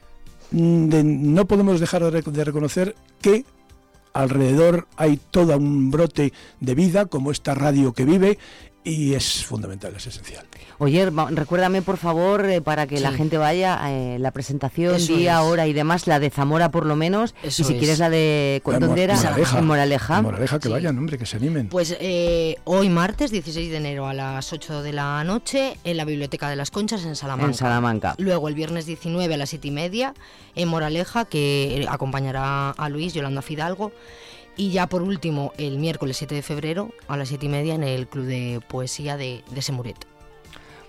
mm, 0.52 0.88
de- 0.90 1.04
no 1.04 1.46
podemos 1.46 1.80
dejar 1.80 2.04
de 2.12 2.44
reconocer 2.44 2.96
que 3.22 3.46
alrededor 4.14 4.88
hay 4.98 5.20
todo 5.32 5.58
un 5.58 5.92
brote 5.92 6.34
de 6.60 6.76
vida, 6.76 7.06
como 7.06 7.32
esta 7.32 7.54
radio 7.54 7.94
que 7.94 8.06
vive, 8.06 8.38
y 8.90 9.14
es 9.16 9.44
fundamental, 9.46 9.94
es 9.96 10.08
esencial. 10.08 10.46
Oye, 10.80 11.10
recuérdame 11.32 11.82
por 11.82 11.98
favor, 11.98 12.46
eh, 12.46 12.62
para 12.62 12.88
que 12.88 13.00
la 13.00 13.12
gente 13.12 13.38
vaya, 13.38 13.80
eh, 13.90 14.18
la 14.20 14.32
presentación, 14.32 14.96
Eso 14.96 15.16
día, 15.16 15.40
es. 15.40 15.46
hora 15.46 15.68
y 15.68 15.74
demás, 15.74 16.08
la 16.08 16.20
de 16.20 16.30
Zamora 16.30 16.72
por 16.72 16.86
lo 16.86 16.96
menos, 16.96 17.36
Eso 17.44 17.64
y 17.64 17.66
si 17.66 17.74
es. 17.74 17.80
quieres 17.80 18.00
la 18.00 18.10
de... 18.10 18.62
¿Dónde 18.80 19.04
era? 19.04 19.16
Moraleja. 19.16 19.60
En 19.60 19.66
Moraleja. 19.66 20.18
En 20.20 20.24
Moraleja, 20.24 20.60
que 20.60 20.68
Sí. 20.68 20.72
vayan, 20.74 20.98
hombre, 20.98 21.18
que 21.18 21.26
se 21.26 21.36
animen. 21.38 21.68
Pues 21.70 21.98
eh, 22.00 22.56
hoy 22.64 22.90
martes 22.90 23.32
16 23.32 23.70
de 23.72 23.78
enero 23.78 24.08
a 24.08 24.14
las 24.14 24.54
8 24.54 24.82
de 24.84 24.94
la 24.94 25.24
noche 25.24 25.78
en 25.84 25.98
la 25.98 26.06
Biblioteca 26.06 26.50
de 26.50 26.56
las 26.56 26.72
Conchas 26.72 27.04
en 27.04 27.16
Salamanca. 27.16 27.48
En 27.52 27.54
Salamanca. 27.56 28.16
Luego 28.20 28.48
el 28.48 28.56
viernes 28.56 28.86
19 28.86 29.34
a 29.34 29.38
las 29.38 29.50
7 29.50 29.68
y 29.68 29.72
media 29.72 30.14
en 30.56 30.68
Moraleja, 30.70 31.26
que 31.26 31.82
eh, 31.82 31.86
acompañará 31.90 32.70
a 32.72 32.90
Luis, 32.90 33.14
Yolanda 33.14 33.42
Fidalgo. 33.42 33.92
Y 34.58 34.72
ya 34.72 34.88
por 34.88 35.04
último, 35.04 35.54
el 35.58 35.78
miércoles 35.78 36.18
7 36.18 36.34
de 36.34 36.42
febrero 36.42 36.90
a 37.08 37.16
las 37.16 37.30
7 37.30 37.46
y 37.46 37.50
media 37.50 37.76
en 37.76 37.84
el 37.84 38.08
Club 38.08 38.26
de 38.26 38.60
Poesía 38.68 39.16
de, 39.16 39.44
de 39.52 39.62
Semuret. 39.62 40.17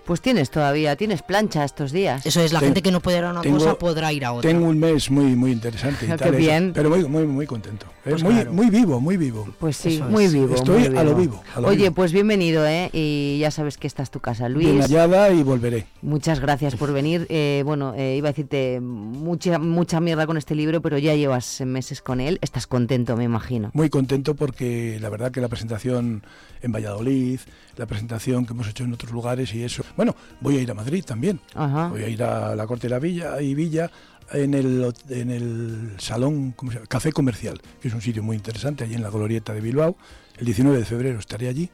Pues 0.09 0.21
tienes 0.21 0.49
todavía, 0.49 0.95
tienes 0.95 1.21
plancha 1.21 1.63
estos 1.63 1.91
días. 1.91 2.25
Eso 2.25 2.41
es, 2.41 2.51
la 2.51 2.57
Ten- 2.61 2.69
gente 2.69 2.81
que 2.81 2.91
no 2.91 2.99
puede 2.99 3.19
ir 3.19 3.25
a 3.25 3.29
una 3.29 3.41
tengo- 3.41 3.59
cosa 3.59 3.75
podrá 3.77 4.11
ir 4.11 4.25
a 4.25 4.31
otra. 4.33 4.49
Tengo 4.49 4.65
un 4.67 4.79
mes 4.79 5.11
muy 5.11 5.35
muy 5.35 5.51
interesante 5.51 6.05
y 6.05 6.09
Qué 6.09 6.17
tal, 6.17 6.31
bien. 6.35 6.71
pero 6.73 6.89
muy 6.89 7.05
muy 7.07 7.27
muy 7.27 7.45
contento. 7.45 7.85
¿eh? 7.85 8.09
Pues 8.09 8.23
muy 8.23 8.33
claro. 8.33 8.51
muy 8.51 8.71
vivo, 8.71 8.99
muy 8.99 9.17
vivo. 9.17 9.47
Pues 9.59 9.77
sí, 9.77 9.97
Eso 9.97 10.05
muy 10.05 10.23
es. 10.23 10.33
vivo. 10.33 10.55
Estoy 10.55 10.89
muy 10.89 10.97
a 10.97 11.03
lo 11.03 11.13
vivo, 11.13 11.43
a 11.55 11.61
lo 11.61 11.67
Oye, 11.67 11.83
vivo. 11.83 11.93
pues 11.93 12.11
bienvenido, 12.11 12.65
¿eh? 12.65 12.89
Y 12.91 13.37
ya 13.39 13.51
sabes 13.51 13.77
que 13.77 13.85
esta 13.85 14.01
es 14.01 14.09
tu 14.09 14.19
casa, 14.19 14.47
Bien 14.47 14.77
Luis. 14.77 14.85
hallada 14.85 15.29
y 15.31 15.43
volveré. 15.43 15.85
Muchas 16.01 16.39
gracias 16.39 16.75
por 16.75 16.91
venir. 16.91 17.27
Eh, 17.29 17.61
bueno, 17.63 17.93
eh, 17.95 18.15
iba 18.17 18.29
a 18.29 18.31
decirte 18.31 18.79
mucha, 18.81 19.59
mucha 19.59 19.99
mierda 19.99 20.25
con 20.25 20.37
este 20.37 20.55
libro, 20.55 20.81
pero 20.81 20.97
ya 20.97 21.13
llevas 21.13 21.61
meses 21.61 22.01
con 22.01 22.19
él. 22.19 22.39
Estás 22.41 22.65
contento, 22.65 23.15
me 23.15 23.25
imagino. 23.25 23.69
Muy 23.75 23.91
contento 23.91 24.33
porque 24.35 24.97
la 24.99 25.09
verdad 25.09 25.31
que 25.31 25.39
la 25.39 25.49
presentación 25.49 26.23
en 26.63 26.71
Valladolid, 26.71 27.39
la 27.79 27.85
presentación 27.85 28.45
que 28.45 28.51
hemos 28.51 28.67
hecho 28.67 28.83
en 28.83 28.93
otros 28.93 29.11
lugares 29.13 29.53
y 29.53 29.63
eso. 29.63 29.83
Bueno, 29.95 30.13
voy 30.41 30.57
a 30.57 30.61
ir 30.61 30.69
a 30.69 30.73
Madrid 30.73 31.01
también. 31.05 31.39
Ajá. 31.55 31.87
Voy 31.87 32.03
a 32.03 32.09
ir 32.09 32.21
a 32.21 32.53
la 32.53 32.67
Corte 32.67 32.87
de 32.87 32.91
la 32.91 32.99
Villa 32.99 33.41
y 33.41 33.53
Villa 33.53 33.89
en 34.33 34.53
el, 34.53 34.93
en 35.07 35.31
el 35.31 35.93
salón, 35.97 36.51
¿cómo 36.57 36.71
se 36.71 36.77
llama? 36.77 36.87
Café 36.87 37.13
Comercial, 37.13 37.61
que 37.81 37.87
es 37.87 37.93
un 37.93 38.01
sitio 38.01 38.21
muy 38.21 38.35
interesante 38.35 38.83
allí 38.83 38.95
en 38.95 39.01
la 39.01 39.09
Glorieta 39.09 39.53
de 39.53 39.61
Bilbao. 39.61 39.95
El 40.37 40.45
19 40.45 40.77
de 40.77 40.83
febrero 40.83 41.19
estaré 41.19 41.47
allí 41.47 41.69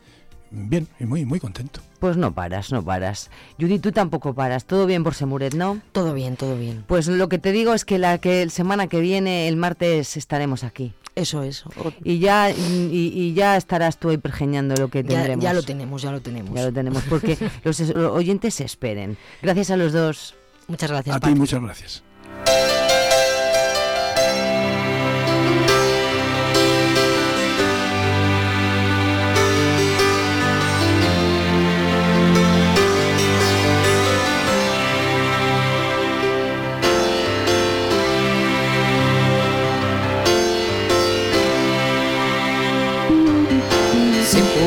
bien 0.52 0.88
y 1.00 1.06
muy, 1.06 1.26
muy 1.26 1.40
contento. 1.40 1.82
Pues 2.00 2.18
no 2.18 2.34
paras, 2.34 2.72
no 2.72 2.84
paras. 2.84 3.30
Judy, 3.60 3.80
tú 3.80 3.92
tampoco 3.92 4.34
paras. 4.34 4.66
Todo 4.66 4.86
bien 4.86 5.04
por 5.04 5.16
Semuret, 5.16 5.54
¿no? 5.54 5.82
Todo 5.92 6.14
bien, 6.14 6.36
todo 6.36 6.58
bien. 6.58 6.84
Pues 6.88 7.08
lo 7.08 7.30
que 7.30 7.38
te 7.40 7.52
digo 7.52 7.74
es 7.74 7.86
que 7.86 7.98
la 7.98 8.18
que 8.20 8.50
semana 8.50 8.88
que 8.88 9.00
viene, 9.00 9.48
el 9.48 9.56
martes, 9.58 10.18
estaremos 10.18 10.64
aquí. 10.64 10.94
Eso 11.16 11.44
es. 11.44 11.64
Y 12.04 12.20
ya, 12.20 12.52
y, 12.52 12.92
y 12.92 13.34
ya 13.34 13.56
estarás 13.56 13.98
tú 13.98 14.10
ahí 14.10 14.18
pergeñando 14.18 14.76
lo 14.76 14.90
que 14.90 15.02
Ya, 15.04 15.10
tendremos. 15.10 15.44
ya 15.44 15.54
lo 15.54 15.64
tenemos, 15.64 16.02
ya 16.02 16.12
lo 16.12 16.22
tenemos. 16.22 16.54
Ya 16.54 16.64
lo 16.66 16.74
tenemos, 16.74 17.04
porque 17.10 17.38
los 17.64 17.80
oyentes 17.96 18.54
se 18.56 18.66
esperen. 18.66 19.18
Gracias 19.42 19.72
a 19.72 19.78
los 19.78 19.94
dos. 19.94 20.36
Muchas 20.68 20.92
gracias, 20.92 21.16
A 21.16 21.20
ti 21.22 21.34
muchas 21.36 21.62
gracias. 21.62 22.04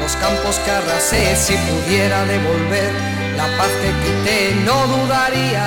los 0.00 0.16
campos 0.16 0.58
que 0.64 0.70
arrasé, 0.70 1.36
si 1.36 1.54
pudiera 1.54 2.24
devolver 2.24 2.90
la 3.36 3.44
paz 3.58 3.68
que 3.82 3.90
quité, 4.02 4.54
no 4.64 4.86
dudaría, 4.86 5.66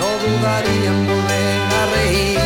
no 0.00 0.08
dudaría 0.24 0.88
en 0.88 1.06
volver 1.06 1.60
a 1.80 1.82
reír. 1.94 2.40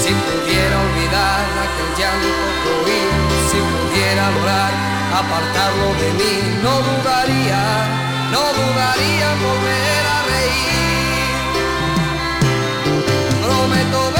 Si 0.00 0.10
pudiera 0.26 0.76
olvidar 0.86 1.42
aquel 1.64 1.90
llanto 1.98 2.46
que 2.62 2.70
oí, 2.78 3.02
si 3.50 3.58
pudiera 3.74 4.24
lograr 4.30 4.72
apartarlo 5.20 5.88
de 6.02 6.08
mí, 6.18 6.34
no 6.62 6.74
dudaría, 6.88 7.62
no 8.30 8.42
dudaría 8.60 9.26
en 9.32 9.38
volver 9.48 10.02
a 10.16 10.18
reír. 10.30 11.30
Prometo 13.42 14.19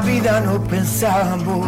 Vida 0.00 0.40
no 0.40 0.62
pensamos 0.62 1.66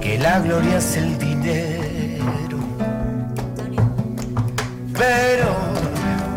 que 0.00 0.18
la 0.18 0.40
gloria 0.40 0.78
es 0.78 0.96
el 0.96 1.18
dinero. 1.18 2.58
Pero, 4.92 5.54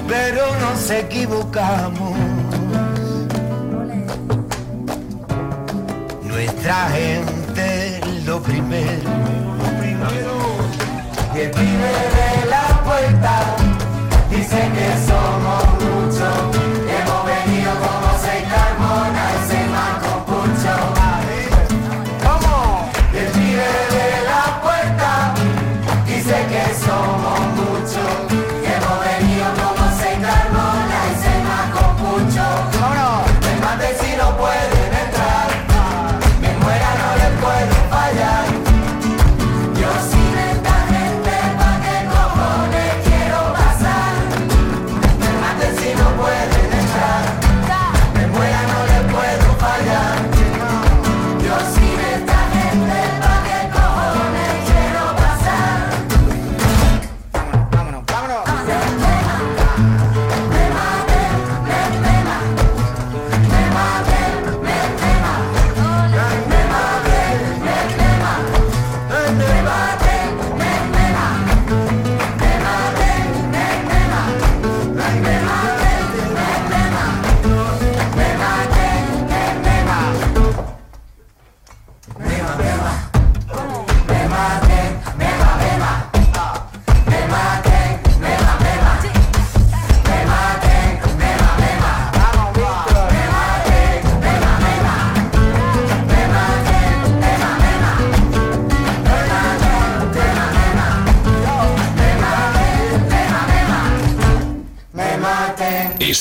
pero 0.08 0.44
nos 0.62 0.90
equivocamos. 0.90 2.18
Nuestra 6.24 6.90
gente 6.90 8.02
lo 8.26 8.42
primero. 8.42 9.10
Y 11.36 11.40
el 11.40 11.52
pibe 11.52 11.94
de 12.18 12.50
la 12.50 12.82
puerta 12.84 13.56
dice 14.30 14.70
que 14.74 14.88
somos 15.06 15.64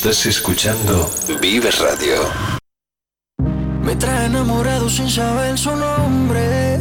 Estás 0.05 0.26
escuchando 0.26 1.11
Vive 1.40 1.70
Radio. 1.70 2.30
Me 3.82 3.96
trae 3.96 4.26
enamorado 4.26 4.90
sin 4.90 5.09
saber 5.09 5.57
su 5.57 5.74
nombre. 5.74 6.78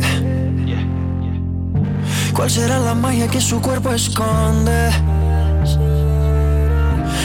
¿Cuál 2.34 2.50
será 2.52 2.80
la 2.80 2.94
magia 2.94 3.30
que 3.30 3.40
su 3.40 3.62
cuerpo 3.62 3.94
esconde? 3.94 4.92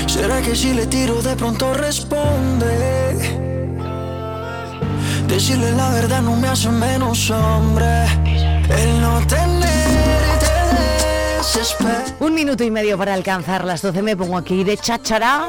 ¿Será 0.06 0.40
que 0.40 0.54
si 0.54 0.72
le 0.72 0.86
tiro 0.86 1.20
de 1.20 1.34
pronto 1.34 1.74
responde? 1.74 2.70
Decirle 5.26 5.72
la 5.72 5.90
verdad 5.90 6.22
no 6.22 6.36
me 6.36 6.46
hace 6.46 6.68
menos 6.68 7.28
hombre. 7.28 8.04
El 8.70 9.00
no 9.00 9.18
desespera. 9.26 10.27
Un 12.20 12.34
minuto 12.34 12.62
y 12.62 12.70
medio 12.70 12.98
para 12.98 13.14
alcanzar 13.14 13.64
las 13.64 13.80
12. 13.80 14.02
Me 14.02 14.16
pongo 14.16 14.36
aquí 14.36 14.64
de 14.64 14.76
cháchara. 14.76 15.46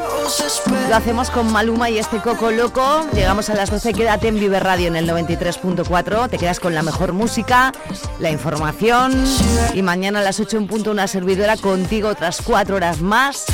Lo 0.89 0.95
hacemos 0.95 1.29
con 1.29 1.51
Maluma 1.51 1.89
y 1.89 1.97
este 1.97 2.19
Coco 2.19 2.51
Loco. 2.51 3.05
Llegamos 3.13 3.49
a 3.49 3.55
las 3.55 3.69
12. 3.69 3.93
Quédate 3.93 4.29
en 4.29 4.39
Vive 4.39 4.59
Radio 4.59 4.87
en 4.87 4.95
el 4.95 5.09
93.4. 5.09 6.29
Te 6.29 6.37
quedas 6.37 6.59
con 6.59 6.73
la 6.73 6.83
mejor 6.83 7.13
música, 7.13 7.73
la 8.19 8.31
información. 8.31 9.25
Y 9.73 9.81
mañana 9.81 10.19
a 10.19 10.23
las 10.23 10.39
8 10.39 10.57
en 10.57 10.67
punto 10.67 10.91
una 10.91 11.07
servidora 11.07 11.57
contigo 11.57 12.09
otras 12.09 12.41
4 12.43 12.75
horas 12.75 13.01
más. 13.01 13.45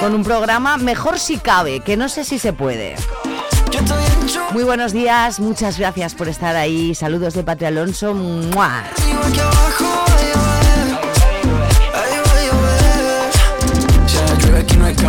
Con 0.00 0.14
un 0.14 0.24
programa 0.24 0.76
mejor 0.76 1.18
si 1.18 1.38
cabe, 1.38 1.80
que 1.80 1.96
no 1.96 2.08
sé 2.08 2.24
si 2.24 2.38
se 2.38 2.52
puede. 2.52 2.96
Muy 4.52 4.64
buenos 4.64 4.92
días, 4.92 5.38
muchas 5.38 5.78
gracias 5.78 6.14
por 6.14 6.28
estar 6.28 6.56
ahí. 6.56 6.94
Saludos 6.94 7.34
de 7.34 7.44
Patria 7.44 7.68
Alonso. 7.68 8.14
¡Mua! 8.14 8.84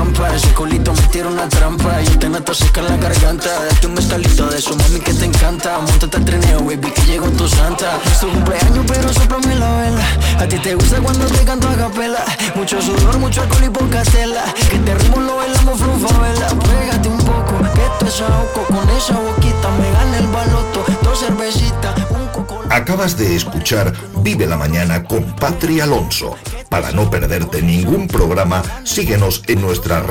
Aquí 0.02 0.11
campa 0.22 0.36
Ese 0.36 0.54
culito 0.54 0.94
me 0.94 1.02
tira 1.08 1.28
una 1.28 1.48
trampa. 1.50 2.02
Yo 2.02 2.20
te 2.20 2.30
noto 2.30 2.54
seca 2.54 2.82
en 2.82 2.88
la 2.88 2.98
garganta. 2.98 3.50
Date 3.66 3.88
un 3.88 3.98
estalito 3.98 4.48
de 4.48 4.62
su 4.62 4.76
mami 4.76 5.00
que 5.00 5.14
te 5.14 5.26
encanta. 5.26 5.80
Montate 5.80 6.18
al 6.18 6.26
trineo, 6.26 6.60
baby, 6.60 6.92
que 6.92 7.02
llegó 7.04 7.28
tu 7.30 7.48
santa. 7.48 8.00
Es 8.06 8.20
tu 8.20 8.28
cumpleaños, 8.30 8.86
pero 8.88 9.14
soplame 9.14 9.56
la 9.56 9.76
vela. 9.82 10.04
A 10.40 10.48
ti 10.48 10.58
te 10.60 10.76
gusta 10.76 11.00
cuando 11.02 11.26
te 11.26 11.44
canto 11.44 11.68
a 11.70 11.76
capela. 11.76 12.24
Mucho 12.56 12.82
sudor, 12.82 13.18
mucho 13.20 13.42
alcohol 13.42 13.64
y 13.66 13.70
poca 13.70 14.04
tela. 14.04 14.44
Que 14.70 14.78
te 14.80 14.96
ritmo 14.96 15.22
lo 15.22 15.38
bailamos 15.38 15.80
vela 15.80 16.48
Pégate 16.48 17.08
un 17.10 17.18
poco, 17.18 17.58
que 17.74 18.06
te 18.06 18.12
saoco 18.12 18.66
Con 18.68 18.90
esa 18.90 19.18
boquita 19.20 19.70
me 19.80 19.92
gana 19.92 20.18
el 20.18 20.28
baloto. 20.28 20.86
Dos 21.04 21.20
cervecitas, 21.20 21.96
un 22.10 22.28
coco. 22.28 22.62
Acabas 22.70 23.18
de 23.18 23.36
escuchar 23.36 23.94
Vive 24.18 24.46
la 24.46 24.58
Mañana 24.58 25.04
con 25.04 25.24
Patri 25.36 25.80
Alonso. 25.80 26.38
Para 26.72 26.94
no 26.94 27.10
perderte 27.10 27.62
ningún 27.62 28.08
programa, 28.08 28.64
síguenos 28.86 29.44
en 29.48 29.60
nuestras 29.60 30.06
redes 30.06 30.11